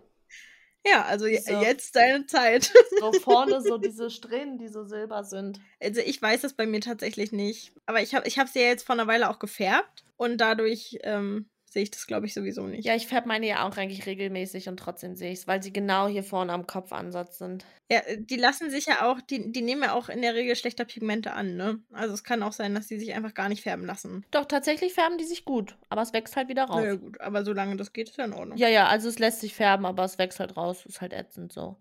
Ja, 0.85 1.03
also 1.05 1.25
So. 1.25 1.61
jetzt 1.61 1.95
deine 1.95 2.25
Zeit. 2.25 2.71
So 2.99 3.11
vorne 3.13 3.61
so 3.61 3.77
diese 3.77 4.09
Strähnen, 4.09 4.57
die 4.57 4.67
so 4.67 4.83
silber 4.83 5.23
sind. 5.23 5.59
Also, 5.79 6.01
ich 6.01 6.19
weiß 6.21 6.41
das 6.41 6.53
bei 6.53 6.65
mir 6.65 6.81
tatsächlich 6.81 7.31
nicht. 7.31 7.71
Aber 7.85 8.01
ich 8.01 8.15
habe 8.15 8.27
ich 8.27 8.35
sie 8.35 8.59
ja 8.59 8.67
jetzt 8.67 8.83
vor 8.83 8.93
einer 8.95 9.05
Weile 9.07 9.29
auch 9.29 9.37
gefärbt 9.37 10.05
und 10.17 10.37
dadurch, 10.39 10.97
ähm, 11.03 11.50
sehe 11.71 11.83
ich 11.83 11.91
das, 11.91 12.05
glaube 12.05 12.25
ich, 12.25 12.33
sowieso 12.33 12.67
nicht. 12.67 12.83
Ja, 12.85 12.95
ich 12.95 13.07
färbe 13.07 13.29
meine 13.29 13.47
ja 13.47 13.65
auch 13.67 13.77
eigentlich 13.77 14.05
regelmäßig 14.05 14.67
und 14.67 14.77
trotzdem 14.77 15.15
sehe 15.15 15.31
ich's, 15.31 15.47
weil 15.47 15.63
sie 15.63 15.71
genau 15.71 16.07
hier 16.07 16.23
vorne 16.23 16.51
am 16.51 16.67
Kopfansatz 16.67 17.37
sind. 17.37 17.65
Ja, 17.89 17.99
äh, 17.99 18.17
die 18.19 18.35
lassen 18.35 18.69
sich 18.69 18.87
ja 18.87 19.09
auch 19.09 19.21
die 19.21 19.51
die 19.53 19.61
nehmen 19.61 19.83
ja 19.83 19.93
auch 19.93 20.09
in 20.09 20.21
der 20.21 20.35
Regel 20.35 20.55
schlechter 20.57 20.83
Pigmente 20.83 21.31
an, 21.33 21.55
ne? 21.55 21.79
Also, 21.93 22.13
es 22.13 22.23
kann 22.25 22.43
auch 22.43 22.51
sein, 22.51 22.75
dass 22.75 22.87
die 22.87 22.99
sich 22.99 23.13
einfach 23.13 23.33
gar 23.33 23.47
nicht 23.47 23.63
färben 23.63 23.85
lassen. 23.85 24.25
Doch, 24.31 24.45
tatsächlich 24.45 24.93
färben 24.93 25.17
die 25.17 25.23
sich 25.23 25.45
gut, 25.45 25.77
aber 25.89 26.01
es 26.01 26.11
wächst 26.11 26.35
halt 26.35 26.49
wieder 26.49 26.65
raus. 26.65 26.83
ja 26.83 26.95
gut, 26.95 27.21
aber 27.21 27.45
solange 27.45 27.77
das 27.77 27.93
geht, 27.93 28.09
ist 28.09 28.17
ja 28.17 28.25
in 28.25 28.33
Ordnung. 28.33 28.57
Ja, 28.57 28.67
ja, 28.67 28.87
also 28.87 29.07
es 29.07 29.17
lässt 29.19 29.39
sich 29.39 29.53
färben, 29.55 29.85
aber 29.85 30.03
es 30.03 30.17
wächst 30.17 30.39
halt 30.41 30.57
raus. 30.57 30.85
Ist 30.85 30.99
halt 30.99 31.13
ätzend 31.13 31.53
so. 31.53 31.77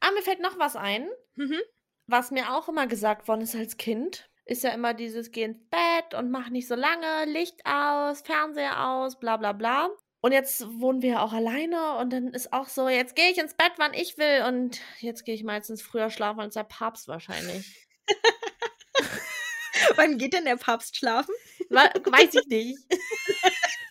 Ah, 0.00 0.10
mir 0.14 0.22
fällt 0.22 0.40
noch 0.40 0.58
was 0.58 0.74
ein, 0.76 1.06
Mhm. 1.36 1.60
was 2.06 2.30
mir 2.30 2.54
auch 2.56 2.68
immer 2.68 2.86
gesagt 2.86 3.28
worden 3.28 3.42
ist 3.42 3.54
als 3.54 3.76
Kind. 3.76 4.30
Ist 4.46 4.62
ja 4.62 4.70
immer 4.70 4.92
dieses 4.94 5.30
Geh 5.32 5.44
ins 5.44 5.58
Bett 5.70 6.14
und 6.18 6.30
mach 6.30 6.50
nicht 6.50 6.68
so 6.68 6.74
lange, 6.74 7.24
Licht 7.26 7.64
aus, 7.64 8.20
Fernseher 8.22 8.88
aus, 8.88 9.18
bla 9.18 9.36
bla 9.38 9.52
bla. 9.52 9.88
Und 10.20 10.32
jetzt 10.32 10.66
wohnen 10.80 11.02
wir 11.02 11.10
ja 11.10 11.22
auch 11.22 11.32
alleine 11.32 11.96
und 11.98 12.10
dann 12.12 12.28
ist 12.28 12.52
auch 12.52 12.68
so, 12.68 12.88
jetzt 12.88 13.14
gehe 13.16 13.30
ich 13.30 13.38
ins 13.38 13.54
Bett, 13.54 13.72
wann 13.76 13.94
ich 13.94 14.16
will. 14.18 14.44
Und 14.46 14.80
jetzt 15.00 15.24
gehe 15.24 15.34
ich 15.34 15.44
meistens 15.44 15.82
früher 15.82 16.10
schlafen 16.10 16.40
als 16.40 16.54
der 16.54 16.64
Papst 16.64 17.08
wahrscheinlich. 17.08 17.86
Wann 19.96 20.18
geht 20.18 20.32
denn 20.32 20.44
der 20.44 20.56
Papst 20.56 20.96
schlafen? 20.96 21.34
Weiß 21.68 22.34
ich 22.34 22.46
nicht. 22.46 22.78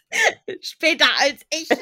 Später 0.62 1.08
als 1.20 1.42
ich. 1.54 1.68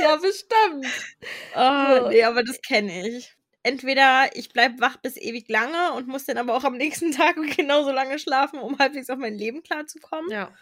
Ja, 0.00 0.16
bestimmt. 0.16 0.86
Oh, 1.54 1.96
So. 2.02 2.08
nee, 2.08 2.24
aber 2.24 2.42
das 2.42 2.60
kenne 2.60 3.08
ich. 3.08 3.36
Entweder 3.64 4.28
ich 4.36 4.50
bleibe 4.50 4.78
wach 4.80 4.98
bis 4.98 5.16
ewig 5.16 5.48
lange 5.48 5.94
und 5.94 6.06
muss 6.06 6.26
dann 6.26 6.36
aber 6.36 6.54
auch 6.54 6.64
am 6.64 6.76
nächsten 6.76 7.12
Tag 7.12 7.36
genauso 7.56 7.90
lange 7.90 8.18
schlafen, 8.18 8.58
um 8.60 8.78
halbwegs 8.78 9.10
auf 9.10 9.18
mein 9.18 9.34
Leben 9.34 9.62
klarzukommen. 9.62 10.30
Ja. 10.30 10.52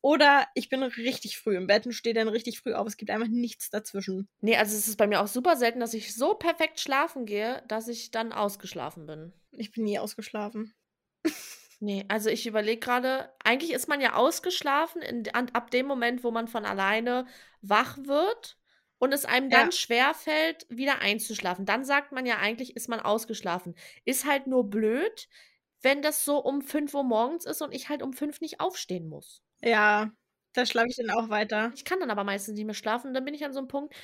Oder 0.00 0.46
ich 0.54 0.68
bin 0.68 0.82
richtig 0.82 1.38
früh 1.38 1.56
im 1.56 1.66
Bett 1.66 1.86
und 1.86 1.92
stehe 1.92 2.14
dann 2.14 2.28
richtig 2.28 2.60
früh 2.60 2.74
auf. 2.74 2.86
Es 2.86 2.96
gibt 2.96 3.10
einfach 3.10 3.26
nichts 3.26 3.70
dazwischen. 3.70 4.28
Nee, 4.40 4.56
also 4.56 4.76
es 4.76 4.86
ist 4.86 4.96
bei 4.96 5.06
mir 5.06 5.20
auch 5.20 5.26
super 5.26 5.56
selten, 5.56 5.80
dass 5.80 5.94
ich 5.94 6.14
so 6.14 6.34
perfekt 6.34 6.78
schlafen 6.78 7.26
gehe, 7.26 7.62
dass 7.68 7.88
ich 7.88 8.10
dann 8.10 8.32
ausgeschlafen 8.32 9.06
bin. 9.06 9.32
Ich 9.50 9.72
bin 9.72 9.84
nie 9.84 9.98
ausgeschlafen. 9.98 10.74
Nee, 11.80 12.04
also 12.08 12.30
ich 12.30 12.46
überlege 12.46 12.80
gerade, 12.80 13.30
eigentlich 13.42 13.72
ist 13.72 13.88
man 13.88 14.00
ja 14.00 14.14
ausgeschlafen 14.14 15.02
in, 15.02 15.28
an, 15.34 15.50
ab 15.54 15.70
dem 15.70 15.86
Moment, 15.86 16.22
wo 16.22 16.30
man 16.30 16.48
von 16.48 16.64
alleine 16.64 17.26
wach 17.62 17.98
wird 17.98 18.58
und 19.04 19.12
es 19.12 19.24
einem 19.26 19.50
dann 19.50 19.70
Ja. 19.70 19.72
schwer 19.72 20.14
fällt, 20.14 20.66
wieder 20.70 21.00
einzuschlafen. 21.00 21.66
Dann 21.66 21.84
sagt 21.84 22.12
man 22.12 22.26
ja 22.26 22.38
eigentlich, 22.38 22.76
ist 22.76 22.88
man 22.88 23.00
ausgeschlafen. 23.00 23.74
Ist 24.04 24.26
halt 24.26 24.46
nur 24.48 24.68
blöd, 24.70 25.28
wenn 25.82 26.02
das 26.02 26.24
so 26.24 26.38
um 26.38 26.62
5 26.62 26.94
Uhr 26.94 27.04
morgens 27.04 27.44
ist 27.46 27.62
und 27.62 27.74
ich 27.74 27.88
halt 27.88 28.02
um 28.02 28.12
5 28.14 28.40
nicht 28.40 28.60
aufstehen 28.60 29.08
muss. 29.08 29.42
Ja, 29.62 30.12
da 30.52 30.64
schlafe 30.66 30.88
ich 30.90 30.96
dann 30.96 31.10
auch 31.10 31.28
weiter. 31.28 31.76
Ich 31.76 31.84
kann 31.84 32.00
dann 32.00 32.10
aber 32.10 32.24
meistens 32.24 32.54
nicht 32.54 32.64
mehr 32.66 32.74
schlafen. 32.74 33.14
Dann 33.14 33.24
bin 33.24 33.34
ich 33.34 33.44
an 33.44 33.52
so 33.52 33.58
einem 33.58 33.68
Punkt, 33.68 33.94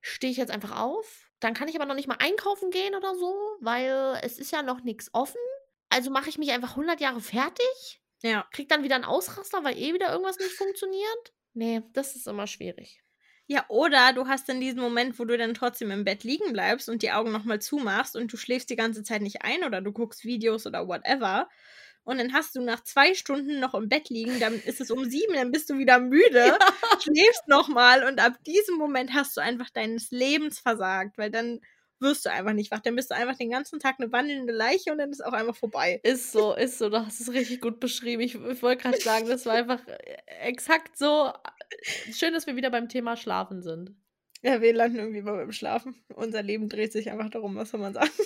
stehe 0.00 0.30
ich 0.30 0.36
jetzt 0.36 0.50
einfach 0.50 0.78
auf. 0.80 1.30
Dann 1.40 1.54
kann 1.54 1.68
ich 1.68 1.76
aber 1.76 1.86
noch 1.86 1.94
nicht 1.94 2.08
mal 2.08 2.16
einkaufen 2.18 2.70
gehen 2.70 2.94
oder 2.94 3.14
so, 3.14 3.34
weil 3.60 4.18
es 4.22 4.38
ist 4.38 4.52
ja 4.52 4.62
noch 4.62 4.82
nichts 4.82 5.10
offen. 5.12 5.40
Also 5.90 6.10
mache 6.10 6.28
ich 6.28 6.38
mich 6.38 6.50
einfach 6.52 6.76
100 6.76 7.00
Jahre 7.00 7.20
fertig, 7.20 8.02
Ja. 8.22 8.50
krieg 8.52 8.68
dann 8.68 8.82
wieder 8.82 8.96
einen 8.96 9.04
Ausraster, 9.04 9.64
weil 9.64 9.78
eh 9.78 9.94
wieder 9.94 10.10
irgendwas 10.12 10.38
nicht 10.38 10.52
funktioniert. 10.54 11.34
Nee, 11.54 11.82
das 11.92 12.14
ist 12.16 12.26
immer 12.28 12.46
schwierig. 12.46 13.03
Ja, 13.46 13.64
oder 13.68 14.14
du 14.14 14.26
hast 14.26 14.48
dann 14.48 14.60
diesen 14.60 14.80
Moment, 14.80 15.18
wo 15.18 15.24
du 15.26 15.36
dann 15.36 15.52
trotzdem 15.52 15.90
im 15.90 16.04
Bett 16.04 16.24
liegen 16.24 16.52
bleibst 16.54 16.88
und 16.88 17.02
die 17.02 17.12
Augen 17.12 17.30
nochmal 17.30 17.60
zumachst 17.60 18.16
und 18.16 18.32
du 18.32 18.38
schläfst 18.38 18.70
die 18.70 18.76
ganze 18.76 19.02
Zeit 19.02 19.20
nicht 19.20 19.42
ein 19.42 19.64
oder 19.64 19.82
du 19.82 19.92
guckst 19.92 20.24
Videos 20.24 20.66
oder 20.66 20.88
whatever. 20.88 21.48
Und 22.04 22.18
dann 22.18 22.32
hast 22.32 22.54
du 22.56 22.62
nach 22.62 22.82
zwei 22.84 23.14
Stunden 23.14 23.60
noch 23.60 23.74
im 23.74 23.88
Bett 23.88 24.08
liegen, 24.10 24.38
dann 24.40 24.54
ist 24.54 24.80
es 24.80 24.90
um 24.90 25.04
sieben, 25.04 25.34
dann 25.34 25.52
bist 25.52 25.70
du 25.70 25.78
wieder 25.78 25.98
müde, 25.98 26.56
schläfst 27.02 27.48
nochmal 27.48 28.04
und 28.04 28.20
ab 28.20 28.34
diesem 28.46 28.76
Moment 28.76 29.12
hast 29.14 29.36
du 29.36 29.40
einfach 29.40 29.70
deines 29.70 30.10
Lebens 30.10 30.58
versagt, 30.58 31.18
weil 31.18 31.30
dann 31.30 31.60
wirst 32.00 32.26
du 32.26 32.30
einfach 32.30 32.52
nicht 32.52 32.70
wach. 32.70 32.80
Dann 32.80 32.96
bist 32.96 33.10
du 33.10 33.14
einfach 33.14 33.36
den 33.36 33.50
ganzen 33.50 33.80
Tag 33.80 33.96
eine 33.98 34.12
wandelnde 34.12 34.52
Leiche 34.52 34.92
und 34.92 34.98
dann 34.98 35.10
ist 35.10 35.24
auch 35.24 35.32
einfach 35.32 35.56
vorbei. 35.56 36.00
Ist 36.02 36.32
so, 36.32 36.54
ist 36.54 36.78
so. 36.78 36.88
Du 36.90 37.04
hast 37.04 37.20
es 37.20 37.32
richtig 37.32 37.60
gut 37.60 37.80
beschrieben. 37.80 38.22
Ich, 38.22 38.34
ich 38.34 38.62
wollte 38.62 38.82
gerade 38.82 39.00
sagen, 39.00 39.26
das 39.26 39.46
war 39.46 39.54
einfach 39.54 39.80
äh, 39.86 40.16
exakt 40.42 40.96
so. 40.96 41.32
Schön, 42.12 42.32
dass 42.32 42.46
wir 42.46 42.56
wieder 42.56 42.70
beim 42.70 42.88
Thema 42.88 43.16
Schlafen 43.16 43.62
sind. 43.62 43.94
Ja, 44.42 44.60
wir 44.60 44.74
landen 44.74 44.98
irgendwie 44.98 45.20
immer 45.20 45.36
beim 45.36 45.52
Schlafen. 45.52 45.94
Unser 46.14 46.42
Leben 46.42 46.68
dreht 46.68 46.92
sich 46.92 47.10
einfach 47.10 47.30
darum, 47.30 47.56
was 47.56 47.70
soll 47.70 47.80
man 47.80 47.94
sagen. 47.94 48.10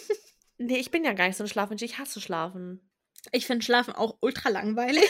Nee, 0.61 0.78
ich 0.78 0.91
bin 0.91 1.05
ja 1.05 1.12
gar 1.12 1.28
nicht 1.28 1.36
so 1.36 1.45
ein 1.45 1.49
Schlafmensch. 1.49 1.82
Ich 1.82 1.99
hasse 1.99 2.20
Schlafen. 2.20 2.91
Ich 3.30 3.47
finde 3.47 3.64
Schlafen 3.64 3.95
auch 3.95 4.16
ultra 4.20 4.49
langweilig. 4.49 5.05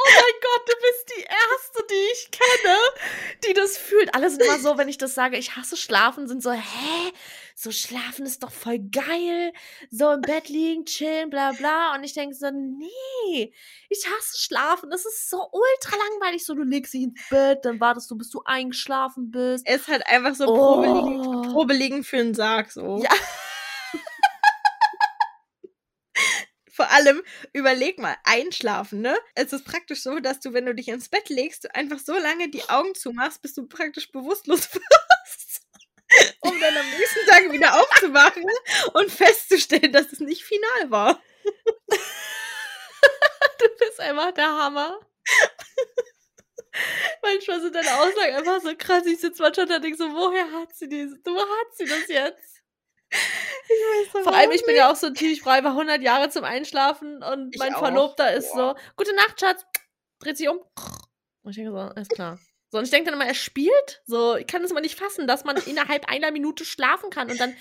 Oh 0.00 0.10
mein 0.14 0.40
Gott, 0.40 0.68
du 0.68 0.72
bist 0.80 1.12
die 1.16 1.22
Erste, 1.22 1.86
die 1.90 2.12
ich 2.12 2.30
kenne, 2.30 2.76
die 3.46 3.52
das 3.52 3.76
fühlt. 3.76 4.14
Alle 4.14 4.30
sind 4.30 4.42
immer 4.42 4.58
so, 4.58 4.78
wenn 4.78 4.88
ich 4.88 4.96
das 4.98 5.14
sage, 5.14 5.36
ich 5.36 5.56
hasse 5.56 5.76
Schlafen, 5.76 6.28
sind 6.28 6.42
so, 6.42 6.52
hä? 6.52 7.12
So 7.60 7.72
Schlafen 7.72 8.24
ist 8.24 8.44
doch 8.44 8.52
voll 8.52 8.78
geil. 8.78 9.52
So 9.90 10.12
im 10.12 10.20
Bett 10.20 10.48
liegen, 10.48 10.84
chillen, 10.84 11.28
bla 11.28 11.50
bla. 11.50 11.96
Und 11.96 12.04
ich 12.04 12.12
denke 12.14 12.36
so, 12.36 12.48
nee, 12.52 13.52
ich 13.88 14.06
hasse 14.06 14.38
Schlafen. 14.38 14.90
Das 14.90 15.04
ist 15.04 15.28
so 15.28 15.38
ultra 15.38 15.96
langweilig. 15.96 16.46
So, 16.46 16.54
du 16.54 16.62
legst 16.62 16.94
dich 16.94 17.02
ins 17.02 17.20
Bett, 17.28 17.64
dann 17.64 17.80
wartest 17.80 18.08
du, 18.12 18.16
bis 18.16 18.30
du 18.30 18.42
eingeschlafen 18.44 19.32
bist. 19.32 19.66
Es 19.66 19.80
ist 19.80 19.88
halt 19.88 20.06
einfach 20.06 20.36
so 20.36 20.46
Oh. 20.46 20.54
Probeliegen, 20.54 21.52
Probeliegen 21.52 22.04
für 22.04 22.18
einen 22.18 22.34
Sarg, 22.34 22.70
so. 22.70 23.02
Ja. 23.02 23.10
Vor 26.70 26.88
allem, 26.92 27.24
überleg 27.52 27.98
mal, 27.98 28.14
einschlafen, 28.22 29.00
ne? 29.00 29.18
Es 29.34 29.52
ist 29.52 29.64
praktisch 29.64 30.04
so, 30.04 30.20
dass 30.20 30.38
du, 30.38 30.52
wenn 30.52 30.64
du 30.64 30.76
dich 30.76 30.86
ins 30.86 31.08
Bett 31.08 31.28
legst, 31.28 31.74
einfach 31.74 31.98
so 31.98 32.16
lange 32.16 32.50
die 32.50 32.68
Augen 32.68 32.94
zumachst, 32.94 33.42
bis 33.42 33.54
du 33.54 33.66
praktisch 33.66 34.12
bewusstlos 34.12 34.72
wirst. 34.74 35.07
Um 36.40 36.60
dann 36.60 36.76
am 36.76 36.90
nächsten 36.90 37.26
Tag 37.26 37.50
wieder 37.52 37.80
aufzuwachen 37.80 38.44
und 38.94 39.10
festzustellen, 39.10 39.92
dass 39.92 40.12
es 40.12 40.20
nicht 40.20 40.44
final 40.44 40.90
war. 40.90 41.22
Du 43.58 43.68
bist 43.78 44.00
einfach 44.00 44.32
der 44.32 44.46
Hammer. 44.46 45.00
manchmal 47.22 47.60
sind 47.60 47.74
deine 47.74 47.94
Aussagen 47.98 48.34
einfach 48.34 48.60
so 48.60 48.74
krass. 48.76 49.06
Ich 49.06 49.20
sitze 49.20 49.42
manchmal 49.42 49.66
da 49.66 49.76
und 49.76 49.84
denke 49.84 49.98
so, 49.98 50.12
woher 50.12 50.50
hat 50.52 50.74
sie 50.74 50.88
das? 50.88 51.18
Wo 51.24 51.38
hat 51.38 51.76
sie 51.76 51.84
das 51.84 52.08
jetzt? 52.08 52.62
Ich 53.10 54.14
weiß 54.14 54.22
Vor 54.24 54.34
allem, 54.34 54.50
ich 54.50 54.64
bin 54.64 54.76
ja 54.76 54.90
auch 54.90 54.96
so 54.96 55.08
ein 55.08 55.14
Typ, 55.14 55.30
ich 55.30 55.42
brauche 55.42 55.54
einfach 55.54 55.70
100 55.70 56.02
Jahre 56.02 56.28
zum 56.30 56.44
Einschlafen 56.44 57.22
und 57.22 57.56
mein. 57.58 57.74
Verlobter 57.74 58.32
ist 58.32 58.52
Boah. 58.52 58.76
so, 58.76 58.94
gute 58.96 59.14
Nacht, 59.14 59.40
Schatz, 59.40 59.64
dreht 60.20 60.36
sich 60.36 60.48
um. 60.48 60.58
Und 61.42 61.50
ich 61.50 61.56
denke 61.56 61.72
so, 61.72 61.78
alles 61.78 62.08
klar. 62.08 62.38
So, 62.70 62.78
und 62.78 62.84
ich 62.84 62.90
denke 62.90 63.10
dann 63.10 63.18
immer, 63.20 63.28
er 63.28 63.34
spielt. 63.34 64.02
So, 64.06 64.36
ich 64.36 64.46
kann 64.46 64.62
das 64.62 64.72
mal 64.72 64.80
nicht 64.80 64.98
fassen, 64.98 65.26
dass 65.26 65.44
man 65.44 65.56
innerhalb 65.56 66.08
einer 66.10 66.30
Minute 66.30 66.64
schlafen 66.64 67.10
kann. 67.10 67.30
Und 67.30 67.40
dann 67.40 67.56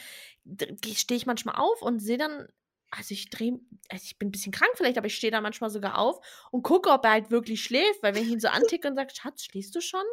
stehe 0.93 1.18
ich 1.18 1.26
manchmal 1.26 1.55
auf 1.55 1.82
und 1.82 1.99
sehe 1.99 2.18
dann, 2.18 2.47
also 2.91 3.14
ich 3.14 3.30
drehe, 3.30 3.60
also 3.89 4.03
ich 4.05 4.18
bin 4.18 4.30
ein 4.30 4.32
bisschen 4.32 4.51
krank 4.51 4.72
vielleicht, 4.76 4.97
aber 4.97 5.08
ich 5.08 5.16
stehe 5.16 5.32
da 5.32 5.41
manchmal 5.41 5.70
sogar 5.70 5.97
auf 5.97 6.20
und 6.51 6.64
gucke, 6.64 6.89
ob 6.89 7.03
er 7.05 7.12
halt 7.12 7.32
wirklich 7.32 7.64
schläft. 7.64 8.03
Weil 8.03 8.16
wenn 8.16 8.24
ich 8.24 8.30
ihn 8.30 8.39
so 8.39 8.47
anticke 8.49 8.88
und 8.88 8.95
sage, 8.95 9.14
Schatz, 9.16 9.43
schläfst 9.43 9.76
du 9.76 9.82
schon? 9.82 10.03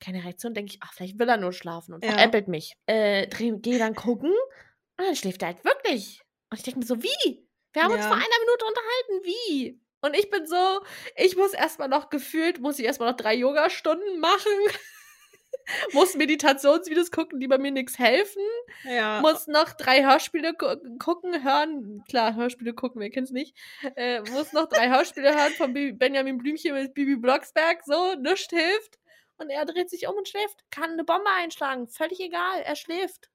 Keine 0.00 0.22
Reaktion, 0.22 0.52
denke 0.54 0.74
ich, 0.74 0.78
ach, 0.82 0.92
vielleicht 0.92 1.18
will 1.18 1.28
er 1.28 1.38
nur 1.38 1.52
schlafen 1.52 1.94
und 1.94 2.04
Ja. 2.04 2.12
veräppelt 2.12 2.48
mich. 2.48 2.74
Äh, 2.86 3.26
gehe 3.28 3.78
dann 3.78 3.94
gucken 3.94 4.30
und 4.30 5.04
dann 5.04 5.16
schläft 5.16 5.42
er 5.42 5.48
halt 5.48 5.64
wirklich. 5.64 6.20
Und 6.50 6.58
ich 6.58 6.64
denke 6.64 6.80
mir 6.80 6.86
so, 6.86 7.02
wie? 7.02 7.48
Wir 7.72 7.82
haben 7.82 7.92
uns 7.92 8.02
Ja. 8.02 8.08
vor 8.08 8.16
einer 8.16 8.40
Minute 8.44 8.64
unterhalten, 8.66 9.24
wie? 9.24 9.80
Und 10.06 10.14
ich 10.16 10.30
bin 10.30 10.46
so, 10.46 10.80
ich 11.16 11.36
muss 11.36 11.52
erstmal 11.52 11.88
noch 11.88 12.08
gefühlt, 12.10 12.60
muss 12.60 12.78
ich 12.78 12.84
erstmal 12.86 13.10
noch 13.10 13.16
drei 13.16 13.34
Yoga-Stunden 13.34 14.18
machen. 14.20 14.52
muss 15.92 16.14
Meditationsvideos 16.14 17.10
gucken, 17.10 17.40
die 17.40 17.48
bei 17.48 17.58
mir 17.58 17.72
nichts 17.72 17.98
helfen. 17.98 18.42
Ja. 18.84 19.20
Muss 19.20 19.46
noch 19.48 19.72
drei 19.72 20.04
Hörspiele 20.04 20.54
gu 20.54 20.76
gucken, 20.98 21.42
hören. 21.44 22.02
Klar, 22.08 22.34
Hörspiele 22.36 22.72
gucken, 22.74 23.00
wer 23.00 23.10
kennt's 23.10 23.30
nicht. 23.32 23.56
Äh, 23.96 24.20
muss 24.30 24.52
noch 24.52 24.68
drei 24.68 24.88
Hörspiele 24.88 25.34
hören 25.34 25.52
von 25.54 25.72
Bi- 25.74 25.92
Benjamin 25.92 26.38
Blümchen 26.38 26.74
mit 26.74 26.94
Bibi 26.94 27.16
Blocksberg. 27.16 27.82
So, 27.84 28.14
nichts 28.14 28.48
hilft. 28.50 28.98
Und 29.38 29.50
er 29.50 29.64
dreht 29.66 29.90
sich 29.90 30.06
um 30.08 30.14
und 30.16 30.28
schläft. 30.28 30.64
Kann 30.70 30.90
eine 30.92 31.04
Bombe 31.04 31.28
einschlagen. 31.38 31.88
Völlig 31.88 32.20
egal, 32.20 32.60
er 32.62 32.76
schläft. 32.76 33.28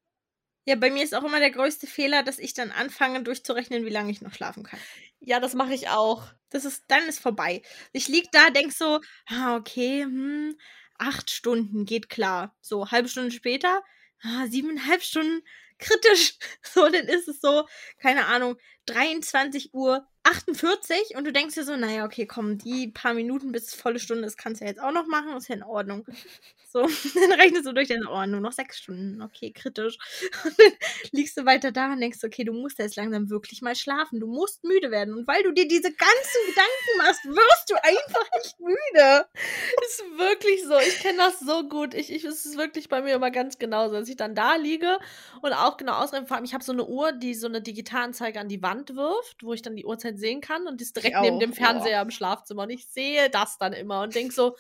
ja, 0.66 0.76
bei 0.76 0.90
mir 0.90 1.04
ist 1.04 1.14
auch 1.14 1.24
immer 1.24 1.40
der 1.40 1.52
größte 1.52 1.86
Fehler, 1.88 2.24
dass 2.24 2.40
ich 2.40 2.54
dann 2.54 2.72
anfange 2.72 3.24
durchzurechnen, 3.24 3.86
wie 3.86 3.90
lange 3.90 4.10
ich 4.12 4.22
noch 4.22 4.34
schlafen 4.34 4.64
kann. 4.64 4.80
Ja, 5.24 5.40
das 5.40 5.54
mache 5.54 5.74
ich 5.74 5.88
auch. 5.90 6.24
Das 6.50 6.66
ist, 6.66 6.84
dann 6.88 7.04
ist 7.08 7.20
vorbei. 7.20 7.62
Ich 7.94 8.08
lieg 8.08 8.32
da, 8.32 8.50
denk 8.50 8.74
so, 8.74 9.00
ah, 9.28 9.56
okay, 9.56 10.04
hm, 10.04 10.58
acht 10.98 11.30
Stunden 11.30 11.86
geht 11.86 12.10
klar. 12.10 12.56
So, 12.62 12.90
halbe 12.92 13.08
Stunde 13.08 13.32
später, 13.32 13.84
ah, 14.24 14.48
siebeneinhalb 14.48 15.02
Stunden, 15.04 15.42
kritisch. 15.80 16.36
So, 16.64 16.88
dann 16.90 17.06
ist 17.08 17.28
es 17.28 17.40
so, 17.42 17.68
keine 18.00 18.26
Ahnung, 18.28 18.56
23 18.88 19.74
Uhr 19.74 20.06
48 20.24 21.16
und 21.16 21.26
du 21.26 21.34
denkst 21.34 21.56
dir 21.56 21.64
so, 21.64 21.76
naja, 21.76 22.06
okay, 22.06 22.28
komm, 22.28 22.58
die 22.58 22.88
paar 22.88 23.14
Minuten 23.14 23.52
bis 23.52 23.74
volle 23.74 24.00
Stunde, 24.00 24.24
das 24.24 24.38
kannst 24.38 24.62
du 24.62 24.66
ja 24.66 24.72
jetzt 24.72 24.82
auch 24.82 24.92
noch 24.92 25.08
machen, 25.08 25.36
ist 25.36 25.48
ja 25.48 25.56
in 25.56 25.64
Ordnung. 25.64 26.06
So, 26.72 26.82
dann 27.16 27.32
rechnest 27.34 27.66
du 27.66 27.74
durch 27.74 27.90
deine 27.90 28.08
Ohren, 28.10 28.32
nur 28.32 28.40
noch 28.40 28.54
sechs 28.54 28.78
Stunden, 28.78 29.22
okay, 29.22 29.52
kritisch. 29.52 29.98
Und 30.46 30.58
dann 30.60 30.72
liegst 31.12 31.38
du 31.38 31.46
weiter 31.46 31.72
da 31.72 31.92
und 31.92 32.00
denkst, 32.00 32.20
okay, 32.24 32.44
du 32.44 32.54
musst 32.54 32.80
jetzt 32.80 32.96
langsam 32.96 33.30
wirklich 33.30 33.62
mal 33.62 33.76
schlafen, 33.76 34.20
du 34.20 34.28
musst 34.28 34.64
müde 34.64 34.90
werden. 34.90 35.14
Und 35.14 35.28
weil 35.28 35.44
du 35.44 35.52
dir 35.52 35.68
diese 35.68 35.92
ganzen 35.92 36.42
Gedanken 36.48 36.98
machst, 36.98 37.26
wirst 37.26 37.70
du 37.70 37.76
einfach 37.76 38.30
nicht 38.38 38.60
müde. 38.60 39.26
Ist 39.86 40.04
wirklich 40.18 40.64
so, 40.64 40.78
ich 40.80 41.00
kenne 41.00 41.18
das 41.18 41.40
so 41.40 41.68
gut. 41.68 41.94
Ich, 41.94 42.12
ich, 42.12 42.24
es 42.24 42.46
ist 42.46 42.58
wirklich 42.58 42.88
bei 42.88 43.02
mir 43.02 43.16
immer 43.16 43.32
ganz 43.32 43.60
genauso, 43.60 43.96
dass 43.96 44.08
ich 44.08 44.16
dann 44.16 44.36
da 44.36 44.56
liege 44.56 45.00
und 45.42 45.54
auch 45.54 45.76
genau 45.78 45.94
ausrechne, 45.94 46.28
vor 46.28 46.38
allem 46.38 46.46
ich 46.46 46.54
habe 46.54 46.64
so 46.64 46.72
eine 46.72 46.86
Uhr, 46.86 47.12
die 47.12 47.34
so 47.34 47.48
eine 47.48 47.62
Digitalanzeige 47.62 48.40
an 48.40 48.48
die 48.48 48.62
Wand 48.62 48.71
wirft, 48.96 49.44
wo 49.44 49.54
ich 49.54 49.62
dann 49.62 49.76
die 49.76 49.86
Uhrzeit 49.86 50.20
sehen 50.20 50.42
kann 50.42 50.68
und 50.68 50.80
die 50.80 50.84
ist 50.84 50.96
direkt 50.96 51.20
neben 51.22 51.40
dem 51.40 51.54
Fernseher 51.54 52.00
boah. 52.00 52.04
im 52.04 52.12
Schlafzimmer 52.12 52.64
und 52.64 52.70
ich 52.70 52.88
sehe 52.88 53.30
das 53.30 53.58
dann 53.58 53.74
immer 53.74 54.02
und 54.02 54.16
denke 54.16 54.34
so, 54.34 54.56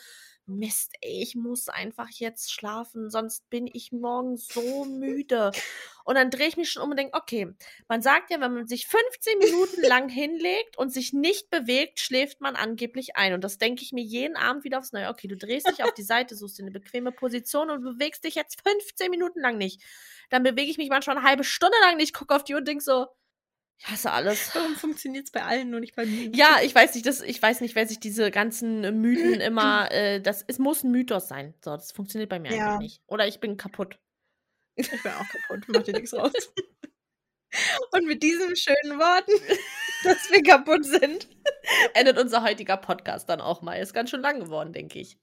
Mist, 0.48 0.94
ey, 1.02 1.22
ich 1.22 1.36
muss 1.36 1.70
einfach 1.70 2.10
jetzt 2.10 2.52
schlafen, 2.52 3.10
sonst 3.10 3.50
bin 3.50 3.68
ich 3.72 3.92
morgen 3.92 4.38
so 4.38 4.86
müde. 4.86 5.52
Und 6.04 6.16
dann 6.16 6.32
drehe 6.32 6.48
ich 6.48 6.58
mich 6.58 6.72
schon 6.72 6.84
um 6.84 6.92
und 6.92 6.98
denke, 6.98 7.18
okay, 7.18 7.54
man 7.88 8.02
sagt 8.02 8.32
ja, 8.32 8.42
wenn 8.42 8.54
man 8.54 8.68
sich 8.68 8.88
15 8.88 9.38
Minuten 9.38 9.82
lang 9.88 10.10
hinlegt 10.10 10.78
und 10.78 10.92
sich 10.92 11.14
nicht 11.14 11.50
bewegt, 11.50 12.00
schläft 12.00 12.42
man 12.42 12.56
angeblich 12.56 13.16
ein. 13.16 13.34
Und 13.34 13.44
das 13.44 13.60
denke 13.60 13.84
ich 13.84 13.94
mir 13.94 14.04
jeden 14.04 14.36
Abend 14.36 14.64
wieder 14.64 14.80
aufs 14.80 14.94
Neue. 14.94 15.10
Okay, 15.10 15.28
du 15.28 15.38
drehst 15.38 15.70
dich 15.70 15.84
auf 15.84 15.94
die 15.94 16.04
Seite, 16.04 16.36
suchst 16.36 16.58
dir 16.58 16.64
eine 16.64 16.72
bequeme 16.72 17.12
Position 17.12 17.70
und 17.70 17.84
bewegst 17.84 18.24
dich 18.24 18.36
jetzt 18.36 18.62
15 18.68 19.12
Minuten 19.12 19.40
lang 19.40 19.58
nicht. 19.58 19.82
Dann 20.30 20.44
bewege 20.44 20.72
ich 20.72 20.78
mich 20.78 20.90
manchmal 20.90 21.18
eine 21.18 21.26
halbe 21.26 21.44
Stunde 21.44 21.78
lang 21.82 21.98
nicht, 21.98 22.14
gucke 22.14 22.36
auf 22.36 22.44
die 22.44 22.54
Uhr 22.54 22.60
und 22.60 22.68
denke 22.68 22.84
so, 22.84 23.08
ich 23.82 23.88
hasse 23.88 24.12
alles. 24.12 24.54
Warum 24.54 24.76
funktioniert 24.76 25.26
es 25.26 25.32
bei 25.32 25.42
allen 25.44 25.72
nur 25.72 25.80
nicht 25.80 25.96
bei 25.96 26.06
mir? 26.06 26.30
Ja, 26.36 26.60
ich 26.62 26.76
weiß 26.76 26.94
nicht, 26.94 27.06
das, 27.08 27.22
ich 27.22 27.42
weiß 27.42 27.62
nicht, 27.62 27.74
wer 27.74 27.88
sich 27.88 28.00
diese 28.00 28.30
ganzen 28.30 28.82
Mythen 29.02 29.42
immer, 29.42 29.92
äh, 29.92 30.22
das, 30.22 30.44
es 30.48 30.60
muss 30.60 30.84
ein 30.84 30.92
Mythos 30.92 31.28
sein. 31.28 31.56
So, 31.66 31.72
das 31.72 31.92
funktioniert 31.92 32.30
bei 32.30 32.40
mir 32.40 32.56
ja. 32.56 32.74
eigentlich 32.74 32.92
nicht. 32.92 33.04
Oder 33.08 33.28
ich 33.28 33.40
bin 33.40 33.58
kaputt. 33.58 33.98
Ich 34.76 34.90
bin 34.90 35.00
auch 35.12 35.26
kaputt, 35.28 35.66
mach 35.68 35.82
dir 35.82 35.94
nichts 35.94 36.14
raus. 36.14 36.32
Und 37.92 38.06
mit 38.06 38.22
diesen 38.22 38.56
schönen 38.56 39.00
Worten, 39.00 39.32
dass 40.04 40.30
wir 40.30 40.44
kaputt 40.44 40.86
sind, 40.86 41.28
endet 41.96 42.20
unser 42.20 42.44
heutiger 42.44 42.78
Podcast 42.78 43.30
dann 43.30 43.42
auch 43.42 43.64
mal. 43.64 43.76
Ist 43.76 43.94
ganz 43.94 44.12
schön 44.12 44.22
lang 44.22 44.40
geworden, 44.40 44.74
denke 44.74 45.00
ich. 45.00 45.18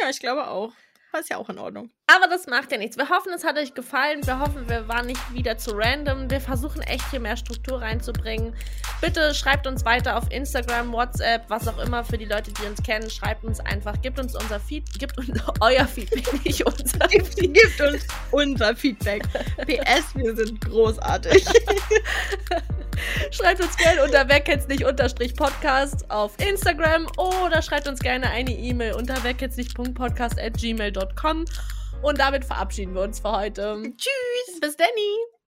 Ja, 0.00 0.08
ich 0.08 0.18
glaube 0.18 0.48
auch. 0.48 0.72
Das 1.12 1.22
ist 1.22 1.28
ja 1.28 1.36
auch 1.36 1.50
in 1.50 1.58
Ordnung. 1.58 1.90
Aber 2.10 2.26
das 2.26 2.46
macht 2.46 2.72
ja 2.72 2.78
nichts. 2.78 2.96
Wir 2.96 3.10
hoffen, 3.10 3.32
es 3.34 3.44
hat 3.44 3.58
euch 3.58 3.74
gefallen. 3.74 4.26
Wir 4.26 4.38
hoffen, 4.38 4.66
wir 4.66 4.88
waren 4.88 5.04
nicht 5.04 5.20
wieder 5.34 5.58
zu 5.58 5.72
random. 5.74 6.30
Wir 6.30 6.40
versuchen 6.40 6.80
echt 6.80 7.04
hier 7.10 7.20
mehr 7.20 7.36
Struktur 7.36 7.82
reinzubringen. 7.82 8.54
Bitte 9.02 9.34
schreibt 9.34 9.66
uns 9.66 9.84
weiter 9.84 10.16
auf 10.16 10.24
Instagram, 10.30 10.90
WhatsApp, 10.90 11.44
was 11.48 11.68
auch 11.68 11.76
immer 11.76 12.02
für 12.04 12.16
die 12.16 12.24
Leute, 12.24 12.50
die 12.50 12.62
uns 12.62 12.82
kennen. 12.82 13.10
Schreibt 13.10 13.44
uns 13.44 13.60
einfach, 13.60 14.00
gibt 14.00 14.18
uns 14.18 14.34
unser 14.34 14.58
Feed, 14.58 14.90
gibt 14.98 15.18
uns 15.18 15.28
euer 15.60 15.86
Feedback, 15.86 16.32
nicht 16.44 16.64
unser 16.64 17.08
Feedback. 17.10 17.52
Gibt 17.52 17.80
uns 17.82 18.06
unser 18.30 18.74
Feedback. 18.74 19.22
PS, 19.66 20.14
wir 20.14 20.34
sind 20.34 20.62
großartig. 20.62 21.44
schreibt 23.30 23.60
uns 23.60 23.76
gerne 23.76 24.02
unter 24.02 24.24
nicht 24.68 24.84
unterstrich 24.84 25.36
Podcast 25.36 26.10
auf 26.10 26.32
Instagram 26.38 27.06
oder 27.18 27.60
schreibt 27.60 27.86
uns 27.86 28.00
gerne 28.00 28.30
eine 28.30 28.52
E-Mail 28.52 28.94
unter 28.94 29.16
wer 29.22 29.34
kennt's 29.34 29.58
nicht 29.58 29.74
Podcast 29.94 30.40
at 30.40 30.54
gmail.com. 30.54 31.44
Und 32.02 32.18
damit 32.18 32.44
verabschieden 32.44 32.94
wir 32.94 33.02
uns 33.02 33.20
für 33.20 33.32
heute. 33.32 33.82
Tschüss. 33.96 34.60
Bis 34.60 34.76
Danny. 34.76 35.37